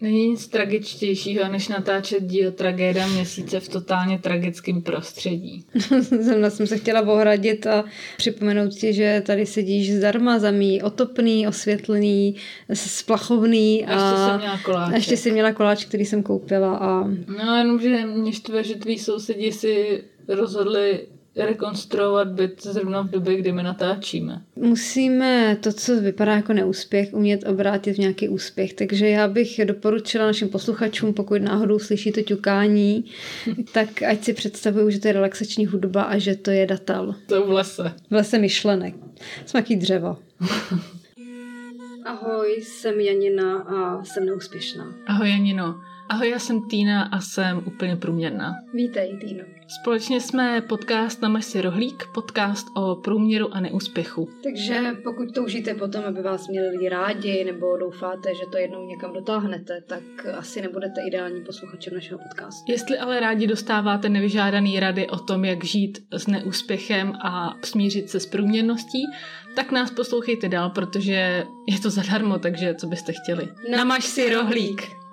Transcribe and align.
Není 0.00 0.28
nic 0.28 0.46
tragičtějšího, 0.46 1.48
než 1.48 1.68
natáčet 1.68 2.22
díl 2.22 2.52
Tragéda 2.52 3.06
měsíce 3.06 3.60
v 3.60 3.68
totálně 3.68 4.18
tragickém 4.18 4.82
prostředí. 4.82 5.64
Zrovna 6.00 6.50
jsem 6.50 6.66
se 6.66 6.78
chtěla 6.78 7.00
ohradit 7.00 7.66
a 7.66 7.84
připomenout 8.16 8.72
si, 8.72 8.92
že 8.92 9.22
tady 9.26 9.46
sedíš 9.46 9.92
zdarma 9.92 10.38
zamí, 10.38 10.82
otopný, 10.82 11.48
osvětlený, 11.48 12.34
splachovný. 12.74 13.86
A, 13.86 13.94
a 13.94 14.16
ještě 14.16 14.16
jsem 14.26 14.38
měla 14.38 14.58
koláč. 14.64 14.92
A 14.92 14.96
ještě 14.96 15.16
jsem 15.16 15.32
měla 15.32 15.52
koláč, 15.52 15.84
který 15.84 16.04
jsem 16.04 16.22
koupila. 16.22 16.76
A... 16.76 17.04
No 17.44 17.56
jenom, 17.58 17.80
že 17.80 18.06
mě 18.06 18.32
štve, 18.32 18.64
že 18.64 18.74
tví 18.74 18.98
sousedí 18.98 19.52
si 19.52 20.04
rozhodli 20.28 21.06
rekonstruovat 21.44 22.28
byt 22.28 22.62
zrovna 22.62 23.02
v 23.02 23.10
době, 23.10 23.36
kdy 23.36 23.52
my 23.52 23.62
natáčíme. 23.62 24.42
Musíme 24.56 25.56
to, 25.60 25.72
co 25.72 26.00
vypadá 26.00 26.32
jako 26.36 26.52
neúspěch, 26.52 27.14
umět 27.14 27.48
obrátit 27.48 27.92
v 27.92 27.98
nějaký 27.98 28.28
úspěch. 28.28 28.74
Takže 28.74 29.08
já 29.08 29.28
bych 29.28 29.60
doporučila 29.64 30.26
našim 30.26 30.48
posluchačům, 30.48 31.14
pokud 31.14 31.42
náhodou 31.42 31.78
slyší 31.78 32.12
to 32.12 32.22
ťukání, 32.22 33.04
tak 33.72 34.02
ať 34.02 34.24
si 34.24 34.32
představují, 34.32 34.92
že 34.92 35.00
to 35.00 35.08
je 35.08 35.12
relaxační 35.12 35.66
hudba 35.66 36.02
a 36.02 36.18
že 36.18 36.36
to 36.36 36.50
je 36.50 36.66
datal. 36.66 37.14
To 37.26 37.46
v 37.46 37.50
lese. 37.50 37.92
V 38.10 38.12
lese 38.12 38.38
myšlenek. 38.38 38.94
Smaký 39.46 39.76
dřevo. 39.76 40.16
Ahoj, 42.04 42.62
jsem 42.62 43.00
Janina 43.00 43.58
a 43.58 44.04
jsem 44.04 44.26
neúspěšná. 44.26 44.94
Ahoj 45.06 45.30
Janino. 45.30 45.80
Ahoj, 46.08 46.30
já 46.30 46.38
jsem 46.38 46.68
Týna 46.68 47.02
a 47.02 47.20
jsem 47.20 47.62
úplně 47.66 47.96
průměrná. 47.96 48.52
Vítej, 48.74 49.18
Týno. 49.20 49.55
Společně 49.68 50.20
jsme 50.20 50.60
podcast 50.60 51.22
na 51.22 51.40
si 51.40 51.60
rohlík, 51.60 52.06
podcast 52.14 52.66
o 52.76 52.96
průměru 52.96 53.54
a 53.54 53.60
neúspěchu. 53.60 54.28
Takže 54.42 54.80
pokud 55.04 55.34
toužíte 55.34 55.74
potom, 55.74 56.04
aby 56.04 56.22
vás 56.22 56.48
měli 56.48 56.68
lidi 56.68 56.88
rádi, 56.88 57.44
nebo 57.44 57.76
doufáte, 57.76 58.34
že 58.34 58.46
to 58.52 58.58
jednou 58.58 58.86
někam 58.86 59.12
dotáhnete, 59.12 59.80
tak 59.86 60.02
asi 60.38 60.62
nebudete 60.62 61.00
ideální 61.08 61.44
posluchačem 61.44 61.94
našeho 61.94 62.18
podcastu. 62.18 62.72
Jestli 62.72 62.98
ale 62.98 63.20
rádi 63.20 63.46
dostáváte 63.46 64.08
nevyžádaný 64.08 64.80
rady 64.80 65.08
o 65.08 65.18
tom, 65.18 65.44
jak 65.44 65.64
žít 65.64 65.98
s 66.12 66.26
neúspěchem 66.26 67.12
a 67.12 67.56
smířit 67.64 68.10
se 68.10 68.20
s 68.20 68.26
průměrností, 68.26 69.02
tak 69.56 69.72
nás 69.72 69.90
poslouchejte 69.90 70.48
dál, 70.48 70.70
protože 70.70 71.46
je 71.68 71.80
to 71.82 71.90
zadarmo, 71.90 72.38
takže 72.38 72.74
co 72.74 72.86
byste 72.86 73.12
chtěli. 73.12 73.48
Namaž 73.70 74.04
si 74.04 74.34
rohlík. 74.34 75.05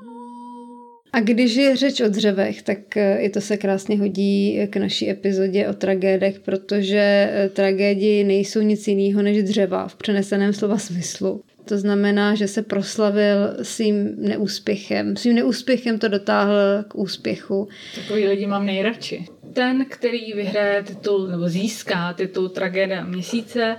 A 1.13 1.19
když 1.19 1.55
je 1.55 1.75
řeč 1.75 2.01
o 2.01 2.09
dřevech, 2.09 2.61
tak 2.61 2.97
eh, 2.97 3.17
i 3.17 3.29
to 3.29 3.41
se 3.41 3.57
krásně 3.57 3.99
hodí 3.99 4.67
k 4.69 4.77
naší 4.77 5.09
epizodě 5.09 5.67
o 5.67 5.73
tragédech, 5.73 6.39
protože 6.39 7.29
eh, 7.31 7.49
tragédie 7.49 8.23
nejsou 8.23 8.61
nic 8.61 8.87
jiného 8.87 9.21
než 9.21 9.43
dřeva 9.43 9.87
v 9.87 9.95
přeneseném 9.95 10.53
slova 10.53 10.77
smyslu. 10.77 11.43
To 11.65 11.77
znamená, 11.77 12.35
že 12.35 12.47
se 12.47 12.61
proslavil 12.61 13.57
svým 13.61 14.15
neúspěchem. 14.17 15.15
Svým 15.15 15.35
neúspěchem 15.35 15.99
to 15.99 16.07
dotáhl 16.07 16.83
k 16.87 16.95
úspěchu. 16.95 17.67
Takový 17.95 18.27
lidi 18.27 18.45
mám 18.45 18.65
nejradši. 18.65 19.25
Ten, 19.53 19.85
který 19.89 20.33
vyhraje 20.33 20.83
titul 20.83 21.27
nebo 21.27 21.49
získá 21.49 22.13
titul 22.13 22.49
Tragédia 22.49 23.03
měsíce, 23.03 23.75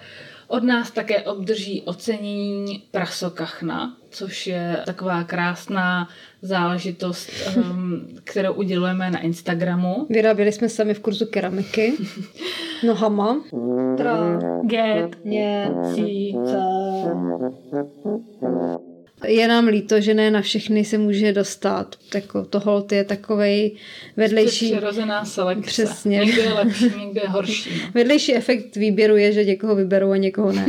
od 0.54 0.62
nás 0.62 0.90
také 0.90 1.22
obdrží 1.22 1.82
ocenění 1.82 2.82
Prasokachna, 2.90 3.96
což 4.10 4.46
je 4.46 4.76
taková 4.86 5.24
krásná 5.24 6.08
záležitost, 6.42 7.30
um, 7.56 8.06
kterou 8.24 8.52
udělujeme 8.52 9.10
na 9.10 9.20
Instagramu. 9.20 10.06
Vyráběli 10.10 10.52
jsme 10.52 10.68
sami 10.68 10.94
v 10.94 11.00
kurzu 11.00 11.26
keramiky. 11.26 11.92
Nohama. 12.86 13.40
Tra, 13.96 14.38
get, 14.62 15.24
měsíce. 15.24 16.58
Je 19.26 19.48
nám 19.48 19.66
líto, 19.66 20.00
že 20.00 20.14
ne 20.14 20.30
na 20.30 20.40
všechny 20.40 20.84
se 20.84 20.98
může 20.98 21.32
dostat. 21.32 21.96
Tako, 22.08 22.44
to 22.44 22.60
hold 22.60 22.92
je 22.92 23.04
takovej 23.04 23.72
vedlejší... 24.16 24.70
Přirozená 24.70 25.24
selekce. 25.24 25.66
Přesně. 25.66 26.18
Někde 26.18 26.42
je 26.42 26.52
lepší, 26.52 26.84
někde 26.98 27.20
je 27.20 27.28
horší. 27.28 27.70
No. 27.82 27.90
Vedlejší 27.94 28.34
efekt 28.34 28.76
výběru 28.76 29.16
je, 29.16 29.32
že 29.32 29.44
někoho 29.44 29.74
vyberou 29.74 30.10
a 30.10 30.16
někoho 30.16 30.52
ne. 30.52 30.66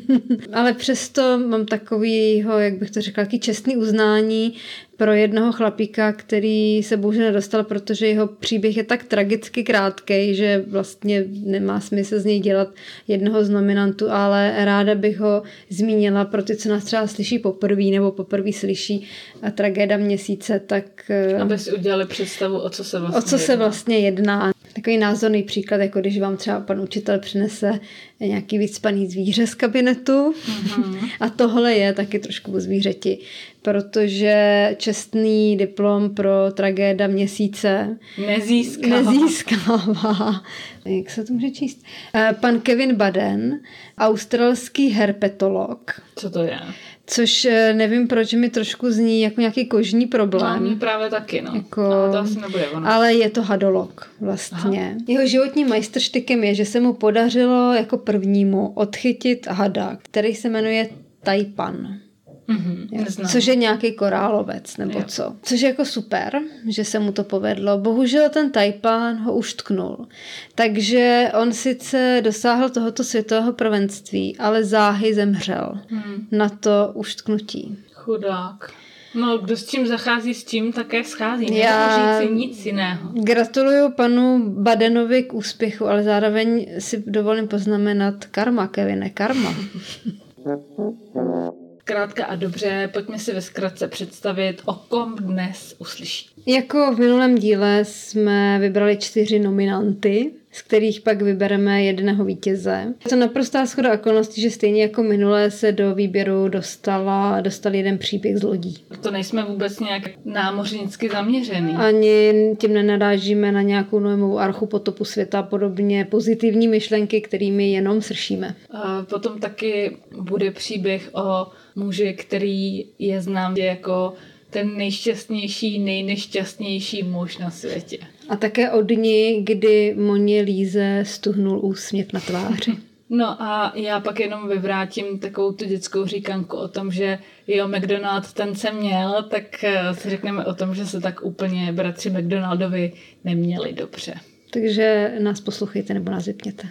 Ale 0.52 0.72
přesto 0.72 1.38
mám 1.38 1.66
takovýho, 1.66 2.58
jak 2.58 2.74
bych 2.74 2.90
to 2.90 3.00
řekla, 3.00 3.20
jaký 3.20 3.40
čestný 3.40 3.76
uznání, 3.76 4.54
pro 5.02 5.12
jednoho 5.12 5.52
chlapíka, 5.52 6.12
který 6.12 6.82
se 6.82 6.96
bohužel 6.96 7.24
nedostal, 7.24 7.64
protože 7.64 8.06
jeho 8.06 8.26
příběh 8.26 8.76
je 8.76 8.84
tak 8.84 9.04
tragicky 9.04 9.64
krátký, 9.64 10.34
že 10.34 10.64
vlastně 10.66 11.24
nemá 11.44 11.80
smysl 11.80 12.20
z 12.20 12.24
něj 12.24 12.40
dělat 12.40 12.68
jednoho 13.08 13.44
z 13.44 13.50
nominantů, 13.50 14.10
ale 14.10 14.64
ráda 14.64 14.94
bych 14.94 15.18
ho 15.18 15.42
zmínila 15.70 16.24
pro 16.24 16.42
ty, 16.42 16.56
co 16.56 16.68
nás 16.68 16.84
třeba 16.84 17.06
slyší 17.06 17.38
poprvé 17.38 17.84
nebo 17.84 18.12
poprvé 18.12 18.52
slyší 18.52 19.06
a 19.42 19.50
tragéda 19.50 19.96
měsíce, 19.96 20.60
tak... 20.66 20.84
Eh, 21.10 21.38
Aby 21.38 21.58
si 21.58 21.72
udělali 21.72 22.06
představu, 22.06 22.58
o 22.58 22.70
co 22.70 22.84
se 22.84 23.00
vlastně 23.00 23.18
O 23.18 23.22
co 23.22 23.34
jedná. 23.34 23.46
se 23.46 23.56
vlastně 23.56 23.98
jedná. 23.98 24.52
Takový 24.74 24.98
názorný 24.98 25.42
příklad, 25.42 25.80
jako 25.80 26.00
když 26.00 26.20
vám 26.20 26.36
třeba 26.36 26.60
pan 26.60 26.80
učitel 26.80 27.18
přinese 27.18 27.80
nějaký 28.20 28.58
vycpaný 28.58 29.06
zvíře 29.06 29.46
z 29.46 29.54
kabinetu. 29.54 30.32
Mm-hmm. 30.32 31.10
A 31.20 31.28
tohle 31.28 31.74
je 31.74 31.92
taky 31.92 32.18
trošku 32.18 32.52
o 32.52 32.60
zvířeti, 32.60 33.18
protože 33.62 34.74
čestný 34.78 35.56
diplom 35.56 36.14
pro 36.14 36.52
tragéda 36.52 37.06
měsíce 37.06 37.96
nezískává. 38.26 38.96
nezískává. 39.02 40.42
Jak 40.84 41.10
se 41.10 41.24
to 41.24 41.32
může 41.32 41.50
číst? 41.50 41.84
Eh, 42.14 42.36
pan 42.40 42.60
Kevin 42.60 42.94
Baden, 42.94 43.60
australský 43.98 44.88
herpetolog. 44.88 46.00
Co 46.16 46.30
to 46.30 46.42
je? 46.42 46.58
Což 47.06 47.44
eh, 47.44 47.72
nevím, 47.72 48.08
proč 48.08 48.32
mi 48.32 48.50
trošku 48.50 48.90
zní 48.90 49.20
jako 49.20 49.40
nějaký 49.40 49.66
kožní 49.66 50.06
problém. 50.06 50.70
No, 50.70 50.76
právě 50.76 51.10
taky, 51.10 51.42
no. 51.42 51.52
Jako, 51.54 51.84
ale 51.84 52.10
to 52.12 52.18
asi 52.18 52.40
nebude 52.40 52.68
ono. 52.68 52.88
Ale 52.88 53.14
je 53.14 53.30
to 53.30 53.42
hadolog 53.42 54.10
vlastně. 54.20 54.88
Aha. 54.90 55.04
Jeho 55.08 55.26
životním 55.26 55.68
majstrštykem 55.68 56.44
je, 56.44 56.54
že 56.54 56.64
se 56.64 56.80
mu 56.80 56.92
podařilo 56.92 57.74
jako 57.74 57.98
prvnímu 57.98 58.72
odchytit 58.74 59.46
hada, 59.46 59.98
který 60.02 60.34
se 60.34 60.48
jmenuje 60.48 60.88
Taipan. 61.22 62.01
Mm-hmm, 62.48 63.28
což 63.32 63.46
je 63.46 63.56
nějaký 63.56 63.92
korálovec 63.92 64.76
nebo 64.76 64.98
jo. 64.98 65.04
co. 65.08 65.36
Což 65.42 65.60
je 65.60 65.68
jako 65.68 65.84
super, 65.84 66.40
že 66.68 66.84
se 66.84 66.98
mu 66.98 67.12
to 67.12 67.24
povedlo. 67.24 67.78
Bohužel 67.78 68.28
ten 68.28 68.50
Taipan 68.50 69.16
ho 69.16 69.34
už 69.34 69.54
tknul. 69.54 70.06
Takže 70.54 71.32
on 71.40 71.52
sice 71.52 72.20
dosáhl 72.24 72.70
tohoto 72.70 73.04
světového 73.04 73.52
prvenství, 73.52 74.36
ale 74.38 74.64
záhy 74.64 75.14
zemřel 75.14 75.80
mm. 75.90 76.26
na 76.32 76.48
to 76.48 76.90
už 76.94 77.14
tknutí. 77.14 77.78
Chudák. 77.92 78.72
No, 79.14 79.38
kdo 79.38 79.56
s 79.56 79.64
tím 79.64 79.86
zachází, 79.86 80.34
s 80.34 80.44
tím 80.44 80.72
také 80.72 81.04
schází. 81.04 81.56
Já 81.56 82.20
říct 82.20 82.30
nic 82.30 82.66
jiného. 82.66 83.10
Gratuluju 83.14 83.90
panu 83.90 84.44
Badenovi 84.48 85.22
k 85.22 85.34
úspěchu, 85.34 85.86
ale 85.86 86.02
zároveň 86.02 86.66
si 86.78 87.04
dovolím 87.06 87.48
poznamenat 87.48 88.24
karma, 88.24 88.66
Kevine, 88.66 89.10
karma. 89.10 89.54
Krátka 91.84 92.24
a 92.24 92.34
dobře, 92.36 92.90
pojďme 92.92 93.18
si 93.18 93.34
ve 93.34 93.42
zkratce 93.42 93.88
představit, 93.88 94.62
o 94.64 94.74
kom 94.74 95.16
dnes 95.16 95.74
uslyší. 95.78 96.30
Jako 96.46 96.94
v 96.94 96.98
minulém 96.98 97.34
díle 97.38 97.84
jsme 97.84 98.58
vybrali 98.58 98.96
čtyři 98.96 99.38
nominanty, 99.38 100.32
z 100.52 100.62
kterých 100.62 101.00
pak 101.00 101.22
vybereme 101.22 101.82
jednoho 101.82 102.24
vítěze. 102.24 102.94
Je 103.04 103.10
to 103.10 103.16
naprostá 103.16 103.66
schoda 103.66 103.94
okolností, 103.94 104.40
že 104.40 104.50
stejně 104.50 104.82
jako 104.82 105.02
minulé 105.02 105.50
se 105.50 105.72
do 105.72 105.94
výběru 105.94 106.48
dostala, 106.48 107.40
dostal 107.40 107.74
jeden 107.74 107.98
příběh 107.98 108.38
z 108.38 108.42
lodí. 108.42 108.76
To 109.02 109.10
nejsme 109.10 109.44
vůbec 109.44 109.80
nějak 109.80 110.02
námořnicky 110.24 111.08
zaměřený. 111.08 111.74
Ani 111.74 112.32
tím 112.58 112.72
nenarážíme 112.72 113.52
na 113.52 113.62
nějakou 113.62 113.98
novou 113.98 114.38
archu 114.38 114.66
potopu 114.66 115.04
světa 115.04 115.38
a 115.38 115.42
podobně 115.42 116.04
pozitivní 116.04 116.68
myšlenky, 116.68 117.20
kterými 117.20 117.72
jenom 117.72 118.02
sršíme. 118.02 118.54
A 118.70 119.02
potom 119.02 119.40
taky 119.40 119.96
bude 120.20 120.50
příběh 120.50 121.10
o 121.12 121.46
muži, 121.76 122.12
který 122.12 122.84
je 122.98 123.20
znám 123.20 123.56
jako 123.56 124.12
ten 124.50 124.76
nejšťastnější, 124.76 125.78
nejnešťastnější 125.78 127.02
muž 127.02 127.38
na 127.38 127.50
světě. 127.50 127.98
A 128.32 128.36
také 128.36 128.70
od 128.70 128.82
dní, 128.82 129.44
kdy 129.44 129.94
Moně 129.98 130.42
Líze 130.42 131.02
stuhnul 131.06 131.60
úsměv 131.64 132.12
na 132.12 132.20
tváři. 132.20 132.76
No 133.14 133.42
a 133.42 133.72
já 133.74 134.00
pak 134.00 134.20
jenom 134.20 134.48
vyvrátím 134.48 135.18
takovou 135.18 135.52
tu 135.52 135.64
dětskou 135.64 136.06
říkanku 136.06 136.56
o 136.56 136.68
tom, 136.68 136.90
že 136.92 137.18
jo, 137.46 137.68
McDonald 137.68 138.32
ten 138.32 138.54
se 138.54 138.72
měl, 138.72 139.22
tak 139.30 139.64
eh, 139.64 139.94
si 139.94 140.10
řekneme 140.10 140.44
o 140.44 140.54
tom, 140.54 140.74
že 140.74 140.86
se 140.86 141.00
tak 141.00 141.24
úplně 141.24 141.72
bratři 141.72 142.10
McDonaldovi 142.10 142.92
neměli 143.24 143.72
dobře. 143.72 144.14
Takže 144.50 145.14
nás 145.22 145.40
poslouchejte 145.40 145.94
nebo 145.94 146.10
nás 146.10 146.26
vypněte. 146.26 146.68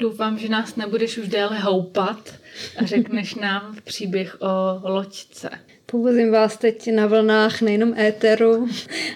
Doufám, 0.00 0.38
že 0.38 0.48
nás 0.48 0.76
nebudeš 0.76 1.18
už 1.18 1.28
déle 1.28 1.58
houpat 1.58 2.34
a 2.78 2.84
řekneš 2.84 3.34
nám 3.40 3.76
příběh 3.84 4.36
o 4.40 4.80
loďce. 4.90 5.50
Povozím 5.86 6.32
vás 6.32 6.56
teď 6.56 6.92
na 6.92 7.06
vlnách 7.06 7.62
nejenom 7.62 7.94
éteru, 7.98 8.68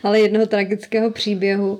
ale 0.03 0.21
jednoho 0.21 0.47
tragického 0.47 1.11
příběhu. 1.11 1.79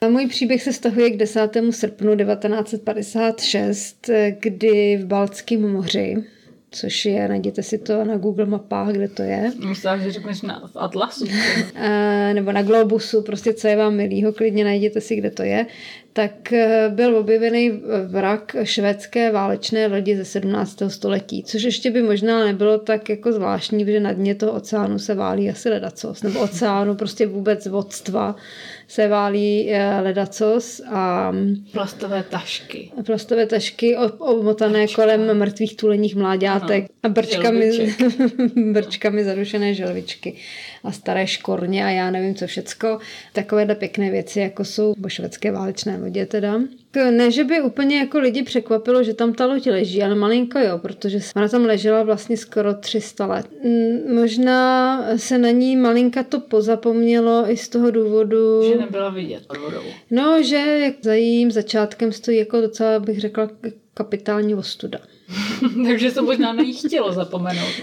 A 0.00 0.08
můj 0.08 0.26
příběh 0.26 0.62
se 0.62 0.72
stahuje 0.72 1.10
k 1.10 1.16
10. 1.16 1.56
srpnu 1.70 2.16
1956, 2.16 4.10
kdy 4.40 4.96
v 4.96 5.06
Baltském 5.06 5.72
moři 5.72 6.24
což 6.72 7.04
je, 7.04 7.28
najděte 7.28 7.62
si 7.62 7.78
to 7.78 8.04
na 8.04 8.16
Google 8.16 8.46
mapách, 8.46 8.88
kde 8.88 9.08
to 9.08 9.22
je. 9.22 9.52
Myslím, 9.68 10.00
že 10.02 10.12
řekneš 10.12 10.42
na, 10.42 10.70
v 10.72 10.76
Atlasu. 10.76 11.26
E, 11.74 12.34
nebo 12.34 12.52
na 12.52 12.62
Globusu, 12.62 13.22
prostě 13.22 13.54
co 13.54 13.68
je 13.68 13.76
vám 13.76 13.94
milýho, 13.94 14.32
klidně 14.32 14.64
najděte 14.64 15.00
si, 15.00 15.16
kde 15.16 15.30
to 15.30 15.42
je. 15.42 15.66
Tak 16.12 16.52
eh, 16.52 16.88
byl 16.94 17.16
objevený 17.16 17.82
vrak 18.06 18.56
švédské 18.62 19.32
válečné 19.32 19.86
lodi 19.86 20.16
ze 20.16 20.24
17. 20.24 20.82
století, 20.88 21.42
což 21.44 21.62
ještě 21.62 21.90
by 21.90 22.02
možná 22.02 22.44
nebylo 22.44 22.78
tak 22.78 23.08
jako 23.08 23.32
zvláštní, 23.32 23.84
protože 23.84 24.00
na 24.00 24.12
dně 24.12 24.34
toho 24.34 24.52
oceánu 24.52 24.98
se 24.98 25.14
válí 25.14 25.50
asi 25.50 25.68
ledacos, 25.68 26.22
nebo 26.22 26.40
oceánu 26.40 26.94
prostě 26.94 27.26
vůbec 27.26 27.66
vodstva 27.66 28.36
se 28.88 29.08
válí 29.08 29.70
eh, 29.70 30.00
ledacos 30.00 30.80
a... 30.90 31.32
Plastové 31.72 32.24
tašky. 32.30 32.90
Plastové 33.06 33.46
tašky 33.46 33.96
omotané 34.18 34.80
Brčka. 34.80 35.02
kolem 35.02 35.38
mrtvých 35.38 35.76
tuleních 35.76 36.16
mláďátek 36.16 36.84
ano. 36.84 36.88
a 37.02 37.08
brčkami, 37.08 37.94
brčkami 38.72 39.24
zarušené 39.24 39.74
želvičky 39.74 40.36
a 40.84 40.92
staré 40.92 41.26
škorně 41.26 41.84
a 41.84 41.90
já 41.90 42.10
nevím 42.10 42.34
co 42.34 42.46
všecko. 42.46 42.98
Takovéhle 43.32 43.74
pěkné 43.74 44.10
věci, 44.10 44.40
jako 44.40 44.64
jsou 44.64 44.94
švédské 45.08 45.52
válečné 45.52 45.98
lodě 46.02 46.26
teda. 46.26 46.60
Ne, 47.10 47.30
že 47.30 47.44
by 47.44 47.62
úplně 47.62 47.98
jako 47.98 48.18
lidi 48.18 48.42
překvapilo, 48.42 49.02
že 49.02 49.14
tam 49.14 49.32
ta 49.32 49.46
loď 49.46 49.66
leží, 49.66 50.02
ale 50.02 50.14
malinko 50.14 50.58
jo, 50.58 50.78
protože 50.78 51.18
ona 51.36 51.48
tam 51.48 51.64
ležela 51.64 52.02
vlastně 52.02 52.36
skoro 52.36 52.74
300 52.74 53.26
let. 53.26 53.46
Možná 54.14 55.02
se 55.16 55.38
na 55.38 55.50
ní 55.50 55.76
malinka 55.76 56.22
to 56.22 56.40
pozapomnělo 56.40 57.50
i 57.50 57.56
z 57.56 57.68
toho 57.68 57.90
důvodu... 57.90 58.62
Že 58.68 58.78
nebyla 58.78 59.10
vidět 59.10 59.46
pod 59.46 59.56
vodou. 59.56 59.82
No, 60.10 60.42
že 60.42 60.92
za 61.02 61.14
jejím 61.14 61.50
začátkem 61.50 62.12
stojí 62.12 62.38
jako 62.38 62.60
docela, 62.60 63.00
bych 63.00 63.20
řekla, 63.20 63.50
kapitální 63.94 64.54
ostuda. 64.54 64.98
Takže 65.86 66.10
se 66.10 66.22
možná 66.22 66.52
na 66.52 66.62
ní 66.62 66.74
chtělo 66.74 67.12
zapomenout 67.12 67.74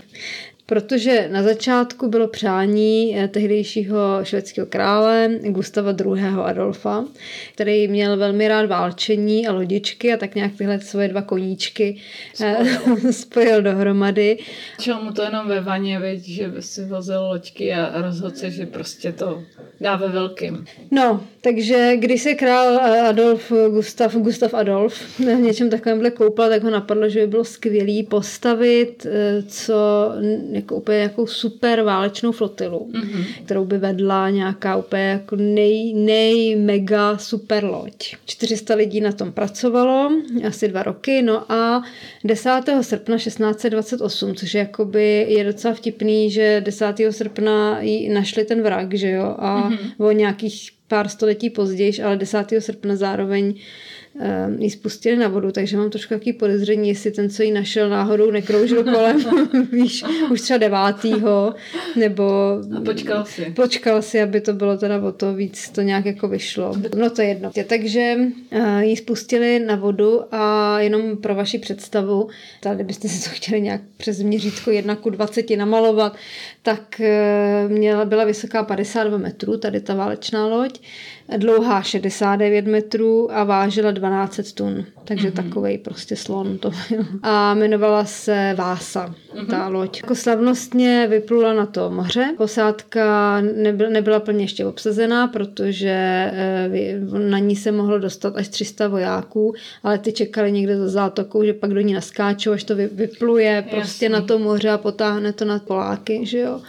protože 0.70 1.30
na 1.32 1.44
začátku 1.44 2.10
bylo 2.10 2.28
přání 2.28 3.18
eh, 3.18 3.28
tehdejšího 3.28 3.98
švédského 4.24 4.68
krále 4.68 5.30
Gustava 5.44 5.92
II. 5.92 6.24
Adolfa, 6.44 7.06
který 7.54 7.88
měl 7.88 8.18
velmi 8.18 8.48
rád 8.48 8.66
válčení 8.66 9.48
a 9.48 9.52
lodičky 9.52 10.14
a 10.14 10.18
tak 10.18 10.36
nějak 10.36 10.52
tyhle 10.58 10.80
svoje 10.80 11.08
dva 11.08 11.22
koníčky 11.22 11.98
eh, 12.42 12.66
spojil, 12.66 13.14
spojil 13.14 13.62
dohromady. 13.62 14.38
Čel 14.80 15.04
mu 15.04 15.12
to 15.12 15.22
jenom 15.22 15.48
ve 15.48 15.62
vaně, 15.62 16.00
věď, 16.00 16.24
že 16.24 16.52
si 16.60 16.86
vozil 16.86 17.22
loďky 17.22 17.74
a 17.74 18.02
rozhodl 18.02 18.36
se, 18.36 18.52
že 18.52 18.66
prostě 18.66 19.12
to 19.12 19.44
dá 19.82 19.96
ve 19.96 20.08
velkým. 20.08 20.66
No, 20.92 21.24
takže 21.42 21.98
když 21.98 22.22
se 22.22 22.34
král 22.34 22.80
eh, 22.82 23.02
Adolf 23.02 23.52
Gustav, 23.70 24.16
Gustav 24.16 24.54
Adolf 24.54 25.20
v 25.20 25.20
něčem 25.20 25.70
takovémhle 25.70 26.12
koupal, 26.12 26.50
tak 26.50 26.64
ho 26.64 26.70
napadlo, 26.70 27.10
že 27.10 27.20
by 27.20 27.28
bylo 27.28 27.44
skvělý 27.44 28.04
postavit 28.04 29.08
co 29.48 30.12
jako 30.52 30.76
úplně 30.76 30.98
jako 30.98 31.28
super 31.28 31.82
válečnou 31.82 32.32
flotilu, 32.32 32.90
mm-hmm. 32.92 33.26
kterou 33.46 33.66
by 33.66 33.78
vedla 33.78 34.30
nějaká 34.30 34.76
úplně 34.76 35.04
jako 35.04 35.36
nej, 35.36 35.94
nej 35.94 36.56
mega 36.56 37.18
super 37.18 37.66
loď. 37.66 38.16
400 38.26 38.76
lidí 38.76 39.02
na 39.02 39.12
tom 39.12 39.32
pracovalo, 39.32 40.12
asi 40.48 40.68
dva 40.68 40.84
roky, 40.84 41.22
no 41.22 41.52
a 41.52 41.84
10. 42.24 42.50
srpna 42.82 43.18
1628, 43.18 44.36
což 44.36 44.54
je 44.54 44.60
jakoby 44.60 45.26
je 45.30 45.44
docela 45.44 45.74
vtipný, 45.74 46.32
že 46.32 46.62
10. 46.62 46.86
srpna 47.10 47.80
našli 48.14 48.46
ten 48.46 48.62
vrak, 48.62 48.94
že 48.94 49.10
jo, 49.10 49.36
a 49.38 49.70
mm-hmm. 49.70 50.06
o 50.06 50.12
nějakých 50.12 50.79
pár 50.90 51.08
století 51.08 51.50
později, 51.50 52.04
ale 52.04 52.18
10. 52.18 52.38
srpna 52.60 52.96
zároveň 52.96 53.54
Ehm, 54.22 54.58
ji 54.60 54.70
spustili 54.70 55.18
na 55.18 55.28
vodu, 55.28 55.52
takže 55.52 55.78
mám 55.78 55.90
trošku 55.90 56.14
takový 56.14 56.34
podezření, 56.34 56.90
jestli 56.90 57.12
ten, 57.12 57.30
co 57.30 57.44
ji 57.44 57.52
našel 57.52 57.90
náhodou, 57.90 58.32
nekroužil 58.32 58.84
kolem, 58.84 59.18
víš, 59.72 60.04
už 60.32 60.42
třeba 60.42 60.58
devátýho, 60.58 61.54
nebo... 61.96 62.24
A 62.78 62.82
počkal 62.86 63.26
si. 63.26 63.54
Počkal 63.56 64.02
si, 64.02 64.22
aby 64.22 64.42
to 64.42 64.54
bylo 64.54 64.78
teda 64.78 65.02
o 65.04 65.12
to 65.12 65.34
víc, 65.34 65.70
to 65.70 65.82
nějak 65.82 66.06
jako 66.06 66.28
vyšlo. 66.28 66.74
No 66.98 67.10
to 67.10 67.22
je 67.22 67.28
jedno. 67.28 67.52
Takže 67.68 68.16
uh, 68.52 68.80
ji 68.80 68.98
spustili 68.98 69.60
na 69.60 69.76
vodu 69.76 70.22
a 70.32 70.76
jenom 70.80 71.18
pro 71.18 71.36
vaši 71.36 71.60
představu, 71.60 72.30
tady 72.62 72.84
byste 72.84 73.08
si 73.08 73.30
to 73.30 73.36
chtěli 73.36 73.62
nějak 73.62 73.82
přes 73.98 74.22
měřítko 74.22 74.72
1 74.72 74.96
ku 74.96 75.10
20 75.10 75.50
namalovat, 75.50 76.16
tak 76.64 77.02
uh, 77.66 77.72
měla, 77.72 78.06
byla 78.06 78.24
vysoká 78.24 78.64
52 78.64 79.18
metrů, 79.18 79.58
tady 79.58 79.82
ta 79.82 79.94
válečná 79.94 80.48
loď, 80.48 80.79
dlouhá 81.38 81.82
69 81.82 82.66
metrů 82.66 83.32
a 83.32 83.44
vážila 83.44 83.92
12 83.92 84.54
tun. 84.54 84.86
Takže 85.06 85.30
mm-hmm. 85.30 85.44
takovej 85.44 85.78
prostě 85.78 86.16
slon 86.16 86.58
to 86.58 86.72
byl. 86.90 87.06
A 87.24 87.54
jmenovala 87.54 88.06
se 88.06 88.56
Vása, 88.58 89.16
mm-hmm. 89.36 89.48
ta 89.48 89.68
loď. 89.68 90.00
Jako 90.04 90.16
slavnostně 90.16 91.08
vyplula 91.10 91.54
na 91.54 91.66
to 91.66 91.90
moře. 91.90 92.34
Posádka 92.38 93.42
nebyla, 93.42 93.90
nebyla 93.90 94.20
plně 94.20 94.44
ještě 94.44 94.66
obsazená, 94.66 95.28
protože 95.28 96.32
eh, 96.34 97.00
na 97.30 97.40
ní 97.40 97.56
se 97.56 97.72
mohlo 97.72 98.00
dostat 98.00 98.38
až 98.38 98.48
300 98.48 98.88
vojáků, 98.88 99.54
ale 99.84 99.98
ty 99.98 100.12
čekali 100.12 100.52
někde 100.52 100.78
za 100.78 100.88
zátokou, 100.88 101.44
že 101.44 101.54
pak 101.54 101.74
do 101.74 101.82
ní 101.82 101.94
naskáčou, 101.94 102.52
až 102.52 102.64
to 102.64 102.76
vypluje 102.76 103.66
prostě 103.70 104.06
Jasný. 104.06 104.14
na 104.14 104.22
to 104.22 104.40
moře 104.40 104.70
a 104.70 104.78
potáhne 104.78 105.34
to 105.34 105.46
na 105.46 105.60
Poláky, 105.60 106.26
že 106.26 106.40
jo. 106.40 106.62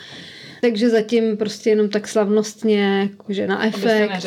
Takže 0.60 0.90
zatím 0.90 1.36
prostě 1.36 1.70
jenom 1.70 1.88
tak 1.88 2.08
slavnostně, 2.08 3.10
že 3.28 3.46
na 3.46 3.66
efekt, 3.66 4.26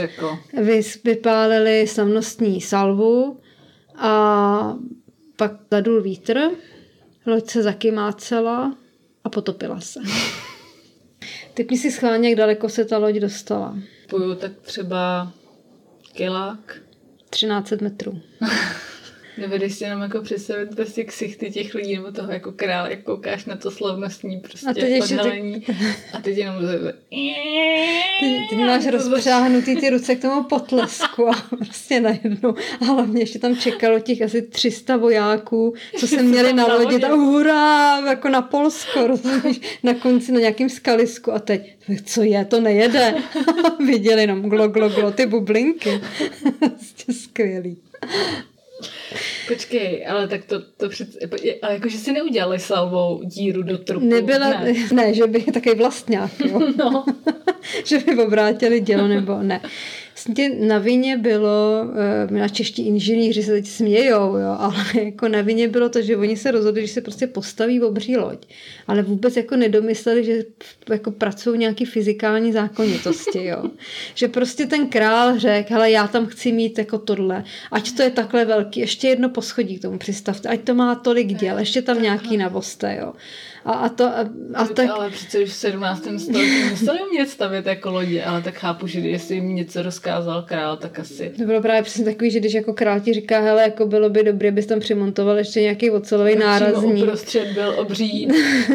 vy, 0.62 0.82
vypálili 1.04 1.88
slavnostní 1.88 2.62
salvu 2.62 3.40
a 3.96 4.78
pak 5.36 5.52
zadul 5.72 6.02
vítr, 6.02 6.40
loď 7.26 7.50
se 7.50 7.64
zakymácela 7.64 8.78
a 9.24 9.30
potopila 9.30 9.80
se. 9.82 10.00
Typni 11.54 11.78
si 11.78 11.92
schválně, 11.92 12.30
jak 12.30 12.38
daleko 12.38 12.70
se 12.70 12.86
ta 12.86 12.98
loď 12.98 13.16
dostala. 13.16 13.78
Půjdu 14.10 14.36
tak 14.36 14.52
třeba 14.62 15.32
kilák. 16.14 16.82
13 17.30 17.72
metrů. 17.72 18.22
Dovedeš 19.38 19.74
si 19.74 19.84
jenom 19.84 20.02
jako 20.02 20.22
představit 20.22 20.76
prostě 20.76 21.04
ksichty 21.04 21.52
těch 21.52 21.74
lidí 21.74 21.96
nebo 21.96 22.12
toho 22.12 22.32
jako 22.32 22.52
král, 22.52 22.88
jak 22.88 23.04
koukáš 23.04 23.46
na 23.46 23.56
to 23.56 23.72
slavnostní 23.72 24.40
prostě 24.40 24.70
a 24.70 24.74
teď 24.74 25.04
odhalení 25.04 25.62
ty... 25.62 25.76
a 26.14 26.22
teď 26.22 26.38
jenom 26.38 26.56
ty, 28.20 28.48
ty 28.50 28.56
máš 28.56 28.86
rozpřáhnutý 28.86 29.76
ty 29.76 29.90
ruce 29.90 30.16
k 30.16 30.22
tomu 30.22 30.44
potlesku 30.44 31.30
a 31.30 31.34
prostě 31.58 32.00
najednou 32.00 32.56
a 32.82 32.86
hlavně 32.86 33.22
ještě 33.22 33.40
tam 33.40 33.58
čekalo 33.58 34.00
těch 34.00 34.22
asi 34.22 34.42
300 34.42 34.98
vojáků, 34.98 35.74
co 35.98 36.08
se 36.08 36.24
měli 36.24 36.54
na 36.54 36.66
lodi, 36.66 37.00
tam 37.00 37.20
hurá, 37.20 38.00
jako 38.10 38.30
na 38.30 38.42
Polsko, 38.42 39.08
rozumíš, 39.08 39.62
na 39.84 39.94
konci 39.94 40.32
na 40.32 40.40
nějakým 40.40 40.70
skalisku 40.70 41.32
a 41.32 41.40
teď, 41.40 41.76
co 42.06 42.24
je, 42.24 42.46
to 42.46 42.62
nejede. 42.62 43.16
Viděli 43.88 44.22
jenom 44.22 44.42
glo, 44.42 44.68
glo, 44.68 44.90
glo, 44.90 45.12
ty 45.12 45.26
bublinky. 45.26 46.02
prostě 46.60 47.14
skvělý. 47.14 47.78
Počkej, 49.48 50.08
ale 50.08 50.28
tak 50.28 50.46
to, 50.46 50.62
to 50.78 50.90
před, 50.90 51.10
ale 51.62 51.74
jakože 51.74 51.98
si 51.98 52.12
neudělali 52.12 52.60
salvou 52.60 53.22
díru 53.24 53.64
do 53.64 53.78
trupu. 53.78 54.06
Nebyla, 54.06 54.50
ne, 54.50 54.74
ne 54.94 55.14
že 55.14 55.28
by 55.28 55.42
taky 55.42 55.76
vlastňák, 55.76 56.32
jo. 56.40 56.60
No. 56.78 57.06
že 57.86 58.00
by 58.00 58.26
obrátili 58.26 58.80
dělo 58.80 59.08
nebo 59.08 59.44
ne. 59.44 59.62
Vlastně 60.16 60.50
na 60.50 60.78
vině 60.78 61.18
bylo, 61.18 61.86
eh, 62.30 62.34
na 62.34 62.48
čeští 62.48 62.88
inženýři 62.88 63.44
se 63.44 63.52
teď 63.52 63.68
smějou, 63.68 64.38
jo, 64.38 64.56
ale 64.60 64.76
jako 65.04 65.28
na 65.28 65.42
vině 65.42 65.68
bylo 65.68 65.90
to, 65.90 66.02
že 66.02 66.18
oni 66.18 66.38
se 66.38 66.52
rozhodli, 66.52 66.88
že 66.88 66.94
se 66.94 67.02
prostě 67.02 67.28
postaví 67.28 67.80
v 67.80 67.84
obří 67.84 68.18
loď, 68.18 68.46
ale 68.88 69.02
vůbec 69.02 69.38
jako 69.38 69.56
nedomysleli, 69.56 70.24
že 70.24 70.44
jako 70.90 71.12
pracují 71.12 71.60
nějaký 71.60 71.86
fyzikální 71.86 72.52
zákonitosti, 72.52 73.46
jo. 73.46 73.64
Že 74.16 74.28
prostě 74.28 74.66
ten 74.66 74.88
král 74.88 75.40
řekl, 75.40 75.74
hele, 75.74 75.92
já 75.92 76.08
tam 76.08 76.26
chci 76.26 76.52
mít 76.52 76.78
jako 76.78 76.98
tohle, 76.98 77.44
ať 77.72 77.92
to 77.92 78.04
je 78.04 78.10
takhle 78.10 78.46
velký, 78.46 78.80
ještě 78.80 79.08
jedno 79.08 79.30
poschodí 79.30 79.80
k 79.80 79.82
tomu 79.82 79.98
přistavte, 79.98 80.50
ať 80.50 80.62
to 80.62 80.74
má 80.74 80.96
tolik 80.96 81.28
děl, 81.28 81.60
ještě 81.60 81.82
tam 81.82 82.02
nějaký 82.02 82.38
navoste, 82.38 82.98
jo. 83.02 83.14
A, 83.66 83.72
a 83.72 83.90
to, 83.90 84.06
a, 84.06 84.26
a 84.54 84.66
tak... 84.66 84.90
Ale 84.90 85.10
přece 85.10 85.40
už 85.40 85.50
v 85.50 85.54
17. 85.54 86.08
století 86.18 86.64
museli 86.70 87.00
umět 87.10 87.30
stavět 87.30 87.66
jako 87.66 87.92
lodě, 87.92 88.24
ale 88.24 88.42
tak 88.42 88.54
chápu, 88.54 88.88
že 88.88 89.00
jestli 89.00 89.36
jim 89.36 89.56
něco 89.56 89.82
rozkázal 89.84 90.42
král, 90.42 90.78
tak 90.78 91.00
asi... 91.00 91.34
To 91.38 91.44
bylo 91.44 91.62
právě 91.62 91.82
přesně 91.84 92.06
takový, 92.06 92.32
že 92.32 92.40
když 92.40 92.54
jako 92.54 92.74
král 92.74 93.00
ti 93.00 93.14
říká, 93.14 93.40
hele, 93.40 93.62
jako 93.62 93.86
bylo 93.86 94.10
by 94.10 94.24
dobré, 94.24 94.50
abys 94.50 94.66
tam 94.66 94.80
přimontoval 94.80 95.38
ještě 95.38 95.62
nějaký 95.62 95.92
ocelový 95.92 96.36
nárazník. 96.36 97.04
uprostřed 97.04 97.48
byl 97.54 97.76
obří 97.78 98.28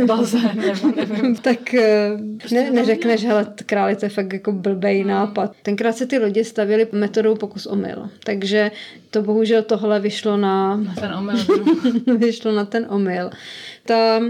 bazén, 0.07 0.57
nebo 0.57 0.92
nevím. 0.97 1.37
tak 1.42 1.75
eh, 1.75 2.11
prostě 2.38 2.54
ne, 2.54 2.71
neřekneš, 2.71 3.25
hele, 3.25 3.47
králi, 3.66 3.97
to 3.97 4.07
je 4.07 4.11
fakt 4.11 4.33
jako 4.33 4.52
blbej 4.52 5.00
hmm. 5.00 5.09
nápad. 5.09 5.52
Tenkrát 5.62 5.97
se 5.97 6.07
ty 6.07 6.18
lodě 6.18 6.45
stavěly 6.45 6.87
metodou 6.92 7.35
pokus 7.35 7.66
omyl, 7.66 8.09
takže 8.25 8.71
to 9.11 9.23
bohužel 9.23 9.62
tohle 9.62 10.00
vyšlo 10.00 10.37
na... 10.37 10.76
Na 10.76 10.95
ten 10.95 11.14
omyl. 11.14 11.37
vyšlo 12.18 12.52
na 12.52 12.64
ten 12.64 12.87
omyl 12.88 13.30
ta 13.88 14.21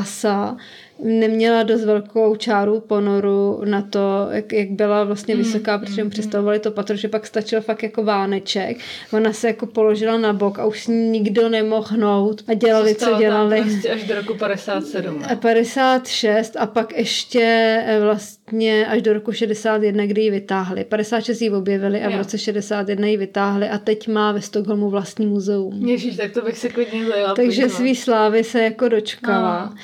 Vása 0.00 0.56
neměla 1.02 1.62
dost 1.62 1.84
velkou 1.84 2.36
čáru 2.36 2.80
ponoru 2.80 3.60
na 3.64 3.82
to, 3.82 4.28
jak, 4.30 4.52
jak 4.52 4.70
byla 4.70 5.04
vlastně 5.04 5.34
Mm, 5.34 5.42
vysoká, 5.42 5.78
protože 5.78 6.02
mm, 6.02 6.06
mu 6.06 6.10
představovali 6.10 6.58
to 6.58 6.70
patro, 6.70 6.96
že 6.96 7.08
pak 7.08 7.26
stačil 7.26 7.60
fakt 7.60 7.82
jako 7.82 8.04
váneček. 8.04 8.76
Ona 9.12 9.32
se 9.32 9.46
jako 9.46 9.66
položila 9.66 10.18
na 10.18 10.32
bok 10.32 10.58
a 10.58 10.64
už 10.66 10.82
s 10.84 10.86
ní 10.86 11.08
nikdo 11.10 11.48
nemohl 11.48 11.86
hnout 11.90 12.42
a 12.48 12.54
dělali, 12.54 12.94
co 12.94 13.16
dělali. 13.18 13.60
Prostě 13.62 13.90
až 13.90 14.04
do 14.04 14.14
roku 14.14 14.34
57. 14.34 15.22
A 15.28 15.34
56 15.36 16.56
a 16.56 16.66
pak 16.66 16.96
ještě 16.98 17.40
eh, 17.86 18.00
vlastně 18.00 18.86
až 18.86 19.02
do 19.02 19.12
roku 19.12 19.32
61, 19.32 20.06
kdy 20.06 20.22
ji 20.22 20.30
vytáhli. 20.30 20.84
56 20.84 21.42
ji 21.42 21.50
objevili 21.50 22.02
a 22.02 22.10
v 22.10 22.16
roce 22.16 22.38
61 22.38 23.06
ji 23.06 23.16
vytáhli 23.16 23.68
a 23.68 23.78
teď 23.78 24.08
má 24.08 24.32
ve 24.32 24.40
Stockholmu 24.42 24.90
vlastní 24.90 25.26
muzeum. 25.26 25.86
Ježíš, 25.88 26.16
tak 26.16 26.32
to 26.32 26.42
bych 26.42 26.58
se 26.58 26.68
klidně 26.68 27.06
zajela 27.06 27.34
Takže 27.34 27.62
podívat. 27.62 27.76
svý 27.76 27.96
slávy 27.96 28.44
se 28.44 28.62
jako 28.62 28.88
dočkala. 28.88 29.64
No. 29.66 29.76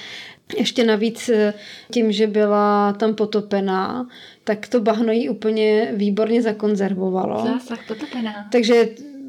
Ještě 0.58 0.84
navíc 0.84 1.28
eh, 1.28 1.54
tím, 1.92 2.12
že 2.12 2.26
byla 2.26 2.92
tam 2.92 3.14
potopená, 3.14 4.08
tak 4.44 4.68
to 4.68 4.80
bahno 4.80 5.12
jí 5.12 5.28
úplně 5.28 5.88
výborně 5.92 6.42
zakonzervovalo. 6.42 7.46
Zásah 7.46 7.86
potopená. 7.88 8.48
Takže 8.52 8.88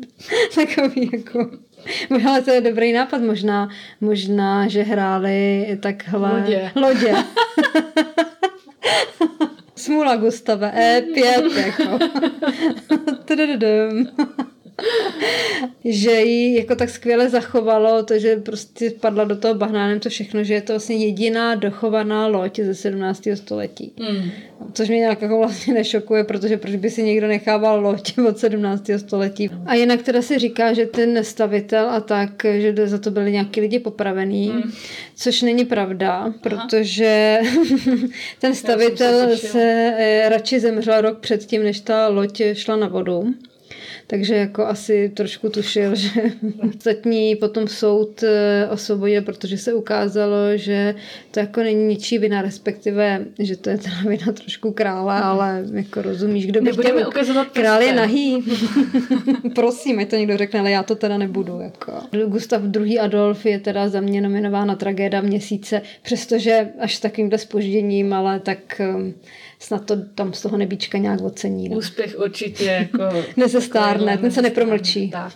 takový 0.55 1.09
jako... 1.13 1.51
Ale 2.27 2.41
to 2.41 2.51
je 2.51 2.61
dobrý 2.61 2.93
nápad, 2.93 3.21
možná, 3.21 3.69
možná 4.01 4.67
že 4.67 4.83
hráli 4.83 5.77
takhle... 5.81 6.41
Lodě. 6.41 6.71
Lodě. 6.75 7.13
Smula 9.75 10.15
Gustave, 10.15 10.71
E5, 10.71 11.57
jako. 11.57 11.99
Že 15.85 16.11
ji 16.11 16.55
jako 16.59 16.75
tak 16.75 16.89
skvěle 16.89 17.29
zachovalo 17.29 18.03
to, 18.03 18.19
že 18.19 18.35
prostě 18.35 18.89
padla 18.89 19.23
do 19.23 19.35
toho 19.35 19.53
bahnánem 19.53 19.99
to 19.99 20.09
všechno, 20.09 20.43
že 20.43 20.53
je 20.53 20.61
to 20.61 20.73
vlastně 20.73 20.95
jediná 20.95 21.55
dochovaná 21.55 22.27
loď 22.27 22.59
ze 22.59 22.75
17. 22.75 23.23
století. 23.35 23.91
Hmm. 23.99 24.31
Což 24.73 24.89
mě 24.89 24.97
nějak 24.97 25.21
jako 25.21 25.37
vlastně 25.37 25.73
nešokuje, 25.73 26.23
protože 26.23 26.57
proč 26.57 26.75
by 26.75 26.89
si 26.89 27.03
někdo 27.03 27.27
nechával 27.27 27.81
loď 27.81 28.17
od 28.27 28.39
17. 28.39 28.89
století. 28.97 29.49
A 29.65 29.73
jinak 29.75 30.01
teda 30.01 30.21
si 30.21 30.39
říká, 30.39 30.73
že 30.73 30.85
ten 30.85 31.23
stavitel 31.23 31.89
a 31.89 31.99
tak, 31.99 32.45
že 32.57 32.87
za 32.87 32.97
to 32.97 33.11
byli 33.11 33.31
nějaký 33.31 33.61
lidi 33.61 33.79
popravený, 33.79 34.47
Hmm. 34.49 34.71
což 35.15 35.41
není 35.41 35.65
pravda, 35.65 36.33
protože 36.41 37.37
ten 38.39 38.53
se 38.55 38.59
stavitel 38.59 39.29
tušila. 39.29 39.51
se 39.51 39.93
eh, 39.97 40.29
radši 40.29 40.59
zemřel 40.59 41.01
rok 41.01 41.19
předtím, 41.19 41.63
než 41.63 41.79
ta 41.79 42.07
loď 42.07 42.41
šla 42.53 42.75
na 42.75 42.87
vodu. 42.87 43.33
Takže 44.07 44.35
jako 44.35 44.65
asi 44.65 45.09
trošku 45.09 45.49
tušil, 45.49 45.95
že 45.95 46.09
ostatní 46.75 47.35
potom 47.35 47.67
soud 47.67 48.23
eh, 48.23 48.67
osvobodil, 48.71 49.21
protože 49.21 49.57
se 49.57 49.73
ukázalo, 49.73 50.35
že 50.55 50.95
to 51.31 51.39
jako 51.39 51.63
není 51.63 51.85
ničí 51.85 52.17
vina, 52.17 52.41
respektive, 52.41 53.25
že 53.39 53.57
to 53.57 53.69
je 53.69 53.77
teda 53.77 53.95
vina 54.07 54.31
trošku 54.33 54.71
krále, 54.71 55.21
ale 55.21 55.65
jako 55.73 56.01
rozumíš, 56.01 56.45
kdo 56.45 56.61
by 56.61 56.65
Nebudeme 56.65 56.99
chtěl... 56.99 57.09
ukazovat 57.09 57.47
Král 57.47 57.81
je 57.81 57.87
prstem. 57.87 57.95
nahý. 57.95 58.43
Prosím, 59.55 59.99
ať 59.99 60.09
to 60.09 60.15
někdo 60.15 60.37
řekne, 60.37 60.59
ale 60.59 60.71
já 60.71 60.83
to 60.83 60.95
teda 60.95 61.17
nebudu. 61.17 61.59
Jako. 61.59 61.93
Gustav 62.27 62.61
II. 62.75 62.99
Adolf 62.99 63.45
je 63.45 63.59
teda 63.59 63.89
za 63.89 64.01
mě 64.01 64.21
nominován 64.21 64.67
na 64.67 64.75
tragéda 64.75 65.21
měsíce, 65.21 65.81
přestože 66.01 66.69
až 66.79 66.95
s 66.95 66.99
takovýmhle 66.99 67.37
spožděním, 67.37 68.13
ale 68.13 68.39
tak 68.39 68.81
um, 68.95 69.13
snad 69.59 69.85
to 69.85 69.95
tam 70.15 70.33
z 70.33 70.41
toho 70.41 70.57
nebíčka 70.57 70.97
nějak 70.97 71.21
ocení. 71.21 71.69
No. 71.69 71.77
Úspěch 71.77 72.15
určitě 72.19 72.65
jako... 72.65 73.03
Nezestárne, 73.37 74.17
ten 74.17 74.31
se 74.31 74.41
nepromlčí. 74.41 75.09
Tak. 75.09 75.33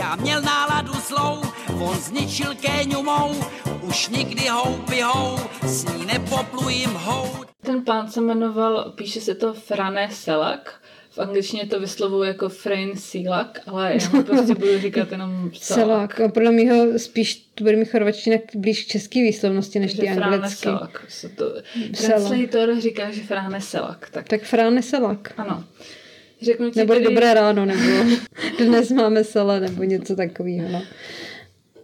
Já 0.00 0.16
měl 0.16 0.42
náladu 0.42 0.92
zlou, 0.92 1.42
on 1.80 1.96
zničil 1.98 2.54
kéňu 2.54 3.02
mou, 3.02 3.34
už 3.82 4.08
nikdy 4.08 4.48
houby 4.48 5.00
hou, 5.00 5.38
s 5.62 5.84
ní 5.84 6.06
nepoplujím 6.06 6.90
hout. 6.90 7.46
Ten 7.62 7.84
pán 7.84 8.10
se 8.10 8.20
jmenoval, 8.20 8.92
píše 8.96 9.20
se 9.20 9.34
to 9.34 9.54
Frane 9.54 10.08
Selak, 10.12 10.80
angličtině 11.20 11.66
to 11.66 11.80
vyslovuju 11.80 12.22
jako 12.22 12.48
Frane 12.48 12.96
Silak, 12.96 13.60
ale 13.66 13.92
já 14.02 14.08
mu 14.10 14.22
prostě 14.24 14.54
budu 14.54 14.78
říkat 14.78 15.12
jenom 15.12 15.50
Selak. 15.54 15.80
Selak. 15.80 16.20
A 16.20 16.28
podle 16.28 16.50
mého 16.50 16.98
spíš 16.98 17.46
to 17.54 17.64
bude 17.64 17.76
mi 17.76 17.84
chorvačtina 17.84 18.36
blíž 18.54 18.84
k 18.84 18.88
české 18.88 19.22
výslovnosti, 19.22 19.78
než 19.78 19.94
ty 19.94 20.08
anglicky. 20.08 20.56
Selak. 20.62 21.04
Se 21.08 21.28
to, 21.28 21.54
translator 21.98 22.80
říká, 22.80 23.10
že 23.10 23.20
Frane 23.20 23.60
Selak. 23.60 24.08
Tak, 24.10 24.28
Tak 24.28 24.42
Fráne 24.42 24.82
Selak. 24.82 25.34
ano. 25.36 25.64
Řeknu 26.42 26.70
ti 26.70 26.78
Nebo 26.78 26.92
tedy, 26.92 27.04
dobré 27.04 27.34
ráno, 27.34 27.64
nebo 27.66 27.82
dnes 28.58 28.90
máme 28.90 29.24
sele, 29.24 29.60
nebo 29.60 29.82
něco 29.82 30.16
takového. 30.16 30.68
No. 30.68 30.82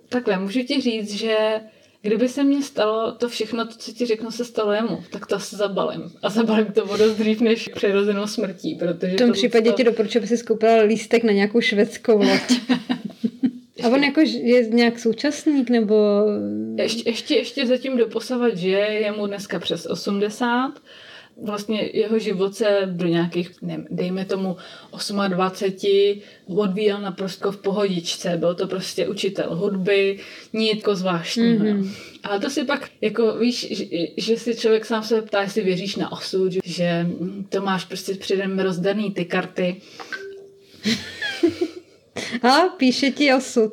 Takhle, 0.09 0.39
můžu 0.39 0.63
ti 0.63 0.81
říct, 0.81 1.15
že 1.15 1.37
kdyby 2.07 2.29
se 2.29 2.45
mně 2.45 2.63
stalo 2.63 3.13
to 3.13 3.29
všechno, 3.29 3.67
to, 3.67 3.75
co 3.79 3.93
ti 3.93 4.07
řeknu, 4.07 4.31
se 4.31 4.45
stalo 4.45 4.73
jemu, 4.73 5.05
tak 5.11 5.27
to 5.27 5.37
asi 5.37 5.57
zabalím. 5.57 6.13
A 6.23 6.31
zabalím 6.31 6.67
to 6.67 6.97
dost 6.97 7.15
dřív 7.17 7.41
než 7.41 7.69
přirozenou 7.75 8.27
smrtí, 8.27 8.75
protože 8.75 9.13
V 9.13 9.17
tom 9.17 9.29
to 9.29 9.33
případě 9.33 9.73
ti 9.73 9.85
doporučuji, 9.85 10.19
aby 10.19 10.27
si 10.27 10.37
skoupila 10.37 10.83
lístek 10.83 11.25
na 11.25 11.33
nějakou 11.33 11.61
švédskou 11.61 12.19
loď. 12.19 12.61
A 13.85 13.89
on 13.89 14.05
jako 14.05 14.21
je 14.21 14.69
nějak 14.69 14.99
současník, 14.99 15.71
nebo... 15.71 15.95
Ještě, 16.77 17.11
ještě, 17.11 17.35
ještě 17.35 17.67
zatím 17.67 17.97
doposavat, 17.97 18.57
že 18.57 18.69
je 18.69 19.13
mu 19.13 19.27
dneska 19.27 19.59
přes 19.59 19.87
80. 19.87 20.73
Vlastně 21.43 21.91
jeho 21.93 22.19
život 22.19 22.55
se 22.55 22.83
do 22.87 23.07
nějakých, 23.07 23.63
ne, 23.63 23.85
dejme 23.91 24.25
tomu 24.25 24.57
28 25.29 26.21
odvíjel 26.47 27.01
naprosto 27.01 27.53
v 27.53 27.57
pohodičce. 27.57 28.37
Byl 28.37 28.55
to 28.55 28.67
prostě 28.67 29.09
učitel 29.09 29.57
hudby, 29.57 30.19
nítko 30.53 30.95
zvláštního. 30.95 31.65
Mhm. 31.65 31.83
Mm-hmm. 31.83 31.91
Ale 32.23 32.41
to 32.41 32.51
si 32.51 32.65
pak, 32.65 32.91
jako 33.01 33.39
víš, 33.39 33.67
že, 33.71 33.85
že 34.17 34.37
si 34.37 34.57
člověk 34.57 34.85
sám 34.85 35.03
se 35.03 35.23
ptá, 35.23 35.43
jestli 35.43 35.63
věříš 35.63 35.97
na 35.97 36.13
osud, 36.13 36.53
že, 36.53 36.61
že 36.65 37.07
to 37.49 37.61
máš 37.61 37.85
prostě 37.85 38.15
předem 38.15 38.59
rozdaný 38.59 39.11
ty 39.11 39.25
karty. 39.25 39.77
A 42.43 42.69
píše 42.77 43.11
ti 43.11 43.35
osud. 43.35 43.73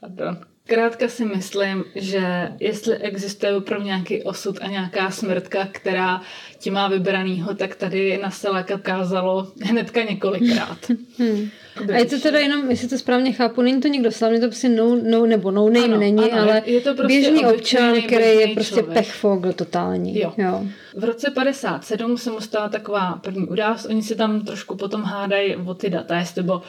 Pardon. 0.00 0.51
Krátka 0.72 1.08
si 1.08 1.24
myslím, 1.24 1.84
že 1.94 2.52
jestli 2.60 2.96
existuje 2.96 3.56
opravdu 3.56 3.86
nějaký 3.86 4.22
osud 4.22 4.58
a 4.60 4.66
nějaká 4.66 5.10
smrtka, 5.10 5.68
která 5.72 6.20
ti 6.58 6.70
má 6.70 6.88
vybranýho, 6.88 7.54
tak 7.54 7.74
tady 7.74 8.18
na 8.22 8.30
Selaka 8.30 8.78
kázalo 8.78 9.52
hnedka 9.62 10.02
několikrát. 10.02 10.78
Hmm. 11.18 11.48
A 11.94 11.98
je 11.98 12.04
to 12.04 12.20
teda 12.20 12.38
jenom, 12.38 12.70
jestli 12.70 12.88
to 12.88 12.98
správně 12.98 13.32
chápu, 13.32 13.62
není 13.62 13.80
to 13.80 13.88
někdo 13.88 14.10
slavný, 14.10 14.40
to 14.40 14.46
prostě 14.46 14.68
no, 14.68 14.98
no 15.02 15.26
nebo 15.26 15.50
no 15.50 15.68
name 15.68 15.84
Ano, 15.84 15.98
není, 15.98 16.30
ano, 16.30 16.42
ale 16.42 16.62
je 16.66 16.80
to 16.80 16.94
prostě 16.94 17.06
běžný 17.06 17.46
občan, 17.46 18.02
který 18.02 18.24
je 18.24 18.48
prostě 18.48 18.82
pechfogl 18.82 19.52
totální. 19.52 20.20
Jo. 20.20 20.32
jo. 20.36 20.66
V 20.96 21.04
roce 21.04 21.30
57 21.30 22.18
se 22.18 22.30
mu 22.30 22.40
stala 22.40 22.68
taková 22.68 23.20
první 23.22 23.46
událost. 23.46 23.86
Oni 23.86 24.02
si 24.02 24.16
tam 24.16 24.44
trošku 24.44 24.76
potom 24.76 25.02
hádají 25.02 25.56
o 25.56 25.74
ty 25.74 25.90
data, 25.90 26.18
jestli 26.18 26.34
to 26.34 26.42
bylo 26.42 26.62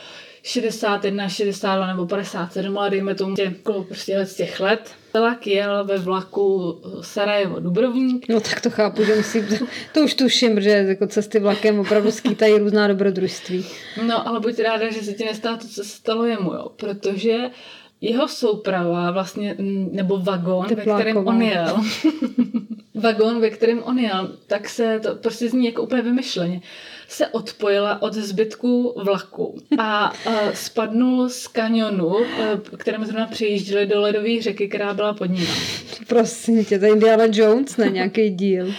61, 0.46 1.30
62 1.30 1.88
nebo 1.88 2.06
57, 2.06 2.78
ale 2.78 2.90
dejme 2.90 3.16
tomu 3.16 3.36
tě, 3.36 3.54
okolo 3.60 3.84
prostě 3.84 4.18
let 4.18 4.26
z 4.26 4.36
těch 4.36 4.60
let. 4.60 4.92
Selak 5.12 5.48
jel 5.48 5.86
ve 5.86 5.98
vlaku 5.98 6.76
Sarajevo 7.02 7.60
Dubrovník 7.60 8.30
No 8.30 8.40
tak 8.40 8.62
to 8.62 8.70
chápu, 8.70 9.04
že 9.04 9.16
musím, 9.16 9.48
to, 9.94 10.00
už 10.04 10.14
tuším, 10.14 10.62
že 10.62 10.70
jako 10.70 11.08
cesty 11.08 11.40
vlakem 11.40 11.80
opravdu 11.80 12.12
skýtají 12.12 12.58
různá 12.58 12.88
dobrodružství. 12.88 13.66
No, 14.08 14.28
ale 14.28 14.40
buď 14.40 14.60
ráda, 14.60 14.92
že 14.92 15.04
se 15.04 15.14
ti 15.14 15.26
nestalo 15.26 15.58
to, 15.58 15.68
co 15.68 15.84
se 15.84 15.90
stalo 15.90 16.26
jemu, 16.26 16.54
jo. 16.54 16.72
Protože 16.76 17.38
jeho 18.02 18.28
souprava 18.28 19.12
vlastně, 19.12 19.56
nebo 19.92 20.18
vagón, 20.18 20.66
ve 20.76 20.82
kterém 20.82 21.18
on 21.18 21.42
jel, 21.42 21.76
vagón, 22.96 23.42
ve 23.42 23.50
kterém 23.50 23.84
on 23.84 24.00
jel, 24.00 24.38
tak 24.48 24.70
se 24.70 25.00
to 25.00 25.16
prostě 25.16 25.50
zní 25.50 25.66
jako 25.66 25.84
úplně 25.84 26.02
vymyšleně, 26.02 26.62
se 27.08 27.28
odpojila 27.28 28.02
od 28.02 28.14
zbytku 28.14 28.94
vlaku 29.04 29.62
a, 29.78 30.06
a 30.06 30.14
spadnul 30.54 31.30
z 31.30 31.48
kanionu, 31.48 32.16
eh, 32.20 32.60
kterým 32.78 33.06
zrovna 33.06 33.28
přejížděli 33.28 33.86
do 33.86 34.02
ledové 34.02 34.42
řeky, 34.42 34.68
která 34.68 34.94
byla 34.94 35.14
pod 35.14 35.26
ním. 35.26 35.48
Prosím 36.08 36.66
tě, 36.66 36.80
to 36.80 36.86
je 36.86 36.92
Indiana 36.92 37.24
Jones, 37.32 37.78
ne 37.78 37.90
nějaký 37.90 38.30
díl. 38.30 38.74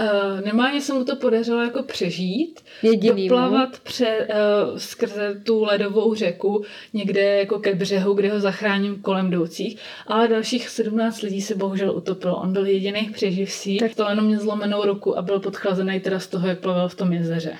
Uh, 0.00 0.46
normálně 0.46 0.80
se 0.80 0.92
mu 0.92 1.04
to 1.04 1.16
podařilo 1.16 1.62
jako 1.62 1.82
přežít, 1.82 2.60
Jediným, 2.82 3.28
doplavat 3.28 3.80
pře, 3.80 4.28
uh, 4.72 4.78
skrze 4.78 5.40
tu 5.46 5.64
ledovou 5.64 6.14
řeku 6.14 6.64
někde 6.92 7.20
jako 7.38 7.58
ke 7.58 7.74
břehu, 7.74 8.14
kde 8.14 8.32
ho 8.32 8.40
zachránil 8.40 8.96
kolem 9.02 9.26
jdoucích, 9.28 9.76
ale 10.06 10.28
dalších 10.28 10.68
17 10.68 11.22
lidí 11.22 11.42
se 11.42 11.54
bohužel 11.54 11.96
utopilo. 11.96 12.36
On 12.36 12.52
byl 12.52 12.66
jediný 12.66 13.10
přeživší, 13.14 13.78
Tak- 13.78 13.94
to 13.94 14.08
jenom 14.08 14.24
měl 14.24 14.40
zlomenou 14.40 14.84
ruku 14.84 15.18
a 15.18 15.22
byl 15.22 15.40
podchlazený 15.40 16.00
teda 16.00 16.20
z 16.20 16.26
toho, 16.26 16.48
jak 16.48 16.58
plaval 16.60 16.88
v 16.88 16.94
tom 16.94 17.12
jezeře. 17.12 17.52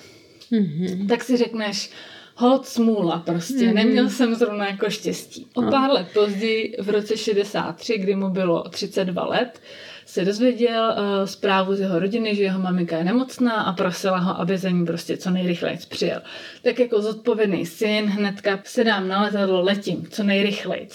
Mhm. 0.51 1.07
Tak 1.09 1.23
si 1.25 1.37
řekneš, 1.37 1.91
Hod 2.37 2.67
smůla 2.67 3.19
prostě, 3.19 3.65
Mhm. 3.67 3.75
neměl 3.75 4.09
jsem 4.11 4.35
zrovna 4.35 4.67
jako 4.67 4.91
štěstí. 4.91 5.47
O 5.55 5.63
pár 5.63 5.91
let 5.91 6.07
později, 6.15 6.77
v 6.81 6.89
roce 6.91 7.17
63, 7.17 7.99
kdy 7.99 8.15
mu 8.17 8.29
bylo 8.29 8.63
32 8.69 9.27
let, 9.27 9.61
se 10.07 10.25
dozvěděl 10.25 10.95
uh, 10.99 11.27
zprávu 11.27 11.75
z 11.75 11.81
jeho 11.81 11.99
rodiny, 11.99 12.37
že 12.37 12.43
jeho 12.43 12.61
maminka 12.61 12.99
je 12.99 13.05
nemocná 13.05 13.53
a 13.53 13.73
prosila 13.73 14.19
ho, 14.19 14.41
aby 14.41 14.59
za 14.59 14.71
ní 14.71 14.87
prostě 14.87 15.17
co 15.17 15.31
nejrychleji 15.31 15.79
přijel. 15.89 16.23
Tak 16.63 16.79
jako 16.79 17.03
zodpovědný 17.03 17.67
syn 17.67 18.07
hnedka 18.07 18.61
sedám 18.65 19.09
na 19.09 19.23
letadlo, 19.23 19.63
letím 19.63 20.07
co 20.11 20.23
nejrychleji. 20.23 20.89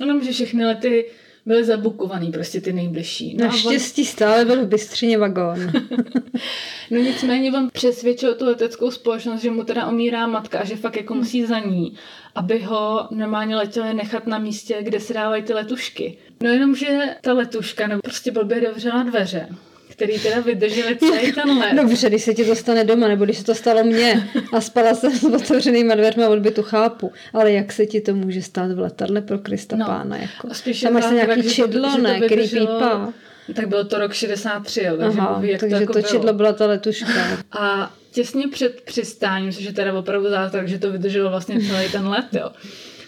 Jenomže 0.00 0.32
všechny 0.32 0.66
lety 0.66 1.06
byly 1.46 1.64
zabukovaný 1.64 2.32
prostě 2.32 2.60
ty 2.60 2.72
nejbližší. 2.72 3.36
No, 3.36 3.44
a 3.44 3.48
on, 3.48 3.54
Naštěstí 3.54 4.04
stále 4.04 4.44
byl 4.44 4.64
v 4.64 4.68
Bystřině 4.68 5.18
vagón. 5.18 5.58
no 6.90 6.98
nicméně 6.98 7.52
on 7.52 7.70
přesvědčil 7.72 8.34
tu 8.34 8.44
leteckou 8.44 8.90
společnost, 8.90 9.42
že 9.42 9.50
mu 9.50 9.64
teda 9.64 9.88
umírá 9.88 10.26
matka 10.26 10.58
a 10.58 10.64
že 10.64 10.76
fakt 10.76 10.96
jako 10.96 11.14
musí 11.14 11.46
za 11.46 11.58
ní, 11.58 11.94
aby 12.34 12.58
ho 12.58 13.08
normálně 13.10 13.56
letěli 13.56 13.94
nechat 13.94 14.26
na 14.26 14.38
místě, 14.38 14.78
kde 14.82 15.00
se 15.00 15.14
dávají 15.14 15.42
ty 15.42 15.54
letušky. 15.54 16.18
No 16.42 16.50
jenom, 16.50 16.74
že 16.74 16.98
ta 17.20 17.32
letuška 17.32 17.86
nebo 17.86 18.00
prostě 18.02 18.30
blbě 18.30 18.60
dovřela 18.60 19.02
dveře, 19.02 19.48
který 19.92 20.18
teda 20.18 20.40
vydrželi 20.40 20.96
celý 20.96 21.32
ten 21.32 21.58
let. 21.58 21.72
Dobře, 21.82 22.08
když 22.08 22.22
se 22.22 22.34
ti 22.34 22.44
to 22.44 22.54
stane 22.56 22.84
doma, 22.84 23.08
nebo 23.08 23.24
když 23.24 23.38
se 23.38 23.44
to 23.44 23.54
stalo 23.54 23.84
mně 23.84 24.28
a 24.52 24.60
spala 24.60 24.94
jsem 24.94 25.12
s 25.12 25.24
otevřenýma 25.24 25.94
dveřma 25.94 26.28
odbytu, 26.28 26.62
chápu. 26.62 27.12
Ale 27.32 27.52
jak 27.52 27.72
se 27.72 27.86
ti 27.86 28.00
to 28.00 28.14
může 28.14 28.42
stát 28.42 28.72
v 28.72 28.78
letadle 28.78 29.20
pro 29.20 29.38
Krista 29.38 29.76
No, 29.76 29.86
pána? 29.86 30.16
Jako? 30.16 30.48
Tam 30.82 30.92
máš 30.92 31.02
právě 31.02 31.26
nějaký 31.26 31.50
čidlo, 31.50 31.98
ne, 31.98 32.20
který 32.20 32.48
pípá. 32.48 33.12
Tak 33.54 33.68
bylo 33.68 33.84
to 33.84 33.98
rok 33.98 34.12
63, 34.12 34.82
jo, 34.82 34.96
takže 34.96 35.18
Aha, 35.18 35.32
Bůh 35.34 35.42
ví, 35.42 35.50
jak 35.50 35.60
takže 35.60 35.76
to, 35.76 35.80
jako 35.80 35.92
to 35.92 35.98
bylo. 35.98 36.10
čidlo 36.10 36.32
byla 36.32 36.52
ta 36.52 36.66
letuška. 36.66 37.38
A 37.60 37.94
těsně 38.12 38.48
před 38.48 38.80
přistáním, 38.80 39.52
což 39.52 39.64
je 39.64 39.72
teda 39.72 39.92
opravdu 39.98 40.30
zázrak, 40.30 40.68
že 40.68 40.78
to 40.78 40.92
vydrželo 40.92 41.30
vlastně 41.30 41.60
celý 41.60 41.88
ten 41.92 42.08
let, 42.08 42.24
jo, 42.32 42.50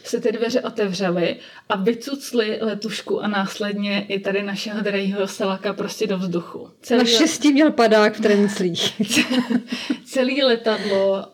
se 0.05 0.21
ty 0.21 0.33
dveře 0.33 0.61
otevřely 0.61 1.37
a 1.69 1.77
vycucli 1.77 2.59
letušku 2.61 3.21
a 3.21 3.29
následně 3.29 4.07
i 4.09 4.21
tady 4.21 4.43
našeho 4.43 4.81
drahého 4.81 5.29
Selaka 5.29 5.73
prostě 5.73 6.07
do 6.07 6.19
vzduchu. 6.19 6.69
Celý, 6.83 6.99
le- 6.99 7.05
Naštěstí 7.05 7.53
měl 7.53 7.73
padák 7.73 8.15
v 8.15 8.21
trenclích. 8.21 8.93
celý 10.05 10.43
letadlo 10.43 11.27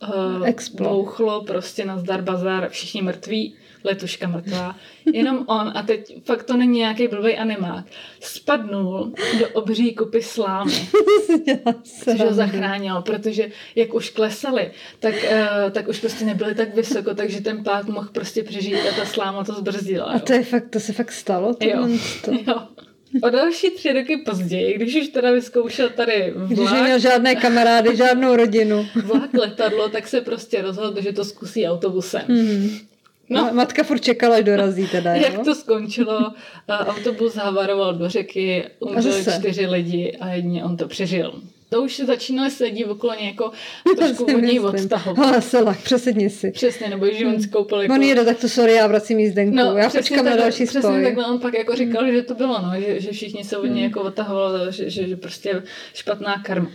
uh, 0.42 0.48
bouchlo 0.74 1.44
prostě 1.44 1.84
na 1.84 1.98
zdar 1.98 2.22
bazar, 2.22 2.68
všichni 2.68 3.02
mrtví, 3.02 3.54
letuška 3.84 4.28
mrtvá. 4.28 4.76
Jenom 5.12 5.44
on, 5.48 5.72
a 5.74 5.82
teď 5.82 6.24
fakt 6.24 6.42
to 6.42 6.56
není 6.56 6.78
nějaký 6.78 7.08
blbý 7.08 7.36
animák, 7.36 7.84
spadnul 8.20 9.12
do 9.38 9.48
obří 9.48 9.94
kupy 9.94 10.22
slámy. 10.22 10.88
což 12.04 12.20
ho 12.20 12.32
zachránilo, 12.32 13.02
protože 13.02 13.48
jak 13.74 13.94
už 13.94 14.10
klesali, 14.10 14.70
tak, 14.98 15.14
uh, 15.14 15.70
tak 15.70 15.88
už 15.88 16.00
prostě 16.00 16.24
nebyli 16.24 16.54
tak 16.54 16.74
vysoko, 16.74 17.14
takže 17.14 17.40
ten 17.40 17.64
pád 17.64 17.86
mohl 17.86 18.08
prostě 18.12 18.42
přežít 18.42 18.76
a 18.92 18.96
ta 18.96 19.04
sláma 19.04 19.44
to 19.44 19.52
zbrzdila. 19.52 20.04
A 20.04 20.14
jo. 20.14 20.20
to 20.20 20.32
je 20.32 20.42
fakt, 20.42 20.68
to 20.70 20.80
se 20.80 20.92
fakt 20.92 21.12
stalo? 21.12 21.56
Jo. 21.60 21.72
tohle 21.72 21.98
to? 22.24 22.32
jo. 22.50 22.62
O 23.22 23.30
další 23.30 23.70
tři 23.70 23.92
roky 23.92 24.16
později, 24.16 24.74
když 24.74 24.96
už 24.96 25.08
teda 25.08 25.30
vyzkoušel 25.30 25.88
tady 25.88 26.34
Když 26.46 26.58
vlak, 26.58 26.74
neměl 26.74 26.98
žádné 26.98 27.34
kamarády, 27.34 27.96
žádnou 27.96 28.36
rodinu. 28.36 28.86
vlak 29.04 29.34
letadlo, 29.34 29.88
tak 29.88 30.08
se 30.08 30.20
prostě 30.20 30.62
rozhodl, 30.62 31.02
že 31.02 31.12
to 31.12 31.24
zkusí 31.24 31.66
autobusem. 31.66 32.22
Mhm. 32.28 32.70
No. 33.30 33.50
Matka 33.52 33.82
furt 33.82 33.98
čekala, 33.98 34.36
až 34.36 34.44
dorazí 34.44 34.88
teda, 34.88 35.14
jo? 35.14 35.22
Jak 35.22 35.44
to 35.44 35.54
skončilo? 35.54 36.32
Autobus 36.68 37.34
havaroval 37.34 37.94
do 37.94 38.08
řeky, 38.08 38.64
umřeli 38.80 39.24
čtyři 39.38 39.66
lidi 39.66 40.16
a 40.20 40.28
jedině 40.28 40.64
on 40.64 40.76
to 40.76 40.88
přežil. 40.88 41.42
To 41.68 41.82
už 41.82 41.94
se 41.94 42.06
začínali 42.06 42.50
sedí 42.50 42.84
okolo 42.84 43.14
něj 43.14 43.26
jako 43.26 43.50
trošku 43.96 44.24
od 44.24 44.28
něj 44.30 44.40
myslím. 44.40 44.64
odstahovat. 44.64 45.26
Ale 45.26 45.42
Selak, 45.42 45.78
přesedni 45.82 46.30
si. 46.30 46.50
Přesně, 46.50 46.88
nebo 46.88 47.06
že 47.12 47.26
on 47.26 47.42
si 47.42 47.48
koupil 47.48 47.80
jako... 47.82 47.94
On 47.94 48.02
jede, 48.02 48.24
tak 48.24 48.38
to 48.40 48.48
sorry, 48.48 48.72
já 48.74 48.86
vracím 48.86 49.18
jízdenku. 49.18 49.56
já 49.56 49.64
No, 49.64 49.78
přesně 49.88 49.98
počkám 50.00 50.16
na 50.16 50.22
takhle- 50.24 50.42
další 50.42 50.64
Přesně 50.64 50.80
spoj. 50.82 51.02
takhle 51.04 51.26
on 51.26 51.38
pak 51.40 51.54
jako 51.54 51.76
říkal, 51.76 52.12
že 52.12 52.22
to 52.22 52.34
bylo, 52.34 52.58
no, 52.62 52.80
že, 52.80 53.00
že 53.00 53.10
všichni 53.12 53.44
se 53.44 53.56
od 53.58 53.64
Hmm. 53.66 53.74
něj 53.74 53.84
jako 53.84 54.00
odtahovali, 54.02 54.72
že, 54.72 54.90
že, 54.90 55.08
že 55.08 55.16
prostě 55.16 55.62
špatná 55.94 56.42
karma. 56.44 56.70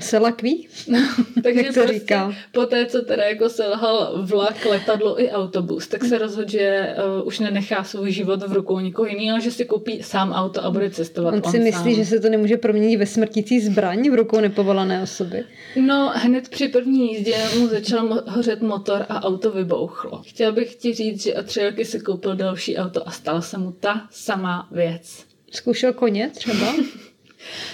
Selak 0.00 0.42
ví? 0.42 0.68
Takže 1.42 1.60
Jak 1.60 1.72
se 1.74 1.80
prostě 1.82 1.98
říká. 1.98 2.34
po 2.52 2.66
té, 2.66 2.86
co 2.86 3.02
teda 3.02 3.24
jako 3.24 3.48
selhal 3.48 4.22
vlak, 4.26 4.64
letadlo 4.64 5.22
i 5.22 5.30
autobus, 5.30 5.86
tak 5.88 6.04
se 6.04 6.18
rozhodl, 6.18 6.50
že 6.50 6.94
uh, 7.20 7.26
už 7.26 7.38
nenechá 7.38 7.84
svůj 7.84 8.10
život 8.12 8.42
v 8.42 8.52
rukou 8.52 8.80
nikoho 8.80 9.06
jiného, 9.06 9.40
že 9.40 9.50
si 9.50 9.64
koupí 9.64 10.02
sám 10.02 10.32
auto 10.32 10.64
a 10.64 10.70
bude 10.70 10.90
cestovat 10.90 11.34
On 11.34 11.42
si 11.50 11.58
myslí, 11.58 11.94
sám. 11.94 12.04
že 12.04 12.10
se 12.10 12.20
to 12.20 12.28
nemůže 12.28 12.56
proměnit 12.56 12.98
ve 12.98 13.06
smrtící 13.06 13.60
zbraň 13.60 14.10
v 14.10 14.14
rukou 14.14 14.40
nepovolané 14.40 15.02
osoby. 15.02 15.44
No, 15.76 16.12
hned 16.14 16.48
při 16.48 16.68
první 16.68 17.12
jízdě 17.12 17.34
mu 17.58 17.66
začal 17.68 18.08
mo- 18.08 18.22
hořet 18.26 18.62
motor 18.62 19.06
a 19.08 19.22
auto 19.24 19.50
vybouchlo. 19.50 20.22
Chtěl 20.26 20.52
bych 20.52 20.74
ti 20.74 20.94
říct, 20.94 21.22
že 21.22 21.34
o 21.34 21.42
tři 21.42 21.64
roky 21.64 21.84
si 21.84 22.00
koupil 22.00 22.36
další 22.36 22.76
auto 22.76 23.08
a 23.08 23.10
stala 23.10 23.40
se 23.40 23.58
mu 23.58 23.72
ta 23.72 24.06
samá 24.10 24.68
věc. 24.72 25.24
Zkoušel 25.52 25.92
koně 25.92 26.30
třeba? 26.34 26.74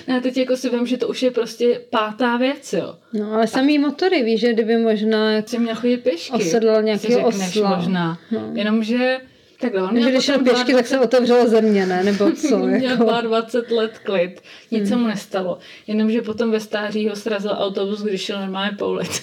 No 0.08 0.16
a 0.16 0.20
teď 0.20 0.36
jako 0.36 0.56
si 0.56 0.70
vím, 0.70 0.86
že 0.86 0.96
to 0.96 1.08
už 1.08 1.22
je 1.22 1.30
prostě 1.30 1.80
pátá 1.90 2.36
věc, 2.36 2.72
jo. 2.72 2.94
No 3.12 3.32
ale 3.32 3.46
samý 3.46 3.78
motory, 3.78 4.22
víš, 4.22 4.40
že 4.40 4.52
kdyby 4.52 4.76
možná 4.76 5.42
Jsi 5.46 5.58
měl 5.58 5.74
chodit 5.74 5.96
pěšky. 5.96 6.32
Osedlal 6.32 6.82
řekneš 6.96 7.56
osla. 7.56 7.76
možná. 7.76 8.18
No. 8.30 8.50
Jenomže 8.54 9.18
takhle, 9.60 9.82
on 9.82 9.94
Když 9.94 10.24
šel 10.24 10.38
pěšky, 10.38 10.74
tak 10.74 10.86
se 10.86 10.98
otevřela 11.00 11.46
země, 11.46 11.86
ne? 11.86 12.04
Nebo 12.04 12.32
co? 12.48 12.58
Měl 12.58 12.90
Jako... 12.90 13.20
22 13.22 13.76
let 13.82 13.98
klid, 14.04 14.40
nic 14.70 14.80
Hmm. 14.80 14.88
se 14.88 14.96
mu 14.96 15.06
nestalo. 15.06 15.58
Jenomže 15.86 16.22
potom 16.22 16.50
ve 16.50 16.60
stáří 16.60 17.08
ho 17.08 17.16
srazil 17.16 17.50
autobus, 17.58 18.02
když 18.02 18.20
šel 18.20 18.40
normálně 18.40 18.76
po 18.78 18.88
ulici. 18.88 19.22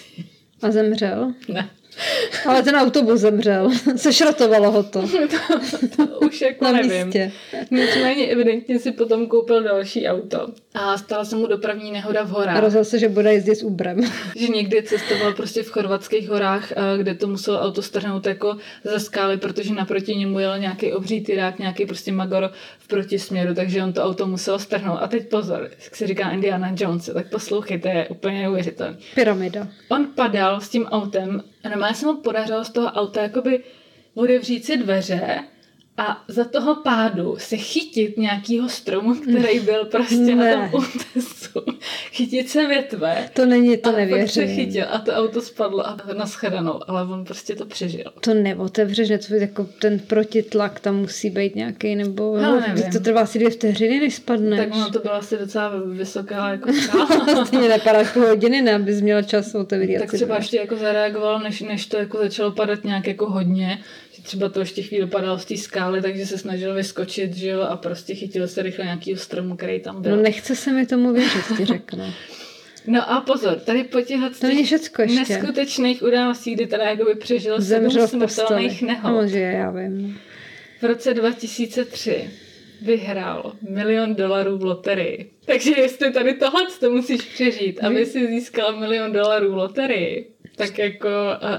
A 0.62 0.72
zemřel. 0.72 1.34
ne. 1.48 1.70
Ale 2.48 2.64
ten 2.64 2.76
autobus 2.76 3.20
zemřel. 3.20 3.72
Sešrotovalo 3.96 4.72
ho 4.72 4.84
to. 4.94 5.02
To 5.98 6.20
už 6.20 6.42
jako 6.42 6.66
Na 6.66 6.72
nevím. 6.72 7.06
místě. 7.06 7.32
Nicméně 7.72 8.28
evidentně 8.28 8.80
si 8.80 8.92
potom 8.92 9.28
koupil 9.28 9.64
další 9.64 10.08
auto. 10.08 10.48
A 10.74 10.98
stala 10.98 11.26
se 11.26 11.36
mu 11.36 11.48
dopravní 11.48 11.92
nehoda 11.92 12.24
v 12.24 12.32
A 12.32 12.40
horách. 12.40 12.60
rozhodl 12.60 12.86
se, 12.86 13.00
že 13.00 13.10
bude 13.10 13.34
jezdit 13.34 13.56
s 13.56 13.64
Ubrem. 13.64 14.02
že 14.36 14.48
někdy 14.48 14.84
cestoval 14.84 15.34
prostě 15.34 15.64
v 15.64 15.70
chorvatských 15.70 16.30
horách, 16.30 16.72
a 16.78 16.98
kde 16.98 17.16
to 17.16 17.28
muselo 17.28 17.60
auto 17.62 17.82
strhnout 17.82 18.26
jako 18.26 18.58
ze 18.84 19.00
skály, 19.00 19.38
protože 19.38 19.74
naproti 19.74 20.16
němu 20.16 20.40
jel 20.40 20.60
nějaký 20.60 20.94
obří 20.94 21.22
tyrák, 21.22 21.60
nějaký 21.60 21.86
prostě 21.86 22.12
magor 22.12 22.52
v 22.80 22.88
protisměru, 22.88 23.54
takže 23.54 23.84
on 23.84 23.94
to 23.94 24.04
auto 24.04 24.28
musel 24.28 24.60
strhnout. 24.60 24.98
A 25.02 25.08
teď 25.08 25.30
pozor, 25.30 25.70
jak 25.84 25.96
se 25.96 26.08
říká 26.08 26.30
Indiana 26.30 26.76
Jones, 26.78 27.10
tak 27.14 27.30
poslouchej, 27.30 27.80
to 27.80 27.88
je 27.88 28.08
úplně 28.10 28.42
neuvěřitelné. 28.42 28.98
Pyramida. 29.16 29.68
On 29.90 30.08
padal 30.16 30.62
s 30.62 30.70
tím 30.70 30.86
autem 30.86 31.44
a 31.66 31.70
normálně 31.70 31.96
se 31.96 32.06
mu 32.06 32.18
podařilo 32.18 32.66
z 32.66 32.70
toho 32.70 32.88
auta 32.88 33.22
jakoby 33.22 33.64
otevřít 34.16 34.66
si 34.66 34.78
dveře 34.78 35.44
a 35.98 36.24
za 36.28 36.44
toho 36.46 36.76
pádu 36.76 37.36
se 37.40 37.58
chytit 37.58 38.18
nějakýho 38.18 38.70
stromu, 38.70 39.16
který 39.16 39.60
byl 39.60 39.86
prostě 39.86 40.16
Ne. 40.16 40.56
na 40.58 40.70
tom 40.70 40.80
útesu. 40.96 41.60
Chytit 42.12 42.50
se 42.50 42.68
větve. 42.68 43.30
To 43.34 43.46
není, 43.46 43.78
to 43.78 43.90
a 43.90 43.92
pak 43.92 44.00
se 44.00 44.06
nevěřím. 44.06 44.48
chytil 44.48 44.86
a 44.92 45.00
to 45.00 45.12
auto 45.12 45.42
spadlo 45.42 45.88
a 45.88 45.98
naschledanou, 46.18 46.80
ale 46.88 47.04
on 47.04 47.26
prostě 47.26 47.56
to 47.56 47.66
přežil. 47.66 48.12
To 48.20 48.34
neotevřeš, 48.34 49.10
ne, 49.10 49.18
to 49.18 49.36
jako 49.36 49.68
ten 49.80 50.00
protitlak 50.00 50.80
tam 50.80 50.96
musí 50.96 51.30
být 51.30 51.56
nějaký, 51.56 51.96
nebo 51.96 52.38
no, 52.42 52.60
nevím. 52.60 52.92
to 52.92 53.00
trvá 53.00 53.22
asi 53.22 53.40
dvě 53.40 53.50
vteřiny, 53.52 54.00
než 54.00 54.16
spadneš. 54.16 54.60
Tak 54.60 54.76
ono 54.76 54.90
to 54.90 55.00
byla 55.00 55.18
asi 55.18 55.38
docela 55.38 55.72
vysoká 55.92 56.50
jako. 56.50 56.70
Stejně 57.46 57.70
nepadáš 57.70 58.12
půl 58.12 58.26
hodiny, 58.28 58.62
ne, 58.62 58.76
abys 58.76 59.02
měla 59.02 59.22
čas 59.22 59.56
otevřít. 59.56 60.00
tak 60.00 60.12
třeba 60.14 60.36
ještě 60.36 60.58
jako 60.58 60.76
zareagoval, 60.76 61.40
než, 61.40 61.62
než 61.62 61.86
to 61.86 61.98
jako 61.98 62.18
začalo 62.18 62.52
padat 62.52 62.84
nějak 62.84 63.08
jako 63.08 63.30
hodně, 63.30 63.80
třeba 64.26 64.50
to 64.50 64.60
ještě 64.60 64.82
chvíli 64.82 65.08
padalo 65.08 65.40
z 65.40 65.46
té 65.46 65.58
skály, 65.58 66.02
takže 66.02 66.26
se 66.26 66.38
snažil 66.38 66.74
vyskočit, 66.74 67.36
že 67.36 67.48
jo, 67.50 67.62
a 67.62 67.78
prostě 67.78 68.16
chytil 68.16 68.48
se 68.48 68.64
rychle 68.64 68.86
nějakýho 68.86 69.20
stromu, 69.20 69.56
který 69.56 69.80
tam 69.80 70.02
byl. 70.02 70.16
No 70.16 70.22
nechce 70.22 70.56
se 70.56 70.72
mi 70.72 70.86
tomu 70.86 71.14
věřit, 71.14 71.44
ti 71.58 71.66
řeknu. 71.66 72.04
No 72.88 73.12
a 73.12 73.22
pozor, 73.22 73.60
tady 73.60 73.84
po 73.84 74.02
těchto 74.02 74.30
To 74.48 74.64
všecko 74.64 75.02
ještě. 75.02 75.20
neskutečných 75.20 76.04
událostí, 76.04 76.54
kdy 76.54 76.68
teda 76.68 76.84
jakoby 76.84 77.16
přežil 77.16 77.62
Zemřel 77.62 78.08
v 78.08 78.10
sedm 78.10 78.28
smrtelných 78.30 78.82
nehod. 78.82 79.12
No, 79.12 79.28
že 79.28 79.40
já 79.40 79.72
vím. 79.72 80.20
V 80.82 80.84
roce 80.84 81.14
2003 81.14 82.30
vyhrál 82.82 83.54
milion 83.70 84.16
dolarů 84.16 84.58
v 84.58 84.64
loterii. 84.64 85.30
Takže 85.46 85.72
jestli 85.78 86.12
tady 86.14 86.34
tohle 86.34 86.62
to 86.80 86.92
musíš 86.92 87.22
přežít, 87.22 87.84
aby 87.84 88.06
si 88.06 88.28
získal 88.28 88.80
milion 88.80 89.12
dolarů 89.12 89.52
v 89.52 89.56
loterii, 89.56 90.28
tak 90.56 90.78
jako 90.80 91.10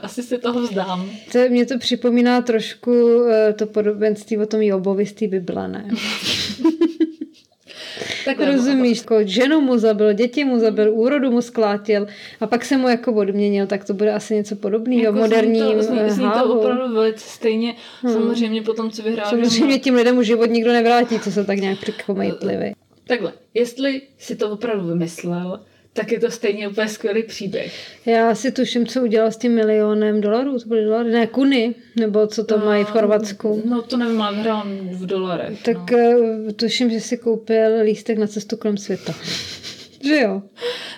asi 0.03 0.23
si 0.23 0.39
toho 0.39 0.61
vzdám. 0.61 1.11
To, 1.33 1.39
mě 1.49 1.67
to 1.67 1.79
připomíná 1.79 2.41
trošku 2.41 2.91
uh, 2.91 3.31
to 3.59 3.67
podobenství 3.67 4.39
o 4.39 4.47
tom 4.47 4.63
Jobovi 4.63 5.07
z 5.07 5.13
té 5.13 5.27
Bible, 5.27 5.69
ne? 5.69 5.89
Tak 8.25 8.41
Rozumíš, 8.41 8.99
jako 8.99 9.17
ženu 9.25 9.61
mu 9.61 9.79
zabil, 9.79 10.13
děti 10.13 10.45
mu 10.45 10.59
zabil, 10.59 10.93
úrodu 10.93 11.31
mu 11.31 11.43
sklátil 11.43 12.07
a 12.41 12.47
pak 12.47 12.65
se 12.65 12.77
mu 12.77 12.89
jako 12.89 13.13
odměnil, 13.13 13.67
tak 13.67 13.85
to 13.85 13.95
bude 13.95 14.13
asi 14.13 14.35
něco 14.35 14.57
podobného, 14.57 15.03
Jako 15.03 15.19
moderní 15.19 15.61
zní 15.61 15.75
to, 15.75 15.83
zní, 15.83 15.99
zní 16.09 16.31
to 16.41 16.55
opravdu 16.55 16.95
velice 16.95 17.29
stejně. 17.29 17.75
Hmm. 18.03 18.13
Samozřejmě 18.13 18.63
potom, 18.63 18.91
co 18.91 19.03
vyhrál. 19.03 19.31
Samozřejmě 19.31 19.79
tím 19.79 19.95
lidem 19.95 20.19
už 20.19 20.27
život 20.27 20.51
nikdo 20.51 20.73
nevrátí, 20.73 21.21
co 21.21 21.33
se 21.33 21.45
tak 21.45 21.59
nějak 21.59 21.79
přikomejtlivý. 21.79 22.73
Takhle, 23.07 23.33
jestli 23.55 24.03
si 24.19 24.37
to 24.37 24.51
opravdu 24.51 24.87
vymyslel, 24.87 25.61
tak 25.97 26.13
je 26.13 26.21
to 26.21 26.31
stejně 26.31 26.69
úplně 26.69 26.89
skvělý 26.89 27.23
příběh. 27.23 27.75
Já 28.07 28.35
si 28.35 28.53
tuším, 28.53 28.87
co 28.87 29.03
udělal 29.03 29.31
s 29.33 29.37
tím 29.37 29.55
milionem 29.55 30.21
dolarů, 30.21 30.59
to 30.59 30.69
byly 30.69 30.85
dolary, 30.85 31.11
ne, 31.11 31.27
kuny, 31.27 31.75
nebo 31.97 32.27
co 32.27 32.45
to 32.45 32.59
mají 32.59 32.85
v 32.85 32.89
Chorvatsku. 32.89 33.63
No 33.65 33.83
to 33.83 33.97
nevím, 33.97 34.23
ale 34.23 34.37
hrál 34.37 34.63
v 34.93 35.07
dolarech. 35.07 35.63
Tak 35.63 35.91
no. 35.91 35.99
no. 36.47 36.53
tuším, 36.53 36.91
že 36.91 37.01
si 37.01 37.17
koupil 37.17 37.81
lístek 37.83 38.19
na 38.19 38.27
cestu 38.27 38.57
kolem 38.57 38.77
světa. 38.77 39.15
že 40.07 40.21
jo? 40.21 40.43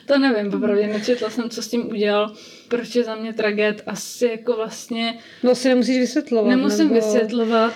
To 0.06 0.18
nevím, 0.18 0.50
popravdě 0.50 0.86
nečetla 0.86 1.30
jsem, 1.30 1.50
co 1.50 1.62
s 1.62 1.68
tím 1.68 1.88
udělal, 1.88 2.32
proč 2.68 2.94
je 2.94 3.04
za 3.04 3.14
mě 3.14 3.32
tragéd. 3.32 3.82
Asi 3.86 4.26
jako 4.26 4.56
vlastně 4.56 5.18
No 5.42 5.54
si 5.54 5.68
nemusíš 5.68 5.98
vysvětlovat. 5.98 6.48
nemusím 6.48 6.88
nebo... 6.88 6.94
vysvětlovat. 6.94 7.74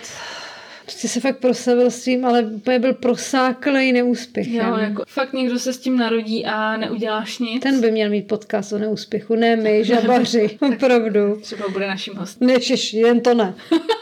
Prostě 0.84 1.08
se 1.08 1.20
fakt 1.20 1.38
proslavil 1.38 1.90
s 1.90 2.04
tím, 2.04 2.24
ale 2.24 2.42
úplně 2.42 2.78
byl 2.78 2.94
prosáklej 2.94 3.92
neúspěch. 3.92 4.52
Jo, 4.52 4.76
jako 4.76 5.02
fakt 5.06 5.32
někdo 5.32 5.58
se 5.58 5.72
s 5.72 5.78
tím 5.78 5.96
narodí 5.96 6.46
a 6.46 6.76
neuděláš 6.76 7.38
nic. 7.38 7.62
Ten 7.62 7.80
by 7.80 7.90
měl 7.90 8.10
mít 8.10 8.26
podcast 8.28 8.72
o 8.72 8.78
neúspěchu, 8.78 9.34
ne 9.34 9.56
my, 9.56 9.84
žabaři, 9.84 10.58
opravdu. 10.74 11.38
Třeba 11.40 11.68
bude 11.68 11.86
naším 11.86 12.14
hostem. 12.14 12.48
Nešiš, 12.48 12.92
jen 12.94 13.20
to 13.20 13.34
ne. 13.34 13.54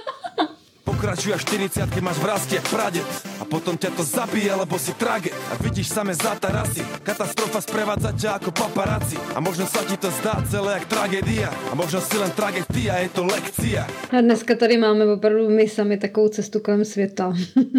Pokračuj 1.00 1.32
až 1.32 1.48
40 1.48 1.96
máš 2.04 2.20
vrázky 2.20 2.60
jak 2.60 2.68
praded 2.68 3.08
A 3.40 3.48
potom 3.48 3.72
ťa 3.72 3.88
to 3.96 4.04
zabije, 4.04 4.52
lebo 4.52 4.76
si 4.76 4.92
trage 4.92 5.32
A 5.32 5.56
vidíš 5.56 5.96
samé 5.96 6.12
zátarasy 6.12 6.84
Katastrofa 7.00 7.64
sprevádza 7.64 8.12
ťa 8.12 8.36
ako 8.36 8.52
paparazzi. 8.52 9.16
A 9.32 9.40
možno 9.40 9.64
sa 9.64 9.80
ti 9.88 9.96
to 9.96 10.12
zdá 10.20 10.44
celé 10.44 10.76
jak 10.76 10.92
tragédia. 10.92 11.48
A 11.68 11.74
možno 11.74 12.04
si 12.04 12.20
len 12.20 12.28
tragédia, 12.36 13.00
je 13.00 13.08
to 13.16 13.24
lekcia. 13.24 13.88
A 14.12 14.20
dneska 14.20 14.52
tady 14.60 14.76
máme 14.76 15.08
opravdu 15.08 15.48
my 15.48 15.64
sami 15.68 15.96
takovou 15.96 16.28
cestu 16.28 16.60
kolem 16.60 16.84
světa. 16.84 17.32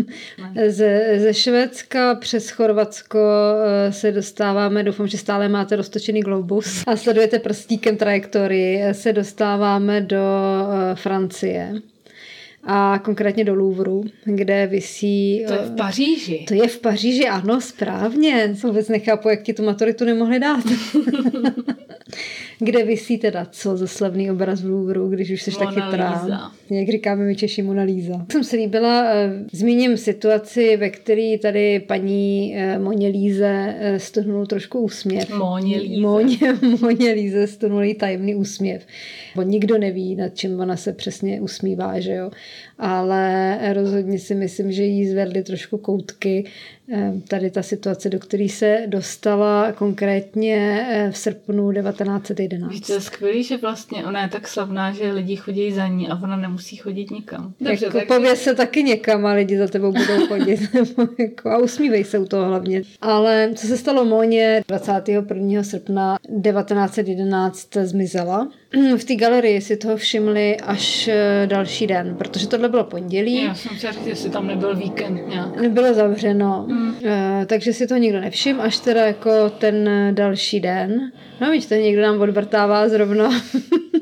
ze, 0.67 1.19
ze 1.21 1.33
Švédska 1.33 2.15
přes 2.15 2.49
Chorvatsko 2.49 3.19
eh, 3.21 3.93
se 3.93 4.11
dostáváme, 4.11 4.83
doufám, 4.83 5.07
že 5.07 5.17
stále 5.17 5.45
máte 5.49 5.75
roztočený 5.75 6.25
globus 6.25 6.83
a 6.87 6.95
sledujete 6.97 7.39
prstíkem 7.39 7.97
trajektorii, 7.97 8.93
se 8.93 9.13
dostáváme 9.13 10.01
do 10.01 10.25
eh, 10.73 10.95
Francie 10.95 11.81
a 12.63 12.99
konkrétně 13.03 13.43
do 13.43 13.55
Louvru, 13.55 14.03
kde 14.23 14.67
visí... 14.67 15.45
To 15.47 15.53
je 15.53 15.59
v 15.59 15.75
Paříži. 15.75 16.45
To 16.47 16.53
je 16.53 16.67
v 16.67 16.79
Paříži, 16.79 17.27
ano, 17.27 17.61
správně. 17.61 18.55
Vůbec 18.63 18.89
nechápu, 18.89 19.29
jak 19.29 19.43
ti 19.43 19.53
tu 19.53 19.63
maturitu 19.63 20.05
nemohli 20.05 20.39
dát. 20.39 20.63
kde 22.63 22.83
visí 22.83 23.17
teda 23.17 23.47
co 23.51 23.77
za 23.77 23.87
slavný 23.87 24.31
obraz 24.31 24.61
v 24.61 24.69
Louvru, 24.69 25.09
když 25.09 25.31
už 25.31 25.41
jsi 25.41 25.51
tak 25.59 25.69
chytrá. 25.69 26.27
Jak 26.69 26.89
říkáme 26.89 27.23
my 27.23 27.35
Češi, 27.35 27.61
Mona 27.61 27.83
Lisa. 27.83 28.25
Jsem 28.31 28.43
se 28.43 28.55
líbila, 28.55 29.03
eh, 29.05 29.29
zmíním 29.51 29.97
situaci, 29.97 30.77
ve 30.77 30.89
které 30.89 31.37
tady 31.41 31.79
paní 31.79 32.55
eh, 32.57 32.79
Moně 32.79 33.07
Líze 33.07 33.75
eh, 33.77 33.99
stunul 33.99 34.45
trošku 34.45 34.79
úsměv. 34.79 35.37
Móně 35.37 35.77
Líze. 35.77 36.01
Moně, 36.01 36.57
Moně 36.81 37.11
Líze 37.11 37.47
stunul 37.47 37.83
jí 37.83 37.93
tajemný 37.93 38.35
úsměv. 38.35 38.85
Bo 39.35 39.41
nikdo 39.41 39.77
neví, 39.77 40.15
nad 40.15 40.35
čím 40.35 40.59
ona 40.59 40.77
se 40.77 40.93
přesně 40.93 41.41
usmívá, 41.41 41.99
že 41.99 42.13
jo. 42.13 42.31
Ale 42.83 43.59
rozhodně 43.73 44.19
si 44.19 44.35
myslím, 44.35 44.71
že 44.71 44.83
jí 44.83 45.07
zvedly 45.07 45.43
trošku 45.43 45.77
koutky 45.77 46.45
eh, 46.93 47.13
tady 47.27 47.51
ta 47.51 47.63
situace, 47.63 48.09
do 48.09 48.19
které 48.19 48.49
se 48.49 48.83
dostala 48.87 49.71
konkrétně 49.71 50.87
eh, 50.89 51.11
v 51.11 51.17
srpnu 51.17 51.71
1911. 51.71 52.71
Víš, 52.71 52.81
to 52.81 52.93
je 52.93 53.01
skvělý, 53.01 53.43
že 53.43 53.57
vlastně 53.57 54.05
ona 54.05 54.21
je 54.21 54.29
tak 54.29 54.47
slavná, 54.47 54.91
že 54.91 55.11
lidi 55.11 55.35
chodí 55.35 55.71
za 55.71 55.87
ní 55.87 56.09
a 56.09 56.15
ona 56.23 56.37
nemusí 56.37 56.75
chodit 56.75 57.11
nikam. 57.11 57.53
Dobře, 57.61 57.85
jako 57.85 58.01
pověz 58.07 58.41
se 58.41 58.55
taky 58.55 58.83
někam 58.83 59.25
a 59.25 59.33
lidi 59.33 59.57
za 59.57 59.67
tebou 59.67 59.91
budou 59.91 60.27
chodit. 60.27 60.59
Jako, 61.19 61.49
a 61.49 61.57
usmívej 61.57 62.03
se 62.03 62.19
u 62.19 62.25
toho 62.25 62.45
hlavně. 62.45 62.81
Ale 63.01 63.51
co 63.55 63.67
se 63.67 63.77
stalo 63.77 64.05
Moně 64.05 64.63
21. 64.67 65.63
srpna 65.63 66.17
1911 66.43 67.77
zmizela. 67.83 68.47
V 68.97 69.03
té 69.03 69.15
galerii 69.15 69.61
si 69.61 69.77
toho 69.77 69.97
všimli 69.97 70.57
až 70.57 71.07
eh, 71.07 71.47
další 71.47 71.87
den, 71.87 72.15
protože 72.17 72.47
tohle 72.47 72.69
bylo 72.69 72.83
pondělí. 72.83 73.43
Já 73.43 73.55
jsem 73.55 73.77
si 73.77 73.87
říct, 73.91 74.07
jestli 74.07 74.29
tam 74.29 74.47
nebyl 74.47 74.75
víkend 74.75 75.27
nějak. 75.27 75.69
Bylo 75.69 75.93
zavřeno, 75.93 76.65
mm. 76.67 76.95
takže 77.45 77.73
si 77.73 77.87
to 77.87 77.97
nikdo 77.97 78.21
nevšiml, 78.21 78.61
až 78.61 78.79
teda 78.79 79.05
jako 79.05 79.49
ten 79.49 79.89
další 80.11 80.59
den. 80.59 81.11
No 81.41 81.47
to 81.69 81.75
někdo 81.75 82.01
nám 82.01 82.21
odvrtává 82.21 82.89
zrovna 82.89 83.29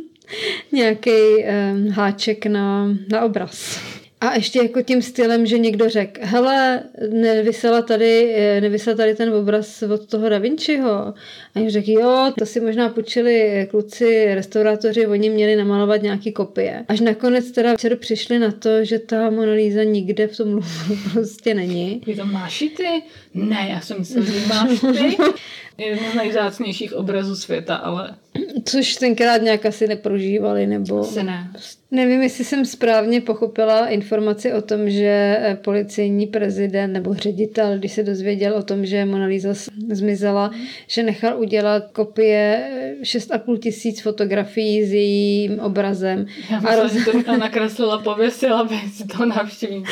nějaký 0.71 1.11
um, 1.11 1.89
háček 1.89 2.45
na, 2.45 2.87
na 3.11 3.21
obraz. 3.21 3.88
A 4.21 4.35
ještě 4.35 4.59
jako 4.59 4.81
tím 4.81 5.01
stylem, 5.01 5.45
že 5.45 5.57
někdo 5.59 5.89
řekl, 5.89 6.21
hele, 6.23 6.83
nevysela 7.09 7.81
tady, 7.81 8.35
eh, 8.35 8.61
nevysela 8.61 8.97
tady 8.97 9.15
ten 9.15 9.33
obraz 9.33 9.83
od 9.83 10.05
toho 10.05 10.29
Da 10.29 10.37
Vinciho. 10.37 11.13
A 11.55 11.59
jim 11.59 11.69
řekl, 11.69 11.91
jo, 11.91 12.31
to 12.39 12.45
si 12.45 12.59
možná 12.59 12.89
půjčili 12.89 13.67
kluci, 13.71 14.35
restaurátoři, 14.35 15.07
oni 15.07 15.29
měli 15.29 15.55
namalovat 15.55 16.01
nějaký 16.01 16.31
kopie. 16.31 16.85
Až 16.87 16.99
nakonec 16.99 17.51
teda 17.51 17.77
včera 17.77 17.95
přišli 17.95 18.39
na 18.39 18.51
to, 18.51 18.85
že 18.85 18.99
ta 18.99 19.29
Mona 19.29 19.51
Lisa 19.51 19.83
nikde 19.83 20.27
v 20.27 20.37
tom 20.37 20.53
Louvru 20.53 20.97
prostě 21.13 21.53
není. 21.53 22.01
Ty 22.05 22.15
to 22.15 22.25
máš 22.25 22.59
ty? 22.59 23.03
Ne, 23.33 23.67
já 23.69 23.81
jsem 23.81 23.99
myslel, 23.99 24.23
že 24.25 24.47
máš 24.47 24.79
ty. 24.79 25.17
Jeden 25.77 26.11
z 26.11 26.15
nejvzácnějších 26.15 26.93
obrazů 26.93 27.35
světa, 27.35 27.75
ale 27.75 28.15
Což 28.65 28.95
tenkrát 28.95 29.41
nějak 29.41 29.65
asi 29.65 29.87
neprožívali, 29.87 30.67
nebo... 30.67 31.03
se 31.03 31.23
ne. 31.23 31.51
Nevím, 31.91 32.21
jestli 32.21 32.43
jsem 32.43 32.65
správně 32.65 33.21
pochopila 33.21 33.87
informaci 33.87 34.53
o 34.53 34.61
tom, 34.61 34.89
že 34.89 35.37
eh, 35.39 35.57
policejní 35.63 36.27
prezident 36.27 36.93
nebo 36.93 37.13
ředitel, 37.13 37.77
když 37.77 37.93
se 37.93 38.03
dozvěděl 38.03 38.55
o 38.55 38.63
tom, 38.63 38.85
že 38.85 39.05
Mona 39.05 39.25
Lisa 39.25 39.49
zmizela, 39.91 40.51
že 40.87 41.03
nechal 41.03 41.39
udělat 41.39 41.83
kopie 41.91 42.69
eh, 42.71 43.03
6,5 43.03 43.59
tisíc 43.59 44.01
fotografií 44.01 44.85
s 44.85 44.93
jejím 44.93 45.59
obrazem 45.59 46.25
Já 46.51 46.57
a, 46.57 46.59
myslela, 46.59 46.83
roz, 46.83 46.93
že 46.93 47.23
to 47.23 47.37
nakreslila, 47.37 47.97
pověsila, 47.97 48.59
aby 48.59 48.75
si 48.93 49.07
to 49.07 49.25
nevšimli. 49.25 49.83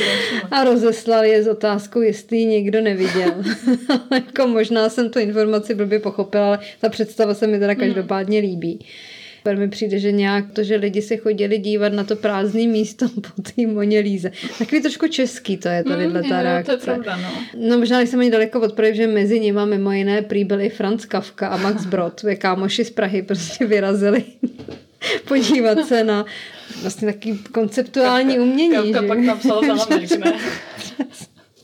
a 0.51 0.63
rozeslal 0.63 1.23
je 1.23 1.43
s 1.43 1.47
otázkou, 1.47 2.01
jestli 2.01 2.37
ji 2.37 2.45
někdo 2.45 2.81
neviděl. 2.81 3.43
jako 4.11 4.47
možná 4.47 4.89
jsem 4.89 5.09
tu 5.09 5.19
informaci 5.19 5.75
blbě 5.75 5.99
pochopila, 5.99 6.47
ale 6.47 6.59
ta 6.81 6.89
představa 6.89 7.33
se 7.33 7.47
mi 7.47 7.59
teda 7.59 7.75
každopádně 7.75 8.39
líbí. 8.39 8.79
Super 9.47 9.57
mi 9.59 9.69
přijde, 9.69 9.99
že 9.99 10.11
nějak 10.11 10.45
to, 10.53 10.63
že 10.63 10.75
lidi 10.75 11.01
se 11.01 11.17
chodili 11.17 11.57
dívat 11.57 11.93
na 11.93 12.03
to 12.03 12.15
prázdné 12.15 12.67
místo 12.67 13.09
po 13.15 13.41
té 13.41 13.67
Moně 13.67 13.99
Líze. 13.99 14.31
Takový 14.59 14.81
trošku 14.81 15.07
český 15.07 15.57
to 15.57 15.69
je 15.69 15.83
tady 15.83 16.07
Mm, 16.07 16.13
ta 16.13 16.19
jo, 16.19 16.25
to 16.27 16.33
je 16.35 16.43
reakce. 16.43 16.77
pravda, 16.77 17.17
no. 17.17 17.29
No 17.69 17.77
možná 17.77 17.97
nejsem 17.97 18.19
ani 18.19 18.31
daleko 18.31 18.59
od 18.61 18.79
že 18.91 19.07
mezi 19.07 19.39
nimi 19.39 19.59
mimo 19.65 19.91
jiné 19.91 20.21
prý 20.21 20.43
byl 20.43 20.61
i 20.61 20.69
Franz 20.69 21.05
Kafka 21.05 21.47
a 21.47 21.57
Max 21.57 21.85
Brod. 21.85 22.21
Kámoši 22.37 22.85
z 22.85 22.89
Prahy 22.89 23.21
prostě 23.21 23.65
vyrazili 23.65 24.23
podívat 25.27 25.87
se 25.87 26.03
na 26.03 26.25
vlastně 26.81 27.13
takový 27.13 27.37
konceptuální 27.51 28.39
umění. 28.39 28.71
Kavka 28.75 29.01
že? 29.01 29.07
pak 29.07 29.19
napsal 29.19 29.61
zámek, 29.61 30.11
ne? 30.25 30.33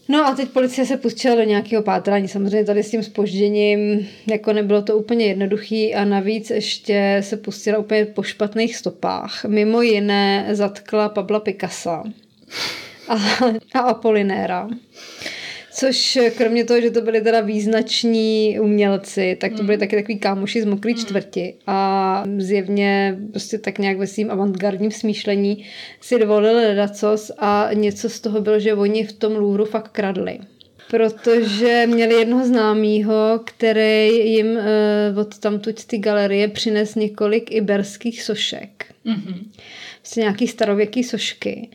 No 0.08 0.26
a 0.26 0.36
teď 0.36 0.50
policie 0.50 0.86
se 0.86 0.98
pustila 0.98 1.36
do 1.36 1.44
nějakého 1.44 1.84
pátrání. 1.84 2.28
Samozřejmě 2.28 2.66
tady 2.66 2.84
s 2.84 2.92
tím 2.92 3.04
spožděním, 3.04 4.08
jako 4.28 4.54
nebylo 4.54 4.82
to 4.82 4.98
úplně 4.98 5.26
jednoduchý 5.26 5.96
a 5.96 6.06
navíc 6.06 6.50
ještě 6.50 7.18
se 7.22 7.38
pustila 7.38 7.78
úplně 7.78 8.06
po 8.06 8.24
špatných 8.24 8.76
stopách. 8.76 9.46
Mimo 9.46 9.82
jiné 9.82 10.48
zatkla 10.52 11.10
Pabla 11.10 11.40
Picassa 11.40 12.04
a, 13.08 13.16
a 13.74 13.80
Apolinéra. 13.80 14.70
Což 15.76 16.20
kromě 16.38 16.66
toho, 16.66 16.82
že 16.82 16.92
to 16.92 17.02
byli 17.02 17.22
teda 17.22 17.42
význační 17.42 18.60
umělci, 18.60 19.38
tak 19.42 19.54
to 19.54 19.64
byli 19.64 19.78
taky 19.78 19.96
takový 19.96 20.20
kámoši 20.20 20.62
z 20.62 20.66
mokrý 20.66 20.96
čtvrti 20.96 21.54
a 21.68 22.24
zjevně 22.38 23.18
prostě 23.32 23.58
tak 23.58 23.80
nějak 23.80 23.98
ve 23.98 24.08
svým 24.08 24.32
avantgardním 24.32 24.92
smýšlení 24.92 25.66
si 26.02 26.20
dovolili 26.20 26.68
ledacos 26.68 27.32
a 27.38 27.70
něco 27.74 28.10
z 28.10 28.20
toho 28.20 28.42
bylo, 28.42 28.60
že 28.60 28.74
oni 28.74 29.04
v 29.04 29.14
tom 29.14 29.36
Louvru 29.36 29.66
fakt 29.66 29.92
kradli. 29.92 30.40
Protože 30.90 31.88
měli 31.88 32.14
jednoho 32.14 32.46
známýho, 32.46 33.40
který 33.46 34.32
jim 34.32 34.48
uh, 34.48 35.20
od 35.20 35.40
tamtud 35.40 35.80
z 35.80 35.86
té 35.86 35.98
galerie 35.98 36.48
přines 36.48 36.96
několik 36.96 37.52
iberských 37.52 38.24
sošek. 38.24 38.86
Mhm. 39.06 39.52
Prostě 40.02 40.20
nějaký 40.20 40.48
starověký 40.48 41.04
sošky. 41.04 41.70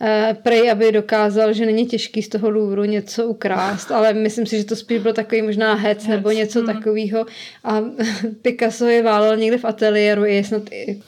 Eh, 0.00 0.36
Prej, 0.42 0.70
aby 0.70 0.92
dokázal, 0.92 1.52
že 1.52 1.66
není 1.66 1.86
těžký 1.86 2.22
z 2.22 2.28
toho 2.28 2.50
Louvru 2.50 2.84
něco 2.84 3.26
ukrást, 3.26 3.90
ale 3.90 4.12
myslím 4.12 4.46
si, 4.46 4.58
že 4.58 4.64
to 4.64 4.76
spíš 4.76 4.98
byl 4.98 5.12
takový 5.12 5.42
možná 5.42 5.74
hec 5.74 6.06
nebo 6.06 6.30
něco 6.30 6.60
mm. 6.60 6.66
takového. 6.66 7.26
A 7.64 7.82
Picasso 8.42 8.86
je 8.86 9.02
válel 9.02 9.36
někde 9.36 9.58
v 9.58 9.64
ateliéru, 9.64 10.24
je 10.24 10.44
snad 10.44 10.62
i... 10.70 11.00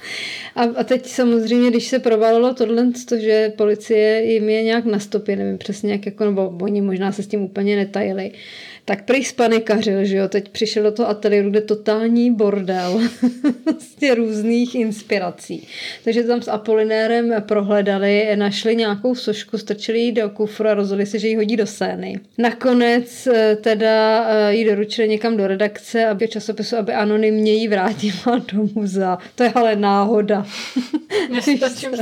A, 0.57 0.62
a 0.62 0.85
teď 0.85 1.07
samozřejmě, 1.07 1.70
když 1.70 1.88
se 1.88 1.98
provalilo 1.98 2.55
tohle, 2.55 2.87
to, 3.09 3.18
že 3.18 3.53
policie 3.57 4.33
jim 4.33 4.48
je 4.48 4.62
nějak 4.62 4.85
na 4.85 4.98
stopě, 4.98 5.37
nevím 5.37 5.59
přesně 5.59 5.92
jak, 5.92 6.07
jako, 6.07 6.24
nebo 6.24 6.53
oni 6.61 6.81
možná 6.81 7.12
se 7.12 7.22
s 7.22 7.27
tím 7.27 7.42
úplně 7.42 7.77
netajili, 7.77 8.33
tak 8.88 9.05
prý 9.05 9.24
spanikařil, 9.24 10.05
že 10.05 10.16
jo, 10.16 10.29
teď 10.29 10.48
přišel 10.48 10.83
do 10.83 10.92
toho 10.92 11.09
ateliéru, 11.09 11.51
kde 11.51 11.61
totální 11.61 12.35
bordel 12.35 13.01
prostě 13.64 14.14
různých 14.14 14.74
inspirací. 14.74 15.68
Takže 16.05 16.22
tam 16.22 16.42
s 16.42 16.48
Apolinérem 16.48 17.35
prohledali, 17.40 18.37
našli 18.37 18.77
nějakou 18.77 19.14
sošku, 19.14 19.59
strčili 19.59 19.98
ji 19.98 20.12
do 20.12 20.31
kufru 20.31 20.68
a 20.68 20.74
rozhodli 20.74 21.07
se, 21.07 21.18
že 21.18 21.29
ji 21.29 21.37
hodí 21.37 21.57
do 21.57 21.66
scény. 21.66 22.20
Nakonec 22.38 23.27
eh, 23.27 23.57
teda 23.57 24.27
eh, 24.31 24.55
ji 24.55 24.64
doručili 24.64 25.09
někam 25.09 25.37
do 25.37 25.46
redakce, 25.46 26.07
aby 26.07 26.29
časopisu, 26.29 26.77
aby 26.77 26.92
anonymně 26.92 27.55
ji 27.55 27.68
vrátila 27.68 28.38
do 28.53 28.68
muzea. 28.74 29.18
To 29.35 29.42
je 29.42 29.53
ale 29.55 29.77
náhoda 29.77 30.46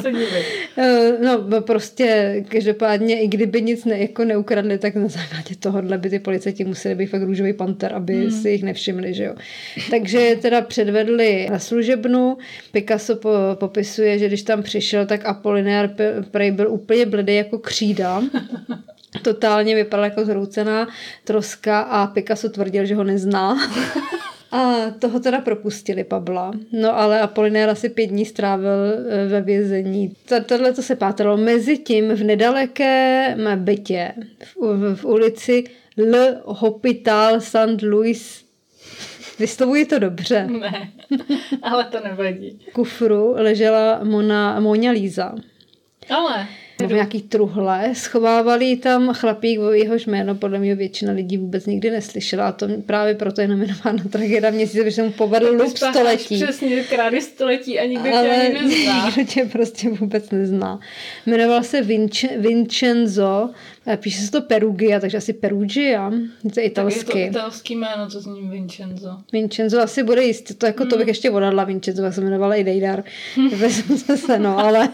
se 0.02 0.10
divit. 0.12 0.44
Eh, 0.78 1.12
No, 1.20 1.60
prostě 1.60 2.36
každopádně, 2.48 3.20
i 3.20 3.28
kdyby 3.28 3.62
nic 3.62 3.84
ne, 3.84 3.98
jako 3.98 4.24
neukradli, 4.24 4.78
tak 4.78 4.94
na 4.94 5.08
základě 5.08 5.56
tohohle 5.58 5.98
by 5.98 6.10
ty 6.10 6.18
policajti 6.18 6.64
museli 6.64 6.75
být 6.94 7.06
fakt 7.06 7.22
růžový 7.22 7.52
panter, 7.52 7.94
aby 7.94 8.14
hmm. 8.14 8.30
si 8.30 8.50
jich 8.50 8.62
nevšimli, 8.62 9.14
že 9.14 9.24
jo. 9.24 9.34
Takže 9.90 10.18
je 10.20 10.36
teda 10.36 10.60
předvedli 10.60 11.48
na 11.50 11.58
služebnu. 11.58 12.38
Picasso 12.72 13.16
po, 13.16 13.30
popisuje, 13.54 14.18
že 14.18 14.26
když 14.26 14.42
tam 14.42 14.62
přišel, 14.62 15.06
tak 15.06 15.24
Apollinaire 15.24 15.94
prej 16.30 16.50
byl 16.50 16.70
úplně 16.70 17.06
bledý 17.06 17.36
jako 17.36 17.58
křída. 17.58 18.22
Totálně 19.22 19.74
vypadala 19.74 20.06
jako 20.06 20.24
zhroucená 20.24 20.88
troska 21.24 21.80
a 21.80 22.06
Picasso 22.06 22.48
tvrdil, 22.48 22.84
že 22.84 22.94
ho 22.94 23.04
nezná. 23.04 23.56
A 24.50 24.90
toho 24.98 25.20
teda 25.20 25.40
propustili 25.40 26.04
Pabla. 26.04 26.52
No 26.72 26.98
ale 26.98 27.20
Apolinér 27.20 27.70
asi 27.70 27.88
pět 27.88 28.06
dní 28.06 28.24
strávil 28.24 28.70
eh, 28.70 29.26
ve 29.28 29.40
vězení. 29.40 30.12
Tohle 30.46 30.72
to 30.72 30.82
se 30.82 30.96
pátralo. 30.96 31.36
Mezi 31.36 31.78
tím 31.78 32.08
v 32.08 32.24
nedalekém 32.24 33.48
bytě 33.56 34.12
v, 34.44 34.76
v, 34.76 34.96
v 34.96 35.04
ulici 35.04 35.64
Le 35.96 36.42
Hopital 36.44 37.40
St. 37.40 37.82
Louis 37.82 38.46
Vyslovuji 39.38 39.86
to 39.86 39.98
dobře. 39.98 40.46
Ne, 40.46 40.92
ale 41.62 41.84
to 41.84 42.00
nevadí. 42.00 42.60
Kufru 42.72 43.32
ležela 43.36 44.00
Mona, 44.04 44.60
Mona 44.60 44.90
Lisa. 44.90 45.34
Ale 46.10 46.48
Nebo 46.80 46.94
nějaký 46.94 47.22
truhle. 47.22 47.90
Schovávali 47.94 48.76
tam 48.76 49.14
chlapík, 49.14 49.60
o 49.60 49.72
jehož 49.72 50.06
jméno 50.06 50.34
podle 50.34 50.58
mě 50.58 50.74
většina 50.74 51.12
lidí 51.12 51.36
vůbec 51.38 51.66
nikdy 51.66 51.90
neslyšela. 51.90 52.48
A 52.48 52.52
to 52.52 52.68
právě 52.86 53.14
proto 53.14 53.40
je 53.40 53.48
nominována 53.48 54.04
tragéda 54.10 54.50
měsíce, 54.50 54.78
protože 54.82 54.92
se 54.94 55.02
mu 55.02 55.10
povedl 55.12 55.46
lup 55.62 55.76
století. 55.76 56.42
Přesně, 56.42 56.82
krády 56.84 57.20
století 57.20 57.78
a 57.78 57.86
nikdo 57.86 58.04
tě 58.04 58.10
Ale 58.16 58.30
ani 58.46 58.54
nezná. 58.54 59.06
nikdo 59.06 59.24
tě 59.34 59.44
prostě 59.44 59.88
vůbec 59.90 60.30
nezná. 60.30 60.80
Jmenoval 61.26 61.62
se 61.62 61.82
Vince, 61.82 62.28
Vincenzo, 62.38 63.50
píše 63.96 64.20
se 64.22 64.30
to 64.30 64.40
Perugia, 64.42 65.00
takže 65.00 65.16
asi 65.18 65.32
Perugia, 65.32 66.10
to 66.10 66.16
je 66.46 66.50
Tak 66.50 66.56
je 66.56 66.70
to 66.70 66.80
italsky. 66.80 67.22
italský 67.22 67.76
jméno, 67.76 68.10
co 68.10 68.20
zní 68.20 68.48
Vincenzo. 68.50 69.08
Vincenzo 69.32 69.80
asi 69.80 70.02
bude 70.02 70.24
jistě, 70.24 70.54
to 70.54 70.66
jako 70.66 70.82
Hmm. 70.82 70.90
to 70.90 70.98
bych 70.98 71.08
ještě 71.08 71.30
odhadla 71.30 71.64
Vincenzo, 71.64 72.02
jak 72.02 72.14
se 72.14 72.20
jmenovala 72.20 72.54
i 72.54 72.64
Dejdar. 72.64 73.04
Vezmu 73.56 73.98
se 73.98 74.16
se, 74.16 74.38
no, 74.38 74.58
ale 74.58 74.88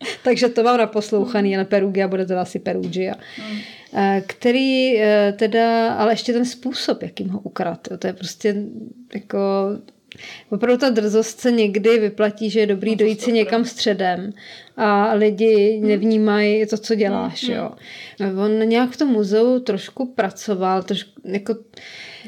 takže 0.24 0.48
to 0.48 0.62
mám 0.62 0.78
naposlouchaný, 0.78 1.56
ale 1.56 1.64
Perugia 1.64 2.08
bude 2.08 2.26
to 2.26 2.38
asi 2.38 2.58
Perugia. 2.58 3.14
Hmm. 3.36 3.58
Eh, 3.94 4.22
Který 4.26 4.98
eh, 4.98 5.34
teda, 5.38 5.94
ale 5.94 6.12
ještě 6.12 6.32
ten 6.32 6.44
způsob, 6.44 7.02
jakým 7.02 7.28
ho 7.28 7.40
ukrad, 7.40 7.88
jo, 7.90 7.96
to 7.98 8.06
je 8.06 8.12
prostě 8.12 8.54
jako 9.14 9.38
Opravdu 10.50 10.80
ta 10.80 10.90
drzost 10.90 11.40
se 11.40 11.50
někdy 11.52 11.98
vyplatí, 11.98 12.50
že 12.50 12.60
je 12.60 12.66
dobrý 12.66 12.90
No 12.90 12.96
dojít 12.96 13.20
si 13.20 13.32
někam 13.32 13.64
středem 13.64 14.32
a 14.76 15.12
lidi 15.14 15.80
nevnímají 15.82 16.66
to, 16.66 16.78
co 16.78 16.94
děláš. 16.94 17.44
Hmm. 17.44 17.56
Jo. 17.56 17.70
On 18.44 18.68
nějak 18.68 18.90
v 18.90 18.96
tom 18.96 19.08
muzeu 19.08 19.60
trošku 19.60 20.06
pracoval, 20.06 20.82
trošku, 20.82 21.10
jako 21.24 21.56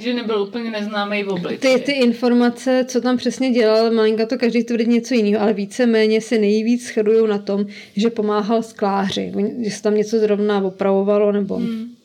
Že 0.00 0.14
nebyl 0.14 0.42
úplně 0.42 0.70
neznámý 0.70 1.22
v 1.22 1.28
obliči. 1.28 1.58
ty, 1.58 1.78
ty 1.78 1.92
informace, 1.92 2.84
co 2.88 3.00
tam 3.00 3.16
přesně 3.16 3.50
dělal, 3.50 3.90
malinka 3.90 4.26
to 4.26 4.38
každý 4.38 4.64
tvrdí 4.64 4.90
něco 4.90 5.14
jiného, 5.14 5.42
ale 5.42 5.52
víceméně 5.52 6.20
se 6.20 6.38
nejvíc 6.38 6.92
shodují 6.92 7.28
na 7.28 7.38
tom, 7.38 7.66
že 7.96 8.10
pomáhal 8.10 8.62
skláři, 8.62 9.32
že 9.64 9.70
se 9.70 9.82
tam 9.82 9.94
něco 9.94 10.18
zrovna 10.18 10.64
opravovalo 10.64 11.32
nebo 11.32 11.56
hmm. 11.56 11.99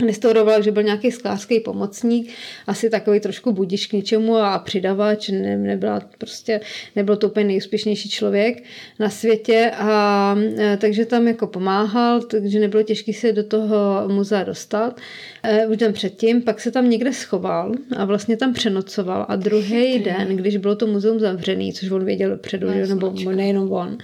Nestouroval, 0.00 0.62
že 0.62 0.72
byl 0.72 0.82
nějaký 0.82 1.10
sklářský 1.10 1.60
pomocník, 1.60 2.30
asi 2.66 2.90
takový 2.90 3.20
trošku 3.20 3.52
budiš 3.52 3.86
k 3.86 3.92
něčemu 3.92 4.36
a 4.36 4.58
přidavač, 4.58 5.28
ne, 5.28 5.56
nebyla 5.56 6.00
prostě, 6.18 6.60
nebyl 6.96 7.16
to 7.16 7.28
úplně 7.28 7.46
nejúspěšnější 7.46 8.08
člověk 8.08 8.62
na 8.98 9.10
světě 9.10 9.72
a 9.78 10.36
e, 10.58 10.76
takže 10.76 11.06
tam 11.06 11.28
jako 11.28 11.46
pomáhal, 11.46 12.20
takže 12.20 12.60
nebylo 12.60 12.82
těžké 12.82 13.12
se 13.12 13.32
do 13.32 13.44
toho 13.44 14.04
muzea 14.08 14.44
dostat. 14.44 15.00
E, 15.42 15.66
už 15.66 15.76
den 15.76 15.92
předtím, 15.92 16.42
pak 16.42 16.60
se 16.60 16.70
tam 16.70 16.90
někde 16.90 17.12
schoval 17.12 17.72
a 17.96 18.04
vlastně 18.04 18.36
tam 18.36 18.52
přenocoval 18.52 19.26
a 19.28 19.36
druhý 19.36 19.98
den, 19.98 20.36
když 20.36 20.56
bylo 20.56 20.76
to 20.76 20.86
muzeum 20.86 21.20
zavřený, 21.20 21.72
což 21.72 21.90
on 21.90 22.04
věděl 22.04 22.30
dopředu, 22.30 22.72
že, 22.72 22.86
nebo 22.86 23.12
nejenom 23.34 23.72
on, 23.72 23.98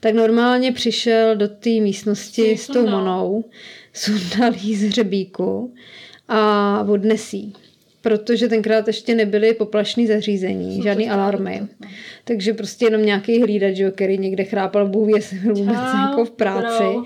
tak 0.00 0.14
normálně 0.14 0.72
přišel 0.72 1.36
do 1.36 1.48
té 1.48 1.70
místnosti 1.70 2.56
s 2.56 2.66
tou 2.66 2.86
monou, 2.86 3.44
sundal 3.96 4.52
jí 4.54 4.76
z 4.76 4.82
hřebíku 4.82 5.74
a 6.28 6.82
odnesí. 6.88 7.52
Protože 8.02 8.48
tenkrát 8.48 8.86
ještě 8.86 9.14
nebyly 9.14 9.54
poplašný 9.54 10.06
zařízení, 10.06 10.82
žádný 10.82 11.10
alarmy. 11.10 11.62
Takže 12.24 12.54
prostě 12.54 12.84
jenom 12.86 13.04
nějaký 13.04 13.42
hlídač, 13.42 13.78
jo, 13.78 13.90
který 13.90 14.18
někde 14.18 14.44
chrápal, 14.44 14.88
Bůh 14.88 15.08
jestli 15.08 15.38
byl 15.38 15.54
vůbec 15.54 15.76
Čau, 15.76 16.10
jako 16.10 16.24
v 16.24 16.30
práci. 16.30 16.84
bro. 16.84 17.04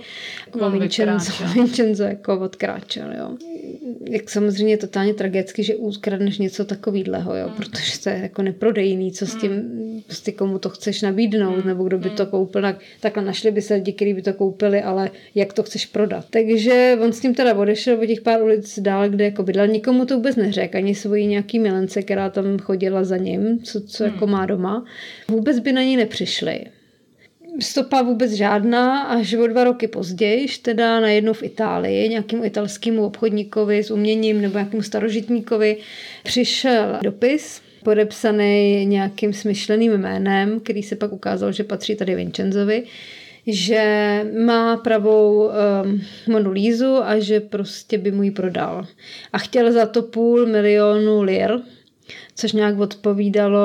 Jako 0.55 0.71
Vincenzo. 0.71 1.33
Vincenzo 1.55 2.03
jako 2.03 2.39
odkráčel, 2.39 3.09
jo. 3.19 3.37
Jak 4.11 4.31
samozřejmě 4.31 4.73
je 4.73 4.79
totálně 4.79 5.15
tragicky, 5.15 5.63
že 5.63 5.77
ukradneš 5.77 6.39
něco 6.39 6.65
takového, 6.65 7.37
jo, 7.37 7.51
protože 7.57 8.01
to 8.01 8.09
je 8.09 8.19
jako 8.19 8.43
neprodejný, 8.43 9.13
co 9.13 9.27
s 9.27 9.37
tím, 9.37 9.63
prostě 10.07 10.33
komu 10.33 10.59
to 10.59 10.69
chceš 10.69 11.03
nabídnout, 11.03 11.65
nebo 11.65 11.85
kdo 11.85 11.99
by 11.99 12.11
to 12.11 12.27
koupil, 12.27 12.63
tak, 12.63 12.77
takhle 13.01 13.25
našli 13.25 13.51
by 13.51 13.63
se 13.63 13.75
lidi, 13.75 13.93
kteří 13.93 14.15
by 14.15 14.23
to 14.23 14.33
koupili, 14.33 14.83
ale 14.83 15.11
jak 15.35 15.53
to 15.53 15.63
chceš 15.63 15.87
prodat. 15.87 16.27
Takže 16.31 16.99
on 17.03 17.13
s 17.13 17.21
tím 17.21 17.35
teda 17.35 17.55
odešel 17.55 18.01
o 18.03 18.07
těch 18.07 18.21
pár 18.21 18.43
ulic 18.43 18.79
dál, 18.79 19.09
kde 19.09 19.25
jako 19.25 19.43
bydlel, 19.43 19.67
nikomu 19.67 20.05
to 20.05 20.17
vůbec 20.17 20.37
neřekl, 20.37 20.77
ani 20.77 20.95
svoji 20.95 21.27
nějaký 21.27 21.59
milence, 21.59 22.03
která 22.03 22.31
tam 22.31 22.59
chodila 22.59 23.05
za 23.05 23.17
ním, 23.17 23.63
co, 23.63 23.81
co 23.81 24.05
jako 24.05 24.27
má 24.27 24.47
doma. 24.47 24.85
Vůbec 25.29 25.59
by 25.59 25.73
na 25.73 25.83
ní 25.83 25.97
nepřišli 25.97 26.65
stopa 27.61 28.03
vůbec 28.03 28.33
žádná, 28.33 29.03
až 29.03 29.35
o 29.35 29.47
dva 29.47 29.65
roky 29.65 29.89
později, 29.89 30.47
teda 30.63 31.01
najednou 31.01 31.33
v 31.33 31.43
Itálii, 31.43 32.09
nějakému 32.09 32.45
italskému 32.45 33.05
obchodníkovi 33.05 33.83
s 33.83 33.91
uměním 33.91 34.41
nebo 34.41 34.59
nějakému 34.59 34.83
starožitníkovi 34.83 35.77
přišel 36.25 36.99
dopis, 37.03 37.61
podepsaný 37.85 38.87
nějakým 38.87 39.33
smyšleným 39.33 39.93
jménem, 39.93 40.61
který 40.61 40.83
se 40.83 40.97
pak 40.97 41.13
ukázal, 41.13 41.53
že 41.53 41.65
patří 41.65 41.97
tady 41.97 42.15
Vincenzovi, 42.15 42.83
že 43.47 44.25
má 44.45 44.77
pravou 44.77 45.51
um, 45.85 46.03
Monu 46.29 46.51
Lízu 46.51 46.97
a 46.97 47.19
že 47.19 47.41
prostě 47.41 47.99
by 47.99 48.13
mu 48.13 48.23
ji 48.23 48.31
prodal. 48.31 48.87
A 49.33 49.39
chtěl 49.39 49.73
za 49.73 49.87
to 49.87 50.03
půl 50.03 50.47
milionu 50.47 51.23
lir, 51.23 51.61
což 52.35 52.53
nějak 52.53 52.79
odpovídalo 52.79 53.59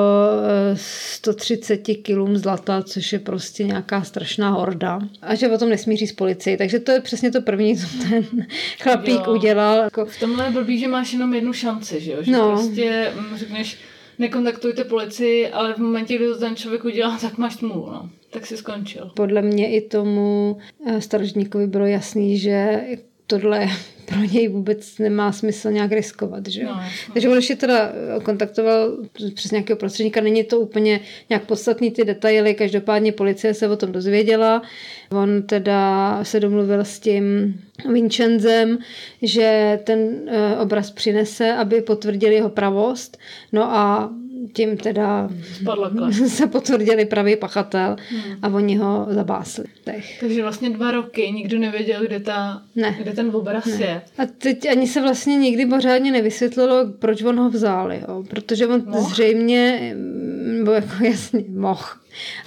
eh, 0.72 0.76
130 0.76 1.76
kilům 1.78 2.36
zlata, 2.36 2.82
což 2.82 3.12
je 3.12 3.18
prostě 3.18 3.64
nějaká 3.64 4.02
strašná 4.02 4.50
horda. 4.50 4.98
A 5.22 5.34
že 5.34 5.48
o 5.48 5.58
tom 5.58 5.68
nesmí 5.68 5.96
říct 5.96 6.12
policii. 6.12 6.56
Takže 6.56 6.78
to 6.78 6.92
je 6.92 7.00
přesně 7.00 7.30
to 7.30 7.40
první, 7.42 7.76
co 7.76 7.86
ten 8.10 8.24
chlapík 8.82 9.20
Jo. 9.26 9.32
udělal. 9.34 9.76
Jako, 9.78 10.06
V 10.06 10.20
tomhle 10.20 10.44
je 10.44 10.50
blbý, 10.50 10.78
že 10.78 10.88
máš 10.88 11.12
jenom 11.12 11.34
jednu 11.34 11.52
šanci, 11.52 12.00
že 12.00 12.12
jo? 12.12 12.18
Že 12.22 12.32
No. 12.32 12.50
prostě 12.50 13.12
mm, 13.30 13.36
řekneš, 13.38 13.78
nekontaktujte 14.18 14.84
policii, 14.84 15.48
ale 15.48 15.74
v 15.74 15.78
momentě, 15.78 16.16
kdy 16.16 16.26
to 16.26 16.38
ten 16.38 16.56
člověk 16.56 16.84
udělá, 16.84 17.18
tak 17.20 17.38
máš 17.38 17.54
smůlu, 17.54 17.90
no. 17.90 18.10
Tak 18.30 18.46
si 18.46 18.56
skončil. 18.56 19.10
podle 19.16 19.42
mě 19.42 19.76
i 19.76 19.80
tomu 19.88 20.56
eh, 20.86 21.00
starožníkovi 21.00 21.66
bylo 21.66 21.86
jasný, 21.86 22.38
že 22.38 22.80
tohle 23.26 23.68
pro 24.04 24.18
něj 24.18 24.48
vůbec 24.48 24.98
nemá 24.98 25.32
smysl 25.32 25.70
nějak 25.70 25.92
riskovat, 25.92 26.46
že 26.46 26.62
jo? 26.62 26.68
No. 26.68 26.80
Takže 27.12 27.28
on 27.28 27.36
ještě 27.36 27.56
teda 27.56 27.92
eh, 27.92 28.20
kontaktoval 28.20 28.96
přes 29.34 29.50
nějakého 29.50 29.76
prostředníka, 29.76 30.20
není 30.20 30.44
to 30.44 30.60
úplně 30.60 31.00
nějak 31.28 31.44
podstatný 31.44 31.90
ty 31.90 32.04
detaily, 32.04 32.54
každopádně 32.54 33.12
policie 33.12 33.54
se 33.54 33.68
o 33.68 33.76
tom 33.76 33.92
dozvěděla. 33.92 34.62
On 35.10 35.42
teda 35.42 36.18
se 36.24 36.40
domluvil 36.40 36.80
s 36.80 36.98
tím 36.98 37.54
Vincenzem, 37.92 38.78
že 39.22 39.80
ten 39.84 40.14
eh, 40.26 40.56
obraz 40.56 40.90
přinese, 40.90 41.52
aby 41.52 41.80
potvrdil 41.80 42.32
jeho 42.32 42.48
pravost. 42.48 43.18
No 43.52 43.76
a 43.76 44.10
tím 44.52 44.76
teda 44.76 45.28
se 46.28 46.46
potvrdili 46.46 47.04
pravý 47.04 47.36
pachatel 47.36 47.96
a 48.42 48.48
oni 48.48 48.76
ho 48.76 49.06
zabásli. 49.10 49.64
Tech. 49.84 50.20
Takže 50.20 50.42
vlastně 50.42 50.70
dva 50.70 50.90
roky 50.90 51.30
nikdo 51.32 51.58
nevěděl, 51.58 52.02
kde, 52.06 52.20
ta, 52.20 52.62
Ne. 52.76 52.96
kde 53.02 53.12
ten 53.12 53.30
obraz 53.36 53.66
je. 53.66 54.02
A 54.18 54.22
teď 54.38 54.68
ani 54.68 54.86
se 54.86 55.00
vlastně 55.00 55.36
nikdy 55.36 55.66
pořádně 55.66 56.10
nevysvětlilo, 56.12 56.86
proč 56.98 57.22
on 57.22 57.38
ho 57.38 57.50
vzal, 57.50 57.92
jo? 57.92 58.24
protože 58.30 58.66
on 58.66 58.82
Mohl? 58.86 59.08
zřejmě, 59.10 59.94
mm, 59.96 60.64
bo 60.64 60.70
jako 60.72 61.04
jasně, 61.04 61.44
mohl. 61.48 61.84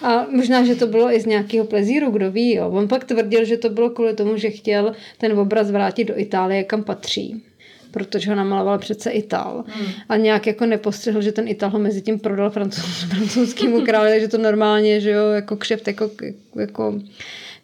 A 0.04 0.26
možná, 0.32 0.64
že 0.66 0.76
to 0.76 0.88
bylo 0.88 1.12
i 1.14 1.20
z 1.20 1.26
nějakého 1.26 1.66
plezíru, 1.66 2.12
kdo 2.12 2.32
ví. 2.32 2.54
Jo? 2.56 2.70
On 2.70 2.88
pak 2.88 3.04
tvrdil, 3.04 3.46
že 3.46 3.58
to 3.58 3.70
bylo 3.70 3.90
kvůli 3.90 4.14
tomu, 4.14 4.38
že 4.38 4.50
chtěl 4.50 4.94
ten 5.18 5.40
obraz 5.40 5.72
vrátit 5.72 6.04
do 6.04 6.20
Itálie, 6.20 6.64
kam 6.64 6.84
patří 6.84 7.44
protože 7.92 8.30
ho 8.30 8.36
namaloval 8.36 8.78
přece 8.78 9.10
Ital. 9.10 9.64
Hmm. 9.68 9.88
A 10.10 10.18
nějak 10.18 10.48
jako 10.48 10.66
nepostřehl, 10.66 11.22
že 11.22 11.32
ten 11.32 11.48
Ital 11.48 11.70
ho 11.70 11.80
mezi 11.80 12.02
tím 12.02 12.20
prodal 12.20 12.50
francouz, 12.50 13.04
francouzskému 13.10 13.82
králi, 13.82 14.10
takže 14.12 14.28
to 14.28 14.38
normálně, 14.38 15.02
že 15.02 15.12
jo, 15.12 15.28
jako 15.30 15.56
kšeft, 15.56 15.88
jako, 15.88 16.12
jako 16.56 17.00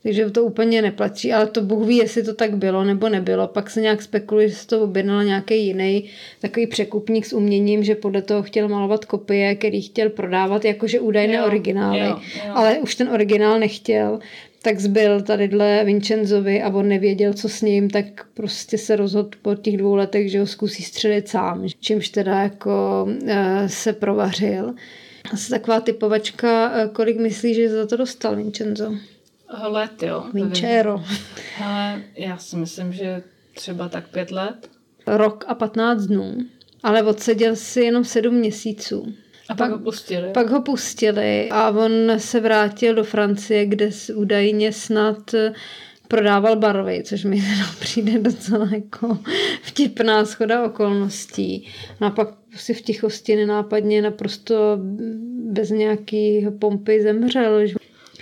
Takže 0.05 0.29
to 0.29 0.43
úplně 0.43 0.81
neplatí, 0.81 1.33
ale 1.33 1.47
to 1.47 1.61
Bůh 1.61 1.87
ví, 1.87 1.97
jestli 1.97 2.23
to 2.23 2.33
tak 2.33 2.57
bylo 2.57 2.83
nebo 2.83 3.09
nebylo. 3.09 3.47
Pak 3.47 3.69
se 3.69 3.81
nějak 3.81 4.01
spekuluje, 4.01 4.49
že 4.49 4.55
se 4.55 4.67
to 4.67 4.81
objednal 4.81 5.23
nějaký 5.23 5.65
jiný 5.65 6.09
takový 6.41 6.67
překupník 6.67 7.25
s 7.25 7.33
uměním, 7.33 7.83
že 7.83 7.95
podle 7.95 8.21
toho 8.21 8.43
chtěl 8.43 8.67
malovat 8.67 9.05
kopie, 9.05 9.55
který 9.55 9.81
chtěl 9.81 10.09
prodávat 10.09 10.65
jakože 10.65 10.99
údajné 10.99 11.33
Jo, 11.33 11.45
originály. 11.45 11.99
jo, 11.99 12.05
jo. 12.45 12.51
Ale 12.53 12.77
už 12.77 12.95
ten 12.95 13.09
originál 13.09 13.59
nechtěl 13.59 14.19
tak 14.65 14.79
zbyl 14.79 15.21
tadyhle 15.21 15.83
Vincenzovi 15.85 16.61
a 16.63 16.69
on 16.69 16.87
nevěděl, 16.87 17.33
co 17.33 17.49
s 17.49 17.61
ním, 17.61 17.89
tak 17.89 18.05
prostě 18.33 18.77
se 18.77 18.95
rozhodl 18.95 19.29
po 19.41 19.55
těch 19.55 19.77
dvou 19.77 19.95
letech, 19.95 20.31
že 20.31 20.39
ho 20.39 20.47
zkusí 20.47 20.83
střelit 20.83 21.27
sám, 21.27 21.67
čímž 21.79 22.09
teda 22.09 22.41
jako 22.41 23.07
eh, 23.27 23.69
se 23.69 23.93
provařil. 23.93 24.73
Asi 25.33 25.49
taková 25.49 25.79
typovačka, 25.79 26.71
eh, 26.75 26.89
kolik 26.93 27.19
myslí, 27.19 27.53
že 27.53 27.69
za 27.69 27.85
to 27.85 27.97
dostal 27.97 28.35
Vincenzo? 28.35 28.95
Let, 29.67 30.03
jo. 30.03 30.23
Vincero. 30.33 31.03
Ale 31.63 32.01
já 32.15 32.37
si 32.37 32.55
myslím, 32.55 32.93
že 32.93 33.23
třeba 33.53 33.89
tak 33.89 34.07
pět 34.07 34.31
let. 34.31 34.69
Rok 35.07 35.45
a 35.47 35.55
15 35.55 36.05
dnů. 36.05 36.37
Ale 36.83 37.03
odseděl 37.03 37.55
si 37.55 37.81
jenom 37.81 38.03
sedm 38.03 38.33
měsíců. 38.33 39.13
A 39.49 39.55
pak 39.55 39.71
ho 39.71 39.79
pustili. 39.79 40.31
Pak 40.33 40.49
ho 40.49 40.61
pustili 40.61 41.49
a 41.51 41.69
on 41.69 41.91
se 42.17 42.39
vrátil 42.39 42.95
do 42.95 43.03
Francie, 43.03 43.65
kde 43.65 43.89
údajně 44.15 44.71
snad 44.71 45.33
eh, 45.33 45.53
prodával 46.07 46.55
barvy, 46.55 47.03
což 47.03 47.23
mi 47.23 47.41
teda 47.41 47.69
přijde 47.79 48.19
docela 48.19 48.67
jako 48.71 49.17
vtipná 49.61 50.25
schoda 50.25 50.63
okolností. 50.63 51.67
No 52.01 52.07
a 52.07 52.09
pak 52.09 52.29
si 52.55 52.73
v 52.73 52.81
tichosti 52.81 53.35
nenápadně 53.35 54.01
naprosto 54.01 54.77
bez 55.51 55.69
nějaký 55.69 56.47
pompy 56.59 57.01
zemřel. 57.01 57.61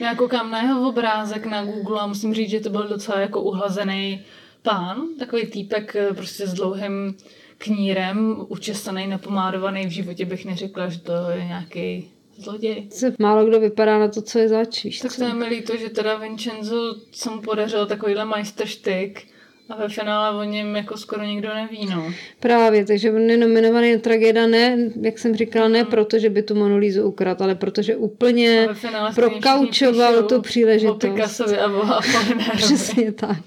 Já 0.02 0.16
koukám 0.16 0.52
na 0.52 0.62
jeho 0.62 0.90
obrázek 0.90 1.46
na 1.46 1.66
Google 1.66 2.00
a 2.00 2.08
musím 2.08 2.34
říct, 2.34 2.50
že 2.50 2.60
to 2.60 2.70
byl 2.70 2.88
docela 2.88 3.20
jako 3.20 3.42
uhlazený 3.42 4.22
pán, 4.62 5.02
takový 5.20 5.46
týpek 5.46 5.96
eh, 5.96 6.14
prostě 6.14 6.48
s 6.48 6.54
dlouhým 6.54 7.16
knírem, 7.64 8.46
učesaný, 8.48 9.08
napomádovaný. 9.08 9.86
V 9.86 9.90
životě 9.90 10.26
bych 10.26 10.46
neřekla, 10.46 10.90
že 10.90 11.00
to 11.00 11.14
je 11.30 11.46
nějaký 11.46 12.12
zloděj. 12.38 12.88
Se 12.90 13.14
málo 13.20 13.46
kdo 13.46 13.60
vypadá 13.60 14.00
na 14.00 14.08
to, 14.08 14.22
co 14.22 14.40
je 14.40 14.50
zač, 14.50 14.84
víš 14.84 15.00
Tak 15.00 15.16
to 15.16 15.24
je 15.24 15.34
mi 15.34 15.46
líto, 15.46 15.78
že 15.78 15.90
teda 15.90 16.18
Vincenzo 16.18 16.96
se 17.12 17.30
mu 17.30 17.42
podařil 17.42 17.86
takovýhle 17.86 18.26
majsterštyk 18.26 19.22
a 19.70 19.76
ve 19.76 19.90
finále 19.90 20.40
o 20.40 20.44
něm 20.44 20.76
jako 20.76 20.98
skoro 20.98 21.24
nikdo 21.24 21.50
neví, 21.54 21.86
no. 21.86 22.14
Právě, 22.40 22.86
takže 22.86 23.12
on 23.12 23.30
je 23.30 23.38
nominovaný 23.38 23.94
na 23.94 24.00
tragéda 24.00 24.48
ne, 24.48 24.78
jak 25.02 25.20
jsem 25.20 25.36
říkala, 25.36 25.68
ne 25.68 25.86
proto, 25.86 26.20
že 26.20 26.30
by 26.30 26.44
tu 26.44 26.56
Monolízu 26.56 27.04
ukradl, 27.04 27.44
ale 27.44 27.56
protože 27.56 27.96
úplně 27.96 28.70
prokaučoval 29.16 30.24
tu 30.24 30.42
příležitost. 30.42 31.04
O 31.04 31.08
Picassovi 31.08 31.60
a 31.60 31.68
o. 31.68 32.02
Přesně 32.56 33.12
tak. 33.12 33.44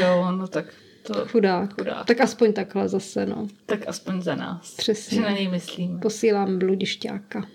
Jo, 0.00 0.32
no 0.32 0.48
tak 0.48 0.66
to 1.14 1.28
Chudák. 1.28 1.74
Chudák. 1.74 2.06
Tak 2.06 2.20
aspoň 2.20 2.52
takhle 2.52 2.88
zase, 2.88 3.26
no. 3.26 3.48
tak 3.66 3.88
aspoň 3.88 4.22
za 4.22 4.34
nás. 4.34 4.70
Přesně. 4.70 5.14
Že 5.14 5.22
na 5.22 5.30
něj 5.30 5.48
myslíme. 5.48 6.00
Posílám 6.00 6.58
bludišťáka. 6.58 7.46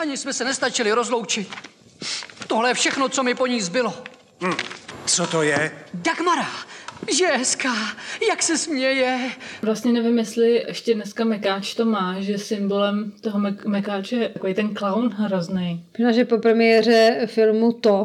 Ani 0.00 0.16
jsme 0.16 0.32
se 0.32 0.44
nestačili 0.44 0.92
rozloučit. 0.92 1.48
Tohle 2.46 2.70
je 2.70 2.74
všechno, 2.74 3.08
co 3.08 3.22
mi 3.22 3.34
po 3.34 3.46
ní 3.46 3.60
zbylo. 3.60 3.94
Co 5.06 5.26
to 5.26 5.42
je? 5.42 5.72
Dagmara, 5.94 6.48
že 7.18 7.24
je 7.24 7.38
hezká, 7.38 7.74
jak 8.30 8.42
se 8.42 8.58
směje. 8.58 9.18
Vlastně 9.62 9.92
nevím, 9.92 10.18
jestli 10.18 10.64
ještě 10.68 10.94
dneska 10.94 11.24
Mekáč 11.24 11.74
to 11.74 11.84
má, 11.84 12.20
že 12.20 12.38
symbolem 12.38 13.12
toho 13.20 13.38
Mek- 13.40 13.68
Mekáče 13.68 14.16
je 14.16 14.28
takový 14.28 14.54
ten 14.54 14.74
clown 14.74 15.10
hrozný. 15.16 15.84
Možná, 15.98 16.12
že 16.12 16.24
po 16.24 16.38
premiéře 16.38 17.20
filmu 17.26 17.72
To 17.72 18.04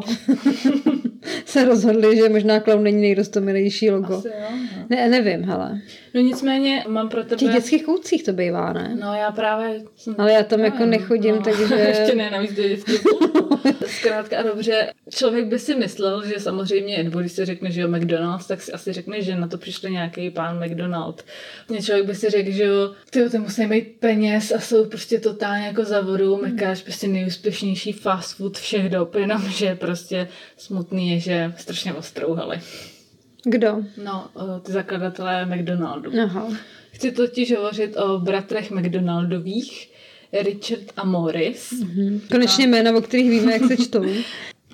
se 1.44 1.64
rozhodli, 1.64 2.16
že 2.16 2.28
možná 2.28 2.60
klaun 2.60 2.82
není 2.82 3.00
nejrostomilejší 3.00 3.90
logo. 3.90 4.14
Asi 4.16 4.28
jo, 4.28 4.34
no. 4.50 4.86
Ne, 4.88 5.08
nevím, 5.08 5.44
hele. 5.44 5.80
No 6.16 6.22
nicméně 6.22 6.84
mám 6.88 7.08
pro 7.08 7.22
V 7.22 7.26
těch 7.26 7.38
tebe... 7.38 7.52
dětských 7.52 7.84
koutcích 7.84 8.22
to 8.22 8.32
bývá, 8.32 8.72
ne? 8.72 8.96
No 9.00 9.14
já 9.14 9.32
právě 9.32 9.82
jsem... 9.96 10.14
Ale 10.18 10.32
já 10.32 10.42
tam 10.42 10.60
jako 10.60 10.76
Nevím, 10.78 10.90
nechodím, 10.90 11.42
takže- 11.42 11.74
Ještě 11.88 12.14
ne, 12.14 12.30
navíc 12.30 12.52
do 12.52 12.62
Zkrátka 13.86 14.38
a 14.38 14.42
dobře, 14.42 14.92
člověk 15.10 15.46
by 15.46 15.58
si 15.58 15.74
myslel, 15.74 16.26
že 16.26 16.40
samozřejmě, 16.40 17.02
nebo 17.02 17.20
když 17.20 17.32
se 17.32 17.46
řekne, 17.46 17.70
že 17.70 17.80
jo 17.80 17.88
McDonald's, 17.88 18.46
tak 18.46 18.62
si 18.62 18.72
asi 18.72 18.92
řekne, 18.92 19.22
že 19.22 19.36
na 19.36 19.48
to 19.48 19.58
přišel 19.58 19.90
nějaký 19.90 20.30
pán 20.30 20.64
McDonald. 20.64 21.24
Mě 21.68 21.82
člověk 21.82 22.06
by 22.06 22.14
si 22.14 22.30
řekl, 22.30 22.50
že 22.50 22.64
jo, 22.64 22.92
ty 23.10 23.30
ty 23.30 23.38
musí 23.38 23.66
mít 23.66 23.96
peněz 24.00 24.52
a 24.52 24.60
jsou 24.60 24.84
prostě 24.84 25.20
totálně 25.20 25.66
jako 25.66 25.84
za 25.84 26.00
vodou, 26.00 26.42
Mekáč 26.42 26.82
prostě 26.82 27.08
nejúspěšnější 27.08 27.92
fast 27.92 28.36
food 28.36 28.58
všech 28.58 28.88
dob, 28.88 29.14
jenomže 29.14 29.74
prostě 29.74 30.28
smutný 30.56 31.10
je, 31.10 31.20
že 31.20 31.52
strašně 31.56 31.94
ostrouhali. 31.94 32.60
Kdo? 33.48 33.82
No, 34.04 34.26
eh, 34.36 34.60
ty 34.60 34.72
zakladatelé 34.72 35.46
McDonaldu. 35.46 36.10
Aha. 36.24 36.48
Chci 36.92 37.12
totiž 37.12 37.56
hovořit 37.56 37.96
o 37.96 38.18
bratrech 38.18 38.70
McDonaldových, 38.70 39.90
Richard 40.32 40.92
a 40.96 41.04
Morris. 41.04 41.72
Mm-hmm. 41.72 42.20
Konečně 42.30 42.66
jména, 42.66 42.96
o 42.96 43.00
kterých 43.00 43.30
víme, 43.30 43.52
jak 43.52 43.64
se 43.64 43.76
čtou. 43.84 44.04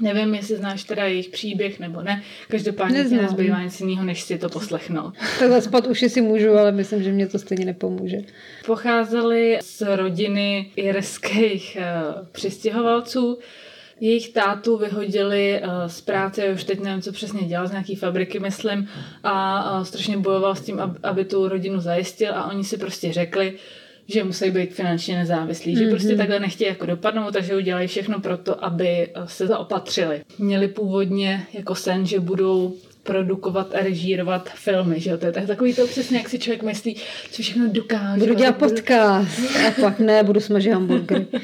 Nevím, 0.00 0.34
jestli 0.34 0.56
znáš 0.56 0.84
teda 0.84 1.04
jejich 1.04 1.28
příběh 1.28 1.80
nebo 1.80 2.02
ne. 2.02 2.22
Každopádně 2.48 3.04
ti 3.04 3.16
nezbývá 3.16 3.62
nic 3.62 3.80
jiného, 3.80 4.04
než 4.04 4.22
si 4.22 4.38
to 4.38 4.48
poslechnout. 4.48 5.14
Tak 5.38 5.50
zaspat 5.50 5.86
uši 5.86 6.08
si 6.08 6.20
můžu, 6.20 6.52
ale 6.52 6.72
myslím, 6.72 7.02
že 7.02 7.12
mě 7.12 7.26
to 7.26 7.38
stejně 7.38 7.64
nepomůže. 7.64 8.16
Pocházeli 8.66 9.58
z 9.62 9.96
rodiny 9.96 10.70
irských 10.76 11.78
uh, 11.80 12.26
přistěhovalců. 12.32 13.38
Jejich 14.02 14.28
tátu 14.28 14.76
vyhodili 14.76 15.60
uh, 15.62 15.68
z 15.86 16.00
práce, 16.00 16.48
už 16.54 16.64
teď 16.64 16.80
nevím, 16.80 17.02
co 17.02 17.12
přesně 17.12 17.40
dělal, 17.46 17.68
z 17.68 17.70
nějaký 17.70 17.94
fabriky, 17.96 18.40
myslím, 18.40 18.88
a 19.24 19.84
strašně 19.84 20.16
bojoval 20.16 20.54
s 20.54 20.60
tím, 20.60 20.80
ab, 20.80 20.90
aby 21.02 21.24
tu 21.24 21.48
rodinu 21.48 21.80
zajistil 21.80 22.34
a 22.34 22.50
oni 22.50 22.64
si 22.64 22.76
prostě 22.78 23.12
řekli, 23.12 23.52
že 24.08 24.24
musí 24.24 24.50
být 24.50 24.72
finančně 24.74 25.16
nezávislí, 25.18 25.76
že 25.76 25.90
prostě 25.90 26.16
takhle 26.16 26.40
nechtějí 26.40 26.68
jako 26.68 26.86
dopadnout, 26.86 27.32
takže 27.32 27.56
udělají 27.56 27.88
všechno 27.88 28.20
pro 28.20 28.36
to, 28.36 28.64
aby 28.64 28.88
eh, 28.88 29.08
se 29.26 29.46
zaopatřili. 29.46 30.22
Měli 30.38 30.68
původně 30.68 31.46
jako 31.52 31.74
sen, 31.74 32.06
že 32.06 32.20
budou 32.20 32.74
produkovat 33.02 33.74
a 33.74 33.80
režírovat 33.80 34.48
filmy, 34.54 35.00
že 35.00 35.10
jo? 35.10 35.18
To 35.18 35.26
je 35.26 35.32
tak- 35.32 35.46
takový 35.46 35.74
to 35.74 35.86
přesně, 35.86 36.18
jak 36.18 36.28
si 36.28 36.38
člověk 36.38 36.62
myslí, 36.62 36.96
co 37.30 37.42
všechno 37.42 37.68
dokáže. 37.68 38.20
Budu 38.20 38.34
dělat 38.34 38.58
Budu- 38.58 38.70
podcast 38.70 39.40
a 39.68 39.80
pak 39.80 39.98
ne, 39.98 40.22
budu 40.22 40.40
smažit 40.40 40.72
hamburgery. 40.72 41.26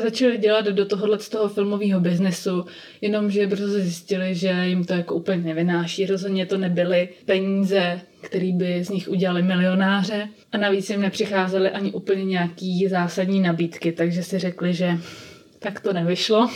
začali 0.00 0.38
dělat 0.38 0.64
do 0.64 0.86
tohohle 0.86 1.18
z 1.18 1.28
toho 1.28 1.48
filmového 1.48 2.00
biznesu, 2.00 2.64
jenomže 3.00 3.46
brzo 3.46 3.68
zjistili, 3.68 4.34
že 4.34 4.66
jim 4.66 4.84
to 4.84 4.92
jako 4.92 5.14
úplně 5.14 5.42
nevynáší. 5.42 6.06
Rozhodně 6.06 6.46
to 6.46 6.58
nebyly 6.58 7.08
peníze, 7.24 8.00
které 8.20 8.52
by 8.52 8.84
z 8.84 8.88
nich 8.88 9.08
udělali 9.08 9.42
milionáře 9.42 10.28
a 10.52 10.58
navíc 10.58 10.90
jim 10.90 11.00
nepřicházely 11.00 11.70
ani 11.70 11.92
úplně 11.92 12.24
nějaký 12.24 12.88
zásadní 12.88 13.40
nabídky, 13.40 13.92
takže 13.92 14.22
si 14.22 14.38
řekli, 14.38 14.74
že 14.74 14.98
tak 15.58 15.80
to 15.80 15.92
nevyšlo. 15.92 16.50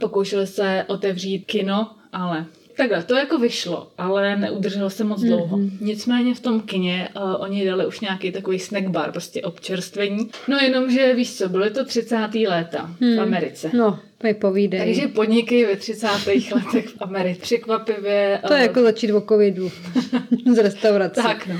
Pokoušeli 0.00 0.46
se 0.46 0.84
otevřít 0.88 1.44
kino, 1.44 1.90
ale 2.12 2.46
Takhle, 2.80 3.02
to 3.02 3.14
jako 3.14 3.38
vyšlo, 3.38 3.88
ale 3.98 4.36
neudrželo 4.36 4.90
se 4.90 5.04
moc 5.04 5.22
dlouho. 5.22 5.56
Mm-hmm. 5.56 5.70
Nicméně 5.80 6.34
v 6.34 6.40
tom 6.40 6.60
kině 6.60 7.08
uh, 7.16 7.42
oni 7.42 7.66
dali 7.66 7.86
už 7.86 8.00
nějaký 8.00 8.32
takový 8.32 8.58
snack 8.58 8.86
bar, 8.88 9.12
prostě 9.12 9.42
občerstvení. 9.42 10.30
No 10.48 10.58
jenom, 10.58 10.90
že 10.90 11.14
víš 11.14 11.34
co, 11.36 11.48
byly 11.48 11.70
to 11.70 11.84
30. 11.84 12.16
léta 12.48 12.90
v 13.00 13.20
Americe. 13.20 13.70
No, 13.74 13.98
mi 14.22 14.34
povídej. 14.34 14.80
Takže 14.80 15.08
podniky 15.08 15.66
ve 15.66 15.76
30. 15.76 16.06
letech 16.26 16.88
v 16.88 16.96
Americe 17.00 17.40
překvapivě... 17.40 18.40
to 18.46 18.52
je 18.52 18.60
eh, 18.60 18.62
jako 18.62 18.82
začít 18.82 19.12
o 19.12 19.20
covidu 19.20 19.70
z 20.54 20.58
restaurace. 20.58 21.22
Tak 21.22 21.46
no. 21.46 21.56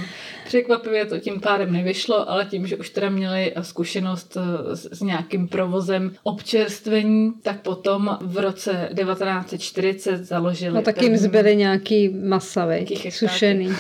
Překvapivě 0.51 1.05
to 1.07 1.19
tím 1.19 1.41
pádem 1.41 1.73
nevyšlo, 1.73 2.31
ale 2.31 2.45
tím, 2.45 2.67
že 2.67 2.77
už 2.77 2.91
teda 2.91 3.11
měli 3.11 3.55
zkušenost 3.63 4.37
eh, 4.37 4.77
s, 4.77 5.01
nějakým 5.01 5.49
provozem 5.49 6.13
občerstvení, 6.23 7.33
tak 7.43 7.61
potom 7.61 8.19
v 8.21 8.39
roce 8.39 8.89
1940 8.95 10.25
založili... 10.25 10.75
No 10.75 10.83
tak 10.83 11.03
jim 11.03 11.13
první- 11.13 11.19
zbyly 11.19 11.57
nějaký 11.57 12.09
masa, 12.09 12.67
Nějaký 12.67 12.95
veď, 12.95 13.03
chechtáky. 13.03 13.33
sušený. 13.33 13.73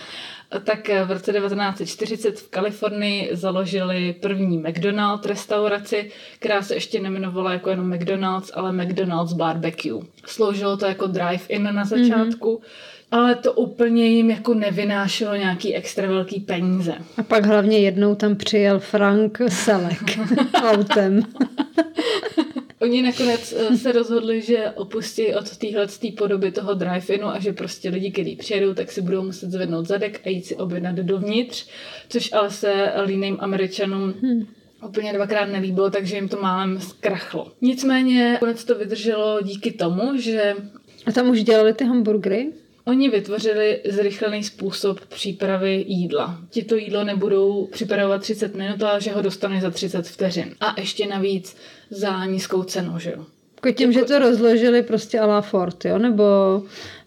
tak 0.64 0.90
eh, 0.90 1.04
v 1.04 1.10
roce 1.10 1.32
1940 1.32 2.38
v 2.38 2.50
Kalifornii 2.50 3.28
založili 3.32 4.12
první 4.20 4.58
McDonald's 4.58 5.26
restauraci, 5.26 6.10
která 6.38 6.62
se 6.62 6.74
ještě 6.74 7.00
nemenovala 7.00 7.52
jako 7.52 7.70
jenom 7.70 7.94
McDonald's, 7.94 8.50
ale 8.54 8.72
McDonald's 8.72 9.32
Barbecue. 9.32 10.00
Sloužilo 10.26 10.76
to 10.76 10.86
jako 10.86 11.06
drive-in 11.06 11.74
na 11.74 11.84
začátku, 11.84 12.60
mm-hmm. 12.62 13.01
Ale 13.12 13.34
to 13.34 13.52
úplně 13.52 14.06
jim 14.06 14.30
jako 14.30 14.54
nevynášelo 14.54 15.34
nějaký 15.34 15.74
extra 15.74 16.08
velký 16.08 16.40
peníze. 16.40 16.94
A 17.16 17.22
pak 17.22 17.46
hlavně 17.46 17.78
jednou 17.78 18.14
tam 18.14 18.36
přijel 18.36 18.80
Frank 18.80 19.38
Selek 19.48 20.18
autem. 20.54 21.22
Oni 22.80 23.02
nakonec 23.02 23.52
eh, 23.52 23.76
se 23.76 23.92
rozhodli, 23.92 24.42
že 24.42 24.70
opustí 24.70 25.34
od 25.34 25.56
téhle 25.56 25.86
podoby 26.18 26.52
toho 26.52 26.74
drive-inu 26.74 27.26
a 27.26 27.38
že 27.38 27.52
prostě 27.52 27.88
lidi, 27.88 28.10
kteří 28.10 28.36
přijedou, 28.36 28.74
tak 28.74 28.92
si 28.92 29.00
budou 29.00 29.22
muset 29.22 29.50
zvednout 29.50 29.86
zadek 29.86 30.20
a 30.24 30.28
jít 30.28 30.46
si 30.46 30.56
objednat 30.56 30.94
dovnitř, 30.94 31.66
což 32.08 32.32
ale 32.32 32.50
se 32.50 32.92
líným 33.04 33.36
američanům 33.40 34.14
hmm. 34.22 34.46
úplně 34.86 35.12
dvakrát 35.12 35.44
nelíbilo, 35.44 35.90
takže 35.90 36.16
jim 36.16 36.28
to 36.28 36.40
málem 36.40 36.80
zkrachlo. 36.80 37.52
Nicméně 37.60 38.36
konec 38.40 38.64
to 38.64 38.78
vydrželo 38.78 39.40
díky 39.42 39.72
tomu, 39.72 40.16
že 40.16 40.54
A 41.06 41.12
tam 41.12 41.30
už 41.30 41.42
dělali 41.42 41.74
ty 41.74 41.84
hamburgery? 41.84 42.52
Oni 42.84 43.08
vytvořili 43.08 43.80
zrychlený 43.88 44.44
způsob 44.44 45.00
přípravy 45.00 45.84
jídla. 45.88 46.38
Ti 46.50 46.62
to 46.62 46.76
jídlo 46.76 47.04
nebudou 47.04 47.66
připravovat 47.66 48.22
30 48.22 48.54
minut, 48.54 48.82
ale 48.82 49.00
že 49.00 49.12
ho 49.12 49.22
dostane 49.22 49.60
za 49.60 49.70
30 49.70 50.06
vteřin. 50.06 50.54
A 50.60 50.80
ještě 50.80 51.06
navíc 51.06 51.56
za 51.90 52.24
nízkou 52.24 52.62
cenu, 52.62 52.98
že 52.98 53.10
jo. 53.10 53.26
Jako 53.56 53.78
tím, 53.78 53.92
že 53.92 54.04
to 54.04 54.18
rozložili 54.18 54.82
prostě 54.82 55.18
a 55.18 55.26
la 55.26 55.40
Ford, 55.40 55.84
jo? 55.84 55.98
Nebo 55.98 56.24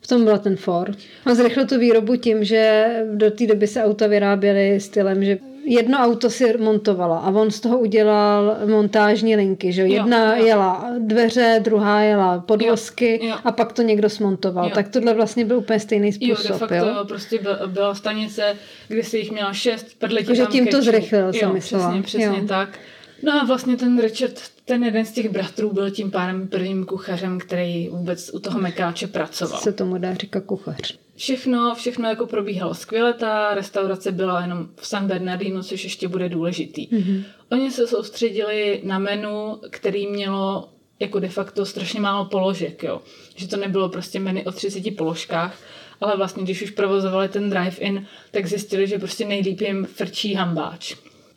v 0.02 0.08
tom 0.08 0.24
byl 0.24 0.38
ten 0.38 0.56
Ford. 0.56 0.98
A 1.26 1.36
zrychlil 1.36 1.68
tu 1.68 1.80
výrobu 1.80 2.16
tím, 2.16 2.44
že 2.44 2.86
do 3.14 3.32
té 3.32 3.48
doby 3.48 3.68
se 3.68 3.84
auta 3.84 4.08
vyráběly 4.08 4.80
stylem, 4.80 5.24
že 5.24 5.38
jedno 5.66 5.98
auto 5.98 6.30
si 6.30 6.58
montovala 6.58 7.18
a 7.18 7.30
on 7.30 7.52
z 7.52 7.60
toho 7.60 7.80
udělal 7.80 8.58
montážní 8.66 9.36
linky, 9.36 9.72
že 9.72 9.82
jo? 9.82 9.88
Jo, 9.88 9.94
Jedna 9.94 10.36
jo. 10.36 10.46
jela 10.46 10.94
dveře, 11.00 11.60
druhá 11.64 12.02
jela 12.02 12.40
podvozky 12.40 13.20
Jo, 13.22 13.30
jo. 13.30 13.36
a 13.44 13.52
pak 13.52 13.74
to 13.74 13.82
někdo 13.82 14.10
smontoval. 14.10 14.66
Jo. 14.66 14.72
Tak 14.76 14.90
tohle 14.90 15.14
vlastně 15.14 15.46
byl 15.46 15.58
úplně 15.58 15.80
stejný 15.80 16.12
Jo, 16.20 16.36
způsob, 16.36 16.52
de 16.52 16.58
facto 16.58 16.76
jo? 16.76 17.06
prostě 17.08 17.40
byl, 17.40 17.58
byla 17.68 17.96
stanice, 17.96 18.56
kde 18.88 19.04
si 19.04 19.18
jich 19.18 19.32
měla 19.32 19.54
šest, 19.54 19.88
Jakože 20.20 20.42
tam 20.42 20.52
tím 20.52 20.68
to 20.68 20.82
zrychlil, 20.82 21.34
jsem 21.34 21.48
jo, 21.48 21.54
myslela. 21.54 21.88
Přesně, 21.88 22.04
přesně 22.04 22.40
Jo. 22.40 22.48
tak. 22.48 22.80
No 23.24 23.34
a 23.42 23.46
vlastně 23.46 23.78
ten 23.78 24.02
Richard, 24.02 24.34
ten 24.66 24.84
jeden 24.84 25.06
z 25.06 25.12
těch 25.12 25.30
bratrů, 25.30 25.74
byl 25.74 25.92
tím 25.92 26.12
pádem 26.12 26.48
prvním 26.48 26.86
kuchařem, 26.86 27.40
který 27.40 27.90
vůbec 27.90 28.34
u 28.34 28.40
toho 28.40 28.60
mekáče 28.60 29.08
pracoval. 29.08 29.60
Se 29.60 29.74
tomu 29.74 29.98
dá 29.98 30.14
říkat 30.14 30.44
kuchař. 30.44 31.05
Všechno, 31.16 31.76
všechno 31.76 32.10
jako 32.10 32.28
probíhalo 32.28 32.74
skvěle, 32.74 33.14
ta 33.14 33.54
restaurace 33.54 34.12
byla 34.12 34.42
jenom 34.42 34.68
v 34.76 34.88
San 34.88 35.08
Bernardino, 35.08 35.64
což 35.64 35.84
ještě 35.84 36.08
bude 36.08 36.30
důležitý. 36.30 36.88
Mm-hmm. 36.88 37.24
Oni 37.52 37.72
se 37.72 37.88
soustředili 37.88 38.82
na 38.84 39.00
menu, 39.00 39.60
který 39.70 40.08
mělo 40.08 40.70
jako 41.00 41.20
de 41.20 41.30
facto 41.30 41.66
strašně 41.66 42.00
málo 42.00 42.26
položek, 42.26 42.84
jo. 42.84 43.02
Že 43.36 43.48
to 43.48 43.58
nebylo 43.58 43.90
prostě 43.90 44.20
menu 44.20 44.42
o 44.46 44.52
30 44.52 44.98
položkách, 44.98 45.58
ale 46.02 46.18
vlastně, 46.18 46.44
když 46.44 46.62
už 46.62 46.72
provozovali 46.72 47.30
ten 47.30 47.50
drive-in, 47.50 48.06
tak 48.32 48.46
zjistili, 48.46 48.88
že 48.88 49.00
prostě 49.00 49.26
nejlíp 49.26 49.62
jim 49.62 49.86
frčí 49.86 50.34
hambáč. 50.34 50.96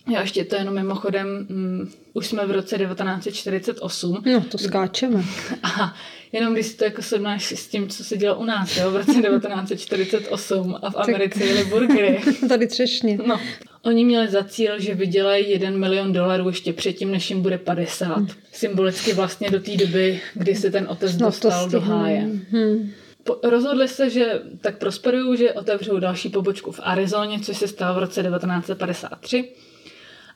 Jo, 0.08 0.20
ještě 0.20 0.44
to 0.44 0.56
jenom 0.56 0.74
mimochodem, 0.74 1.46
mm, 1.48 1.90
už 2.12 2.26
jsme 2.26 2.46
v 2.46 2.50
roce 2.50 2.78
1948, 2.78 4.22
No, 4.26 4.40
to 4.40 4.58
skáčeme. 4.58 5.24
a 5.62 5.94
jenom 6.32 6.54
když 6.54 6.74
to 6.74 6.84
jako 6.84 7.02
srovnáš 7.02 7.52
s 7.52 7.68
tím, 7.68 7.88
co 7.88 8.04
se 8.04 8.16
dělo 8.16 8.38
u 8.38 8.44
nás, 8.44 8.76
jo, 8.76 8.90
v 8.90 8.96
roce 8.96 9.12
1948 9.22 10.76
a 10.82 10.90
v 10.90 10.96
Americe 10.96 11.44
jeli 11.44 11.64
burgery. 11.64 12.20
Tady 12.48 12.66
třešně. 12.66 13.18
No. 13.26 13.40
Oni 13.82 14.04
měli 14.04 14.28
za 14.28 14.44
cíl, 14.44 14.80
že 14.80 14.94
vydělají 14.94 15.50
1 15.50 15.70
milion 15.70 16.12
dolarů 16.12 16.48
ještě 16.48 16.72
předtím, 16.72 17.10
než 17.10 17.30
jim 17.30 17.42
bude 17.42 17.58
50. 17.58 18.18
Symbolicky 18.52 19.12
vlastně 19.12 19.50
do 19.50 19.60
té 19.60 19.76
doby, 19.76 20.20
kdy 20.34 20.54
se 20.54 20.70
ten 20.70 20.86
otec 20.90 21.16
No, 21.16 21.26
dostal 21.26 21.68
do 21.68 21.80
háje. 21.80 22.20
Hm. 22.52 22.90
Po, 23.24 23.36
rozhodli 23.42 23.88
se, 23.88 24.10
že 24.10 24.40
tak 24.60 24.78
prosperují, 24.78 25.38
že 25.38 25.52
otevřou 25.52 25.98
další 25.98 26.28
pobočku 26.28 26.72
v 26.72 26.80
Arizoně, 26.82 27.40
což 27.40 27.56
se 27.56 27.68
stalo 27.68 27.94
v 27.94 27.98
roce 27.98 28.22
1953. 28.22 29.48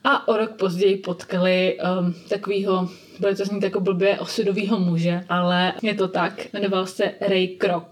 A 0.05 0.29
o 0.29 0.37
rok 0.37 0.51
později 0.51 0.97
potkali 0.97 1.79
um, 2.01 2.15
takového, 2.29 2.89
bude 3.21 3.35
to 3.35 3.45
znít 3.45 3.63
jako 3.63 3.81
blbě, 3.81 4.19
osudového 4.19 4.79
muže, 4.79 5.25
ale 5.29 5.73
je 5.83 5.95
to 5.95 6.09
tak, 6.09 6.53
jmenoval 6.53 6.87
se 6.87 7.15
Ray 7.21 7.49
Kroc. 7.49 7.85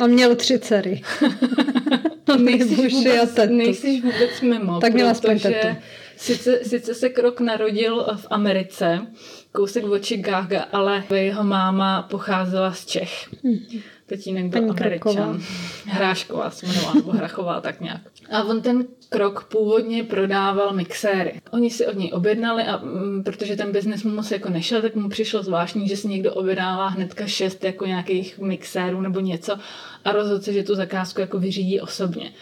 On 0.00 0.10
měl 0.10 0.36
tři 0.36 0.58
dcery. 0.58 1.02
nejsiš 2.38 2.94
a 2.94 2.96
vůbec, 2.96 3.34
tetu. 3.34 3.54
nejsiš 3.54 4.02
vůbec 4.02 4.40
mimo, 4.42 4.80
Tak 4.80 4.92
měla 4.92 5.14
protože 5.14 5.76
sice, 6.16 6.64
sice 6.64 6.94
se 6.94 7.08
Krok 7.08 7.40
narodil 7.40 8.06
v 8.16 8.26
Americe, 8.30 9.06
kousek 9.52 9.84
od 9.84 10.06
Chicaga, 10.06 10.62
ale 10.72 11.04
jeho 11.14 11.44
máma 11.44 12.02
pocházela 12.02 12.72
z 12.72 12.86
Čech. 12.86 13.28
Tatínek 14.16 14.46
byl 14.46 14.60
Paní 14.60 14.80
Američan. 14.80 15.42
Hrášková 15.86 16.50
se 16.50 16.66
jmenovala, 16.66 16.94
nebo 16.94 17.12
Hrachová, 17.12 17.60
tak 17.60 17.80
nějak. 17.80 18.00
A 18.30 18.42
on 18.42 18.62
ten 18.62 18.84
krok 19.08 19.44
původně 19.44 20.04
prodával 20.04 20.72
mixéry. 20.72 21.40
Oni 21.50 21.70
si 21.70 21.86
od 21.86 21.96
něj 21.96 22.10
objednali 22.12 22.62
a 22.62 22.76
mm, 22.76 23.22
protože 23.24 23.56
ten 23.56 23.72
biznis 23.72 24.02
mu 24.02 24.14
moc 24.14 24.30
jako 24.30 24.48
nešel, 24.48 24.82
tak 24.82 24.94
mu 24.94 25.08
přišlo 25.08 25.42
zvláštní, 25.42 25.88
že 25.88 25.96
si 25.96 26.08
někdo 26.08 26.34
objednává 26.34 26.88
hnedka 26.88 27.26
šest 27.26 27.64
jako 27.64 27.86
nějakých 27.86 28.38
mixérů 28.38 29.00
nebo 29.00 29.20
něco 29.20 29.58
a 30.04 30.12
rozhodl 30.12 30.42
se, 30.42 30.52
že 30.52 30.62
tu 30.62 30.74
zakázku 30.74 31.20
jako 31.20 31.38
vyřídí 31.38 31.80
osobně. 31.80 32.32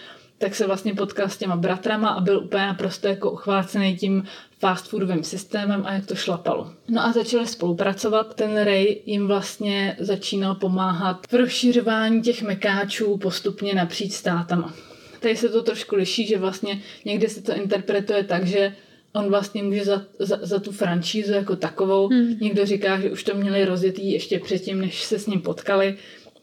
Tak 0.40 0.54
se 0.54 0.66
vlastně 0.66 0.94
potkal 0.94 1.28
s 1.28 1.36
těma 1.36 1.56
bratrama 1.56 2.08
a 2.08 2.20
byl 2.20 2.38
úplně 2.38 2.66
naprosto 2.66 3.08
jako 3.08 3.30
uchvácený 3.30 3.96
tím 3.96 4.24
fast 4.58 4.88
foodovým 4.88 5.24
systémem 5.24 5.82
a 5.86 5.92
jak 5.92 6.06
to 6.06 6.14
šlapalo. 6.14 6.72
No 6.88 7.04
a 7.04 7.12
začali 7.12 7.46
spolupracovat. 7.46 8.34
Ten 8.34 8.64
Ray 8.64 8.96
jim 9.06 9.26
vlastně 9.26 9.96
začínal 9.98 10.54
pomáhat 10.54 11.26
v 11.30 11.34
rozšiřování 11.34 12.22
těch 12.22 12.42
mekáčů 12.42 13.16
postupně 13.16 13.74
napříč 13.74 14.12
státama. 14.12 14.74
Tady 15.20 15.36
se 15.36 15.48
to 15.48 15.62
trošku 15.62 15.96
liší, 15.96 16.26
že 16.26 16.38
vlastně 16.38 16.80
někde 17.04 17.28
se 17.28 17.42
to 17.42 17.54
interpretuje 17.54 18.24
tak, 18.24 18.46
že 18.46 18.74
on 19.12 19.28
vlastně 19.28 19.62
může 19.62 19.84
za, 19.84 20.02
za, 20.18 20.38
za 20.42 20.58
tu 20.58 20.72
franšízu 20.72 21.32
jako 21.32 21.56
takovou. 21.56 22.08
Hmm. 22.08 22.36
Někdo 22.40 22.66
říká, 22.66 23.00
že 23.00 23.10
už 23.10 23.24
to 23.24 23.34
měli 23.34 23.64
rozjetý 23.64 24.12
ještě 24.12 24.38
předtím, 24.38 24.80
než 24.80 25.02
se 25.02 25.18
s 25.18 25.26
ním 25.26 25.40
potkali. 25.40 25.96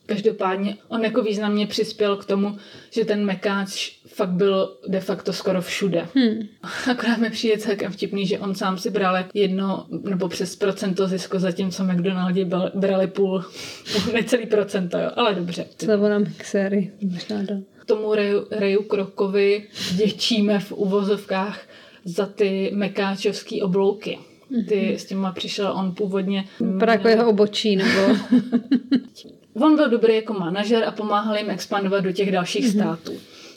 Každopádně 0.07 0.77
on 0.87 1.03
jako 1.03 1.21
významně 1.21 1.67
přispěl 1.67 2.15
k 2.15 2.25
tomu, 2.25 2.57
že 2.91 3.05
ten 3.05 3.25
mekáč 3.25 3.91
fakt 4.07 4.29
byl 4.29 4.77
de 4.87 4.99
facto 4.99 5.33
skoro 5.33 5.61
všude. 5.61 6.07
Hmm. 6.15 6.47
Akorát 6.91 7.17
mi 7.17 7.29
přijde 7.29 7.57
celkem 7.57 7.91
vtipný, 7.91 8.27
že 8.27 8.39
on 8.39 8.55
sám 8.55 8.77
si 8.77 8.89
bral 8.89 9.17
jedno 9.33 9.85
nebo 10.03 10.27
přes 10.27 10.55
procento 10.55 11.07
zisku, 11.07 11.39
zatímco 11.39 11.83
McDonaldi 11.83 12.45
bral- 12.45 12.71
brali 12.75 13.07
půl, 13.07 13.45
půl 13.93 14.13
necelý 14.13 14.45
procento, 14.45 14.97
jo. 14.97 15.11
ale 15.15 15.35
dobře. 15.35 15.65
Slevo 15.83 16.09
na 16.09 16.19
mixéry. 16.19 16.91
Možná 17.01 17.43
dal. 17.43 17.59
Tomu 17.85 18.15
Rayu, 18.15 18.47
Rayu 18.51 18.83
Krokovi 18.83 19.63
děčíme 19.95 20.59
v 20.59 20.71
uvozovkách 20.71 21.59
za 22.05 22.25
ty 22.25 22.71
mekáčovský 22.73 23.61
oblouky. 23.61 24.19
Ty 24.67 24.93
s 24.93 25.05
těma 25.05 25.31
přišel 25.31 25.71
on 25.71 25.95
původně. 25.95 26.45
Vypadá 26.59 26.93
jako 26.93 27.07
jeho 27.07 27.29
obočí, 27.29 27.75
nebo... 27.75 28.01
On 29.61 29.75
byl 29.75 29.89
dobrý 29.89 30.15
jako 30.15 30.33
manažer 30.33 30.83
a 30.83 30.91
pomáhal 30.91 31.37
jim 31.37 31.49
expandovat 31.49 32.03
do 32.03 32.11
těch 32.11 32.31
dalších 32.31 32.65
Mhm. 32.65 32.73
mm-hmm. 32.73 32.95
států. 32.95 33.13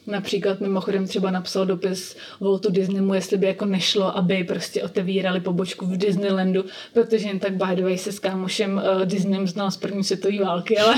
Například 0.06 0.60
mimochodem 0.60 1.06
třeba 1.06 1.30
napsal 1.30 1.66
dopis 1.66 2.16
Waltu 2.40 2.70
Disneymu, 2.70 3.14
jestli 3.14 3.36
by 3.36 3.46
jako 3.46 3.64
nešlo, 3.64 4.16
aby 4.16 4.44
prostě 4.44 4.82
otevírali 4.82 5.40
pobočku 5.40 5.86
v 5.86 5.96
Disneylandu, 5.96 6.64
protože 6.92 7.28
jen 7.28 7.38
tak 7.38 7.52
by 7.52 7.76
the 7.76 7.82
way 7.82 7.98
se 7.98 8.12
s 8.12 8.18
kámošem 8.18 8.82
uh, 8.96 9.04
Disneyem 9.04 9.46
znal 9.46 9.70
z 9.70 9.76
první 9.76 10.04
světové 10.04 10.38
války, 10.44 10.78
ale 10.78 10.94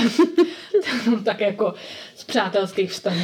tak 1.23 1.41
jako 1.41 1.73
z 2.15 2.23
přátelských 2.23 2.91
vztahů. 2.91 3.21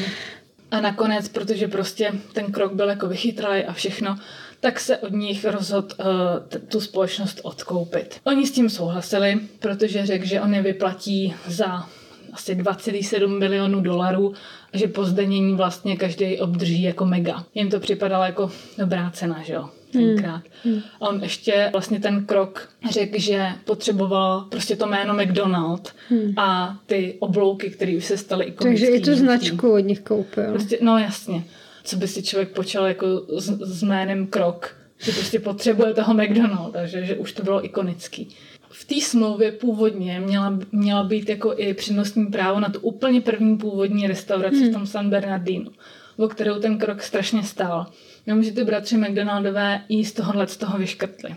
A 0.71 0.81
nakonec, 0.81 1.27
protože 1.29 1.67
prostě 1.67 2.13
ten 2.33 2.51
krok 2.51 2.73
byl 2.73 2.89
jako 2.89 3.07
vychytralý 3.07 3.63
a 3.63 3.73
všechno, 3.73 4.17
tak 4.59 4.79
se 4.79 4.97
od 4.97 5.13
nich 5.13 5.45
rozhodl 5.45 5.87
uh, 5.99 6.05
t- 6.47 6.59
tu 6.59 6.81
společnost 6.81 7.39
odkoupit. 7.43 8.19
Oni 8.23 8.47
s 8.47 8.51
tím 8.51 8.69
souhlasili, 8.69 9.39
protože 9.59 10.05
řekl, 10.05 10.25
že 10.25 10.41
on 10.41 10.53
je 10.53 10.61
vyplatí 10.61 11.33
za 11.47 11.85
asi 12.33 12.55
2,7 12.55 13.39
milionů 13.39 13.81
dolarů 13.81 14.33
a 14.73 14.77
že 14.77 14.87
po 14.87 15.05
zdanění 15.05 15.55
vlastně 15.55 15.97
každý 15.97 16.39
obdrží 16.39 16.81
jako 16.81 17.05
mega. 17.05 17.45
Jim 17.55 17.69
to 17.69 17.79
připadalo 17.79 18.23
jako 18.23 18.51
dobrá 18.77 19.11
cena, 19.11 19.43
že 19.43 19.53
jo? 19.53 19.69
tenkrát. 19.91 20.41
Hmm. 20.63 20.81
A 21.01 21.09
on 21.09 21.23
ještě 21.23 21.69
vlastně 21.71 21.99
ten 21.99 22.25
krok 22.25 22.69
řekl, 22.89 23.19
že 23.19 23.47
potřeboval 23.65 24.41
prostě 24.41 24.75
to 24.75 24.87
jméno 24.87 25.13
McDonald 25.13 25.93
hmm. 26.09 26.33
a 26.37 26.77
ty 26.85 27.15
oblouky, 27.19 27.69
které 27.69 27.97
už 27.97 28.05
se 28.05 28.17
staly 28.17 28.45
ikonický. 28.45 28.85
Takže 28.85 28.97
i 28.97 29.01
tu 29.01 29.15
značku 29.15 29.73
od 29.73 29.79
nich 29.79 29.99
koupil. 29.99 30.51
Prostě, 30.51 30.77
no 30.81 30.97
jasně. 30.97 31.43
Co 31.89 31.97
by 31.97 32.07
si 32.07 32.23
člověk 32.23 32.49
počal 32.49 32.85
jako 32.85 33.07
s, 33.37 33.49
s 33.61 33.83
jménem 33.83 34.27
Krok, 34.27 34.75
že 34.97 35.11
prostě 35.11 35.39
potřebuje 35.39 35.93
toho 35.93 36.13
McDonalda, 36.13 36.85
že, 36.85 37.05
že 37.05 37.15
už 37.15 37.31
to 37.31 37.43
bylo 37.43 37.65
ikonický. 37.65 38.35
V 38.69 38.85
té 38.85 39.01
smlouvě 39.01 39.51
původně 39.51 40.19
měla, 40.19 40.59
měla 40.71 41.03
být 41.03 41.29
jako 41.29 41.53
i 41.57 41.73
přednostní 41.73 42.25
právo 42.25 42.59
na 42.59 42.69
tu 42.69 42.79
úplně 42.79 43.21
první 43.21 43.57
původní 43.57 44.07
restauraci 44.07 44.57
hmm. 44.57 44.69
v 44.69 44.73
tom 44.73 44.87
San 44.87 45.09
Bernardino, 45.09 45.71
o 46.17 46.27
kterou 46.27 46.59
ten 46.59 46.77
krok 46.77 47.01
strašně 47.01 47.43
stál. 47.43 47.85
Jenomže 48.25 48.51
ty 48.51 48.63
bratři 48.63 48.97
McDonaldové 48.97 49.81
jí 49.89 50.05
z 50.05 50.13
tohohle 50.13 50.47
z 50.47 50.57
toho 50.57 50.77
vyškrtli. 50.77 51.35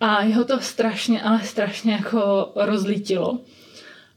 A 0.00 0.22
jeho 0.22 0.44
to 0.44 0.60
strašně, 0.60 1.22
ale 1.22 1.42
strašně 1.42 1.92
jako 1.92 2.52
rozlítilo. 2.56 3.38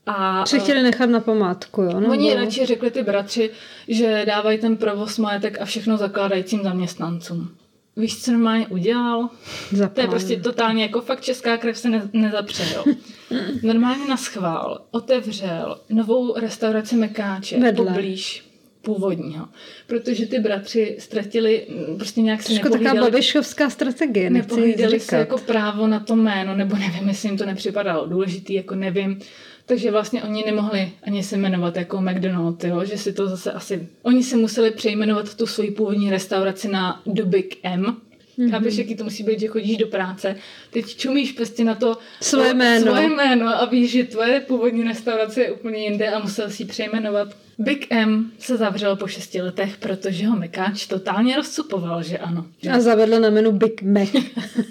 A, 0.07 0.45
Se 0.45 0.59
chtěli 0.59 0.83
nechat 0.83 1.09
na 1.09 1.19
památku, 1.19 1.81
jo? 1.81 1.99
Nebo... 1.99 2.11
Oni 2.11 2.33
radši 2.33 2.65
řekli 2.65 2.91
ty 2.91 3.03
bratři, 3.03 3.49
že 3.87 4.23
dávají 4.27 4.57
ten 4.59 4.77
provoz 4.77 5.17
majetek 5.17 5.61
a 5.61 5.65
všechno 5.65 5.97
zakládajícím 5.97 6.63
zaměstnancům. 6.63 7.49
Víš, 7.97 8.23
co 8.23 8.31
normálně 8.31 8.67
udělal? 8.67 9.29
Zapálil. 9.71 9.93
To 9.95 10.01
je 10.01 10.07
prostě 10.07 10.37
totálně 10.37 10.83
jako 10.83 11.01
fakt 11.01 11.21
česká 11.21 11.57
krev 11.57 11.77
se 11.77 11.89
ne, 11.89 12.09
nezapře, 12.13 12.63
jo. 12.75 12.83
Normálně 13.63 14.07
na 14.07 14.17
schvál 14.17 14.81
otevřel 14.91 15.79
novou 15.89 16.39
restauraci 16.39 16.95
Mekáče 16.95 17.59
Vedle. 17.59 17.85
poblíž 17.85 18.47
původního. 18.81 19.47
Protože 19.87 20.25
ty 20.25 20.39
bratři 20.39 20.97
ztratili, 20.99 21.67
mm, 21.69 21.97
prostě 21.97 22.21
nějak 22.21 22.41
se 22.41 22.47
Trošku 22.47 22.69
taková 22.69 23.01
babišovská 23.01 23.69
strategie, 23.69 24.29
nechci 24.29 24.49
nepohlídali 24.55 24.99
se 24.99 25.15
jako 25.15 25.37
právo 25.37 25.87
na 25.87 25.99
to 25.99 26.15
jméno, 26.15 26.55
nebo 26.55 26.75
nevím, 26.75 27.07
jestli 27.07 27.29
jim 27.29 27.37
to 27.37 27.45
nepřipadalo 27.45 28.07
důležitý, 28.07 28.53
jako 28.53 28.75
nevím. 28.75 29.19
Takže 29.67 29.91
vlastně 29.91 30.23
oni 30.23 30.43
nemohli 30.45 30.91
ani 31.03 31.23
se 31.23 31.37
jmenovat 31.37 31.75
jako 31.75 32.01
McDonald, 32.01 32.63
jo? 32.63 32.85
že 32.85 32.97
si 32.97 33.13
to 33.13 33.27
zase 33.27 33.51
asi... 33.51 33.87
Oni 34.03 34.23
si 34.23 34.35
museli 34.35 34.71
přejmenovat 34.71 35.35
tu 35.35 35.47
svoji 35.47 35.71
původní 35.71 36.09
restauraci 36.09 36.67
na 36.67 37.01
The 37.05 37.23
Big 37.23 37.57
M. 37.63 37.81
Mhm. 37.81 37.95
Mm-hmm. 38.37 38.51
Chápeš, 38.51 38.77
jaký 38.77 38.95
to 38.95 39.03
musí 39.03 39.23
být, 39.23 39.39
že 39.39 39.47
chodíš 39.47 39.77
do 39.77 39.87
práce, 39.87 40.35
teď 40.71 40.95
čumíš 40.95 41.31
prostě 41.31 41.63
na 41.63 41.75
to 41.75 41.97
Svoje 42.21 42.53
jméno. 42.53 42.85
svoje 42.85 43.09
jméno 43.09 43.47
a 43.47 43.65
víš, 43.65 43.91
že 43.91 44.03
tvoje 44.03 44.39
původní 44.39 44.83
restaurace 44.83 45.41
je 45.41 45.51
úplně 45.51 45.77
jinde 45.77 46.09
a 46.09 46.19
musel 46.19 46.49
si 46.49 46.63
ji 46.63 46.67
přejmenovat. 46.67 47.27
Big 47.59 47.87
M 47.89 48.31
se 48.39 48.57
zavřel 48.57 48.95
po 48.95 49.07
šesti 49.07 49.41
letech, 49.41 49.77
protože 49.77 50.27
ho 50.27 50.35
Mekáč 50.39 50.87
totálně 50.87 51.35
rozcupoval, 51.35 52.03
že 52.03 52.17
ano. 52.17 52.45
A 52.71 52.79
zavedl 52.79 53.19
na 53.19 53.29
menu 53.29 53.51
Big 53.51 53.81
Mac. 53.81 54.09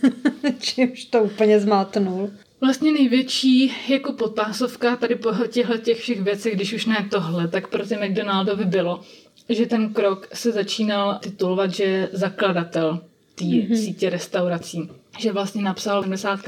Čímž 0.60 1.04
to 1.04 1.22
úplně 1.22 1.60
zmátnul. 1.60 2.30
Vlastně 2.60 2.92
největší 2.92 3.72
jako 3.88 4.12
podpásovka 4.12 4.96
tady 4.96 5.14
po 5.14 5.32
těchto 5.48 5.78
těch 5.78 6.00
všech 6.00 6.20
věcech, 6.20 6.54
když 6.54 6.72
už 6.72 6.86
ne 6.86 7.08
tohle, 7.10 7.48
tak 7.48 7.68
pro 7.68 7.86
ty 7.86 7.96
McDonaldovi 7.96 8.64
bylo, 8.64 9.00
že 9.48 9.66
ten 9.66 9.92
krok 9.92 10.28
se 10.32 10.52
začínal 10.52 11.18
titulovat, 11.22 11.74
že 11.74 11.84
je 11.84 12.08
zakladatel 12.12 13.00
té 13.34 13.44
mm-hmm. 13.44 13.74
sítě 13.74 14.10
restaurací. 14.10 14.90
Že 15.18 15.32
vlastně 15.32 15.62
napsal 15.62 16.02
v 16.02 16.04
70. 16.04 16.40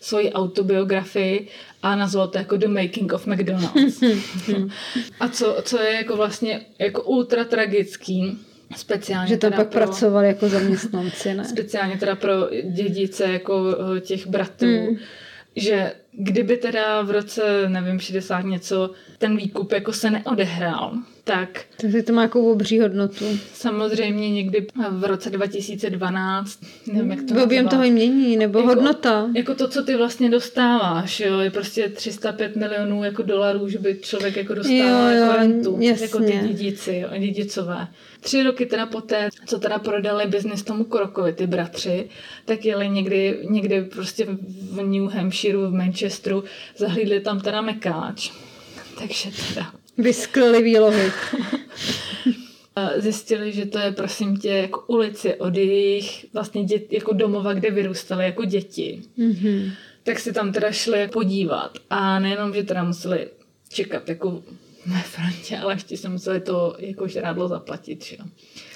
svoji 0.00 0.32
autobiografii 0.32 1.48
a 1.82 1.96
nazval 1.96 2.28
to 2.28 2.38
jako 2.38 2.56
The 2.56 2.68
Making 2.68 3.12
of 3.12 3.26
McDonald's. 3.26 4.02
a 5.20 5.28
co, 5.28 5.56
co 5.62 5.80
je 5.80 5.92
jako 5.92 6.16
vlastně 6.16 6.60
jako 6.78 7.02
ultra 7.02 7.44
tragický, 7.44 8.38
speciálně 8.76 9.28
Že 9.28 9.36
tam 9.36 9.52
pak 9.52 9.68
pro- 9.68 9.80
pracovali 9.80 10.26
jako 10.26 10.48
zaměstnanci, 10.48 11.34
ne? 11.34 11.44
speciálně 11.44 11.98
teda 11.98 12.16
pro 12.16 12.32
dědice 12.62 13.24
jako 13.24 13.76
eh, 13.96 14.00
těch 14.00 14.26
bratrů, 14.26 14.68
mm. 14.68 14.96
Že 15.56 15.94
kdyby 16.12 16.56
teda 16.56 17.02
v 17.02 17.10
roce, 17.10 17.68
nevím, 17.68 18.00
60 18.00 18.40
něco, 18.40 18.90
ten 19.18 19.36
výkup 19.36 19.72
jako 19.72 19.92
se 19.92 20.10
neodehrál, 20.10 20.92
tak 21.26 21.60
Takže 21.80 22.02
to 22.02 22.12
má 22.12 22.22
jako 22.22 22.40
obří 22.52 22.80
hodnotu. 22.80 23.24
samozřejmě 23.54 24.30
někdy 24.30 24.66
v 24.90 25.04
roce 25.04 25.30
2012, 25.30 26.60
nevím, 26.92 27.10
jak 27.10 27.20
to 27.28 27.44
Objem 27.44 27.68
toho 27.68 27.84
jmění, 27.84 28.36
nebo 28.36 28.58
Jako- 28.58 28.68
hodnota. 28.68 29.30
Jako 29.34 29.54
to, 29.54 29.68
co 29.68 29.84
ty 29.84 29.96
vlastně 29.96 30.30
dostáváš, 30.30 31.20
jo, 31.20 31.38
je 31.38 31.50
prostě 31.50 31.88
305 31.88 32.56
milionů 32.56 33.04
jako 33.04 33.22
dolarů, 33.22 33.68
že 33.68 33.78
by 33.78 33.98
člověk 34.02 34.36
jako 34.36 34.54
dostával 34.54 35.10
Jo, 35.12 35.18
jo, 35.18 35.24
jako 35.26 35.36
rentu, 35.38 35.76
jasně. 35.80 36.04
jako 36.06 36.18
ty 36.18 36.38
dědici, 36.48 36.94
jo, 37.02 37.18
dědicové. 37.18 37.88
Tři 38.20 38.42
roky 38.42 38.66
teda 38.66 38.86
poté, 38.86 39.28
co 39.46 39.58
teda 39.58 39.78
prodali 39.78 40.26
biznis 40.26 40.62
tomu 40.62 40.84
Krokovi, 40.84 41.32
ty 41.32 41.46
bratři, 41.46 42.08
tak 42.44 42.64
jeli 42.64 42.88
někdy, 42.88 43.38
někdy 43.50 43.82
prostě 43.84 44.26
v 44.72 44.76
New 44.82 45.08
Hampshireu, 45.10 45.66
v 45.66 45.72
Manchesteru, 45.74 46.44
zahlídli 46.76 47.20
tam 47.20 47.40
teda 47.40 47.60
mekáč. 47.60 48.30
Takže 48.98 49.30
teda 49.54 49.66
Vyskli 49.98 50.62
výlohy. 50.62 51.12
a 52.76 52.90
zjistili, 52.96 53.52
že 53.52 53.66
to 53.66 53.78
je 53.78 53.92
prosím 53.92 54.36
tě 54.36 54.48
jako 54.48 54.84
ulici 54.86 55.34
od 55.34 55.56
jejich 55.56 56.26
vlastně 56.32 56.64
dět, 56.64 56.92
jako 56.92 57.12
domova, 57.12 57.52
kde 57.52 57.70
vyrůstali 57.70 58.24
jako 58.24 58.44
děti. 58.44 59.02
Mhm. 59.16 59.72
Tak 60.02 60.18
si 60.18 60.32
tam 60.32 60.52
teda 60.52 60.72
šli 60.72 61.08
podívat 61.08 61.78
a 61.90 62.18
nejenom, 62.18 62.54
že 62.54 62.62
teda 62.62 62.84
museli 62.84 63.28
čekat 63.68 64.08
jako 64.08 64.42
ve 64.86 65.02
frontě, 65.02 65.58
ale 65.58 65.74
ještě 65.74 65.96
se 65.96 66.08
museli 66.08 66.40
to 66.40 66.76
jako 66.78 67.08
žrádlo 67.08 67.48
zaplatit, 67.48 68.04
že 68.04 68.16
jo. 68.18 68.24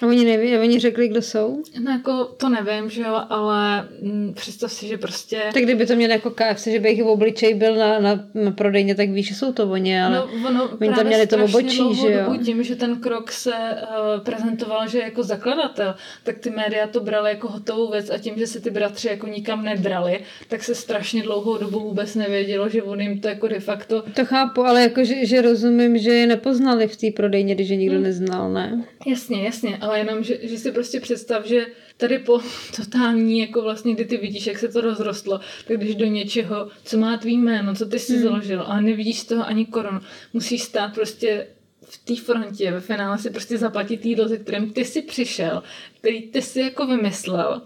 A 0.02 0.06
oni 0.06 0.24
neví, 0.24 0.56
a 0.56 0.60
oni 0.60 0.78
řekli, 0.78 1.08
kdo 1.08 1.22
jsou? 1.22 1.62
No 1.80 1.92
jako 1.92 2.24
to 2.24 2.48
nevím, 2.48 2.90
že 2.90 3.02
jo, 3.02 3.20
ale 3.28 3.88
mm, 4.02 4.32
představ 4.34 4.72
si, 4.72 4.88
že 4.88 4.98
prostě... 4.98 5.42
Tak 5.54 5.62
kdyby 5.62 5.86
to 5.86 5.96
měli 5.96 6.12
jako 6.12 6.30
KFC, 6.30 6.66
že 6.66 6.80
by 6.80 6.88
jejich 6.88 7.04
obličej 7.04 7.54
byl 7.54 7.76
na, 7.76 7.98
na, 7.98 8.24
na 8.34 8.50
prodejně, 8.50 8.94
tak 8.94 9.10
víš, 9.10 9.28
že 9.28 9.34
jsou 9.34 9.52
to 9.52 9.70
oni, 9.70 10.02
ale 10.02 10.16
no, 10.16 10.28
ono 10.48 10.68
oni 10.80 10.94
tam 10.94 11.06
měli 11.06 11.26
to 11.26 11.44
obočí, 11.44 11.94
že 11.94 12.12
jo. 12.12 12.36
tím, 12.44 12.62
že 12.62 12.76
ten 12.76 13.00
krok 13.00 13.32
se 13.32 13.50
uh, 13.52 14.24
prezentoval, 14.24 14.88
že 14.88 14.98
jako 14.98 15.22
zakladatel, 15.22 15.94
tak 16.24 16.38
ty 16.38 16.50
média 16.50 16.86
to 16.86 17.00
brali 17.00 17.30
jako 17.30 17.48
hotovou 17.48 17.90
věc 17.90 18.10
a 18.10 18.18
tím, 18.18 18.34
že 18.38 18.46
se 18.46 18.60
ty 18.60 18.70
bratři 18.70 19.08
jako 19.08 19.26
nikam 19.26 19.64
nebrali, 19.64 20.20
tak 20.48 20.62
se 20.62 20.74
strašně 20.74 21.22
dlouhou 21.22 21.58
dobu 21.58 21.80
vůbec 21.80 22.14
nevědělo, 22.14 22.68
že 22.68 22.82
on 22.82 23.00
jim 23.00 23.20
to 23.20 23.28
jako 23.28 23.48
de 23.48 23.60
facto 23.60 24.02
To 24.14 24.24
chápu, 24.24 24.64
ale 24.64 24.82
jako, 24.82 25.04
že, 25.04 25.26
že 25.26 25.42
rozumím, 25.42 25.98
že 25.98 26.10
je 26.10 26.26
nepoznali 26.26 26.88
v 26.88 26.96
té 26.96 27.06
prodejně, 27.16 27.54
když 27.54 27.68
je 27.68 27.76
nikdo 27.76 27.98
Hmm. 27.98 28.04
neznal, 28.04 28.52
ne? 28.52 28.84
Jasně, 29.06 29.44
jasně, 29.44 29.78
ale 29.88 29.98
jenom, 29.98 30.24
že, 30.24 30.38
že 30.42 30.58
si 30.58 30.72
prostě 30.72 31.00
představ, 31.00 31.46
že 31.46 31.66
tady 31.96 32.18
po 32.18 32.40
totální, 32.76 33.38
jako 33.38 33.62
vlastně, 33.62 33.94
kdy 33.94 34.04
ty 34.04 34.16
vidíš, 34.16 34.46
jak 34.46 34.58
se 34.58 34.68
to 34.68 34.80
rozrostlo, 34.80 35.40
tak 35.68 35.76
když 35.76 35.94
do 35.94 36.06
něčeho, 36.06 36.68
co 36.84 36.98
má 36.98 37.16
tvý 37.16 37.38
jméno, 37.38 37.74
co 37.74 37.86
ty 37.86 37.98
si 37.98 38.14
hmm. 38.14 38.22
založil, 38.22 38.62
ale 38.62 38.82
nevidíš 38.82 39.20
z 39.20 39.24
toho 39.24 39.46
ani 39.46 39.66
korun, 39.66 40.00
musíš 40.32 40.62
stát 40.62 40.94
prostě 40.94 41.46
v 41.82 41.98
té 42.04 42.16
frontě, 42.16 42.70
ve 42.70 42.80
finále 42.80 43.18
si 43.18 43.30
prostě 43.30 43.58
zaplatit 43.58 44.06
jídlo, 44.06 44.28
se 44.28 44.38
kterým 44.38 44.72
ty 44.72 44.84
si 44.84 45.02
přišel, 45.02 45.62
který 46.00 46.22
ty 46.22 46.42
si 46.42 46.60
jako 46.60 46.86
vymyslel, 46.86 47.62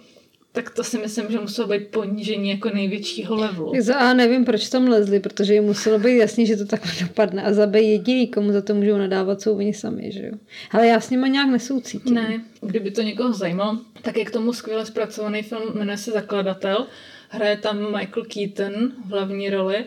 tak 0.53 0.71
to 0.71 0.85
si 0.85 0.99
myslím, 0.99 1.27
že 1.31 1.41
muselo 1.41 1.69
být 1.69 1.89
ponížení 1.89 2.51
jako 2.51 2.71
největšího 2.71 3.35
levelu. 3.35 3.73
Tak 3.73 3.81
za 3.81 3.95
A 3.95 4.15
nevím, 4.15 4.45
proč 4.45 4.69
tam 4.69 4.89
lezli, 4.89 5.21
protože 5.21 5.55
jim 5.55 5.65
muselo 5.65 5.99
být 5.99 6.17
jasný, 6.17 6.47
že 6.47 6.57
to 6.57 6.65
takhle 6.65 6.93
dopadne. 7.01 7.43
A 7.43 7.53
za 7.53 7.67
B 7.67 7.81
jediný, 7.81 8.27
komu 8.27 8.53
za 8.53 8.63
to 8.63 8.75
můžou 8.75 8.97
nadávat, 8.97 9.43
jsou 9.43 9.57
oni 9.57 9.75
sami, 9.75 10.13
že 10.13 10.27
jo. 10.27 10.33
Ale 10.71 10.87
já 10.87 11.01
s 11.01 11.11
nima 11.11 11.27
nějak 11.29 11.49
nesoucítím. 11.49 12.15
Ne, 12.15 12.45
kdyby 12.61 12.91
to 12.91 13.03
někoho 13.03 13.33
zajímalo, 13.33 13.79
tak 14.03 14.17
je 14.17 14.25
k 14.25 14.31
tomu 14.31 14.53
skvěle 14.53 14.87
zpracovaný 14.87 15.43
film, 15.43 15.63
jmenuje 15.75 15.97
se 15.97 16.11
Zakladatel. 16.11 16.87
Hraje 17.29 17.57
tam 17.57 17.93
Michael 17.99 18.25
Keaton 18.25 18.93
v 19.07 19.11
hlavní 19.11 19.51
roli. 19.51 19.85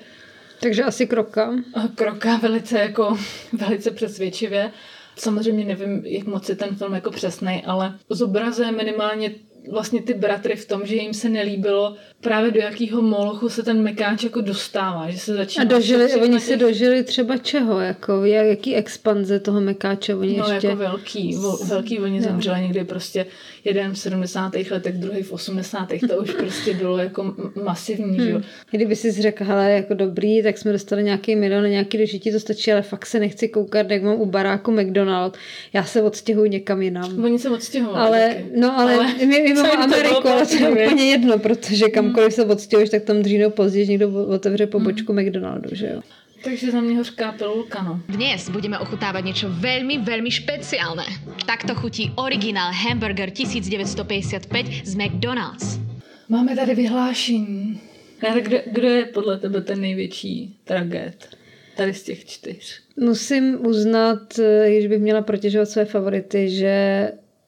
Takže 0.59 0.83
asi 0.83 1.07
kroka. 1.07 1.53
A 1.73 1.87
Kroká 1.95 2.37
velice 2.37 2.79
jako, 2.79 3.17
velice 3.53 3.91
přesvědčivě. 3.91 4.71
Samozřejmě 5.17 5.65
nevím, 5.65 6.05
jak 6.05 6.27
moc 6.27 6.49
je 6.49 6.55
ten 6.55 6.75
film 6.75 6.93
jako 6.93 7.11
přesný, 7.11 7.63
ale 7.65 7.99
zobrazuje 8.09 8.71
minimálně 8.71 9.31
vlastně 9.71 10.01
ty 10.01 10.13
bratry 10.13 10.55
v 10.55 10.67
tom, 10.67 10.85
že 10.85 10.95
jim 10.95 11.13
se 11.13 11.29
nelíbilo 11.29 11.95
právě 12.21 12.51
do 12.51 12.59
jakého 12.59 13.01
molochu 13.01 13.49
se 13.49 13.63
ten 13.63 13.81
mekáč 13.83 14.23
jako 14.23 14.41
dostává, 14.41 15.09
že 15.09 15.17
se 15.19 15.33
začíná... 15.35 15.61
A 15.65 15.67
dožili, 15.67 16.13
oni 16.13 16.39
těch- 16.39 16.59
dožili 16.59 17.03
třeba 17.03 17.37
čeho, 17.37 17.79
jako 17.79 18.25
jak- 18.25 18.47
jaký 18.47 18.75
expanze 18.75 19.39
toho 19.39 19.61
mekáče 19.61 20.15
oni 20.15 20.37
No 20.37 20.49
ještě... 20.51 20.67
jako 20.67 20.79
velký, 20.79 21.35
vo, 21.35 21.57
velký 21.57 21.99
oni 21.99 22.21
zemřeli 22.21 22.61
někdy 22.61 22.83
prostě 22.83 23.25
jeden 23.65 23.93
v 23.93 23.99
70. 23.99 24.51
letech, 24.71 24.97
druhý 24.97 25.23
v 25.23 25.31
80. 25.31 25.89
To 26.09 26.17
už 26.17 26.31
prostě 26.31 26.73
bylo 26.73 26.97
jako 26.97 27.35
masivní, 27.63 28.17
že 28.19 28.29
jo. 28.29 28.41
Kdyby 28.71 28.95
si 28.95 29.11
řekl, 29.11 29.43
hele, 29.43 29.71
jako 29.71 29.93
dobrý, 29.93 30.43
tak 30.43 30.57
jsme 30.57 30.71
dostali 30.71 31.03
nějaký 31.03 31.35
milion 31.35 31.63
na 31.63 31.69
nějaký 31.69 31.97
dožití, 31.97 32.31
to 32.31 32.39
stačí, 32.39 32.71
ale 32.71 32.81
fakt 32.81 33.05
se 33.05 33.19
nechci 33.19 33.47
koukat, 33.47 33.91
jak 33.91 34.03
mám 34.03 34.21
u 34.21 34.25
baráku 34.25 34.71
McDonald. 34.71 35.37
Já 35.73 35.83
se 35.83 36.01
odstěhuji 36.01 36.49
někam 36.49 36.81
jinam. 36.81 37.23
Oni 37.23 37.39
se 37.39 37.49
odstěhovali 37.49 38.07
Ale, 38.07 38.27
taky. 38.27 38.45
no 38.55 38.79
ale, 38.79 38.95
ale 38.95 39.13
my, 39.13 39.25
my 39.25 39.53
máme 39.53 39.71
Ameriku, 39.71 40.27
ale 40.27 40.45
to 40.45 40.55
je 40.55 40.69
úplně 40.69 41.05
jedno, 41.05 41.39
protože 41.39 41.85
kamkoliv 41.85 42.33
se 42.33 42.45
odstěhuješ, 42.45 42.89
tak 42.89 43.03
tam 43.03 43.21
dřív 43.21 43.39
nebo 43.39 43.51
později 43.51 43.87
někdo 43.87 44.09
otevře 44.27 44.67
pobočku 44.67 45.13
McDonaldu, 45.13 45.69
že 45.71 45.87
jo. 45.93 46.01
Takže 46.45 46.71
za 46.71 46.81
mě 46.81 46.97
hořká 46.97 47.31
pilulka, 47.31 47.83
no. 47.83 47.99
Dnes 48.05 48.53
budeme 48.53 48.77
ochutnávať 48.77 49.23
niečo 49.25 49.47
veľmi, 49.49 50.05
veľmi 50.05 50.29
špeciálne. 50.29 51.01
Takto 51.41 51.73
chutí 51.73 52.13
originál 52.21 52.69
Hamburger 52.69 53.33
1955 53.33 54.85
z 54.85 54.93
McDonald's. 54.93 55.81
Máme 56.29 56.53
tady 56.55 56.75
vyhlášení. 56.75 57.81
Tak 58.21 58.43
kdo, 58.45 58.57
kdo 58.71 58.89
je 58.89 59.05
podle 59.05 59.37
tebe 59.37 59.61
ten 59.61 59.81
největší 59.81 60.61
tragéd? 60.63 61.33
Tady 61.77 61.93
z 61.93 62.03
těch 62.03 62.25
čtyř. 62.25 62.81
Musím 62.97 63.65
uznat, 63.65 64.39
eh, 64.39 64.69
když 64.69 64.87
bych 64.87 65.01
měla 65.01 65.21
protěžovat 65.21 65.69
své 65.69 65.85
favority, 65.85 66.49
že 66.49 66.75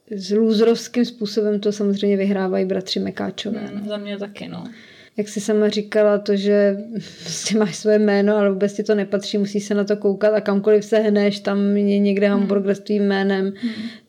s 0.09 0.31
lůzrovským 0.31 1.05
způsobem 1.05 1.59
to 1.59 1.71
samozřejmě 1.71 2.17
vyhrávají 2.17 2.65
bratři 2.65 2.99
Mekáčové. 2.99 3.59
Hmm, 3.59 3.87
za 3.87 3.97
mě 3.97 4.17
taky, 4.17 4.47
no. 4.47 4.63
Jak 5.18 5.28
jsi 5.28 5.41
sama 5.41 5.70
říkala, 5.70 6.18
to, 6.18 6.36
že 6.36 6.78
prostě 7.24 7.57
máš 7.57 7.76
své 7.76 7.99
jméno, 7.99 8.36
ale 8.36 8.49
vůbec 8.49 8.74
ti 8.74 8.84
to 8.84 8.95
nepatří, 8.95 9.38
musíš 9.38 9.63
se 9.63 9.74
na 9.74 9.84
to 9.84 9.97
koukat 9.97 10.34
a 10.34 10.41
kamkoliv 10.41 10.86
se 10.86 10.97
hneš, 10.99 11.39
tam 11.39 11.78
je 11.78 11.99
někde 11.99 12.28
hamburger 12.28 12.76
s 12.76 12.80
tvým 12.80 13.03
jménem, 13.03 13.53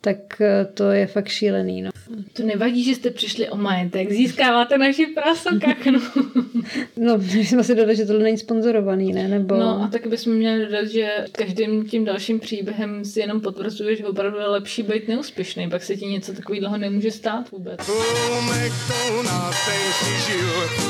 tak 0.00 0.40
eh, 0.40 0.68
to 0.74 0.90
je 0.90 1.06
fakt 1.06 1.28
šílený. 1.28 1.82
No. 1.82 1.90
To 2.32 2.42
nevadí, 2.42 2.84
že 2.84 2.94
jste 2.94 3.10
přišli 3.10 3.48
o 3.48 3.56
majetek. 3.56 4.12
Získáváte 4.12 4.78
naši 4.78 5.06
prasokachnu. 5.06 6.00
no, 6.96 7.20
jsme 7.32 7.64
si 7.64 7.74
dodali, 7.74 7.96
že 7.96 8.04
tohle 8.04 8.22
není 8.22 8.38
sponzorovaný, 8.38 9.12
ne? 9.12 9.28
Nebo... 9.28 9.56
No 9.56 9.82
a 9.82 9.88
taky 9.88 10.08
bychom 10.08 10.32
měli 10.32 10.66
dodat, 10.66 10.86
že 10.86 11.08
každým 11.32 11.84
tím 11.84 12.04
dalším 12.04 12.40
příběhem 12.40 13.04
si 13.04 13.20
jenom 13.20 13.40
potvrzuje, 13.40 13.96
že 13.96 14.06
opravdu 14.06 14.38
je 14.38 14.46
lepší 14.46 14.82
být 14.82 15.08
neúspěšný. 15.08 15.70
Pak 15.70 15.82
se 15.82 15.96
ti 15.96 16.06
něco 16.06 16.32
takového 16.32 16.76
nemůže 16.76 17.10
stát 17.10 17.50
vůbec. 17.50 17.88
O 17.88 18.18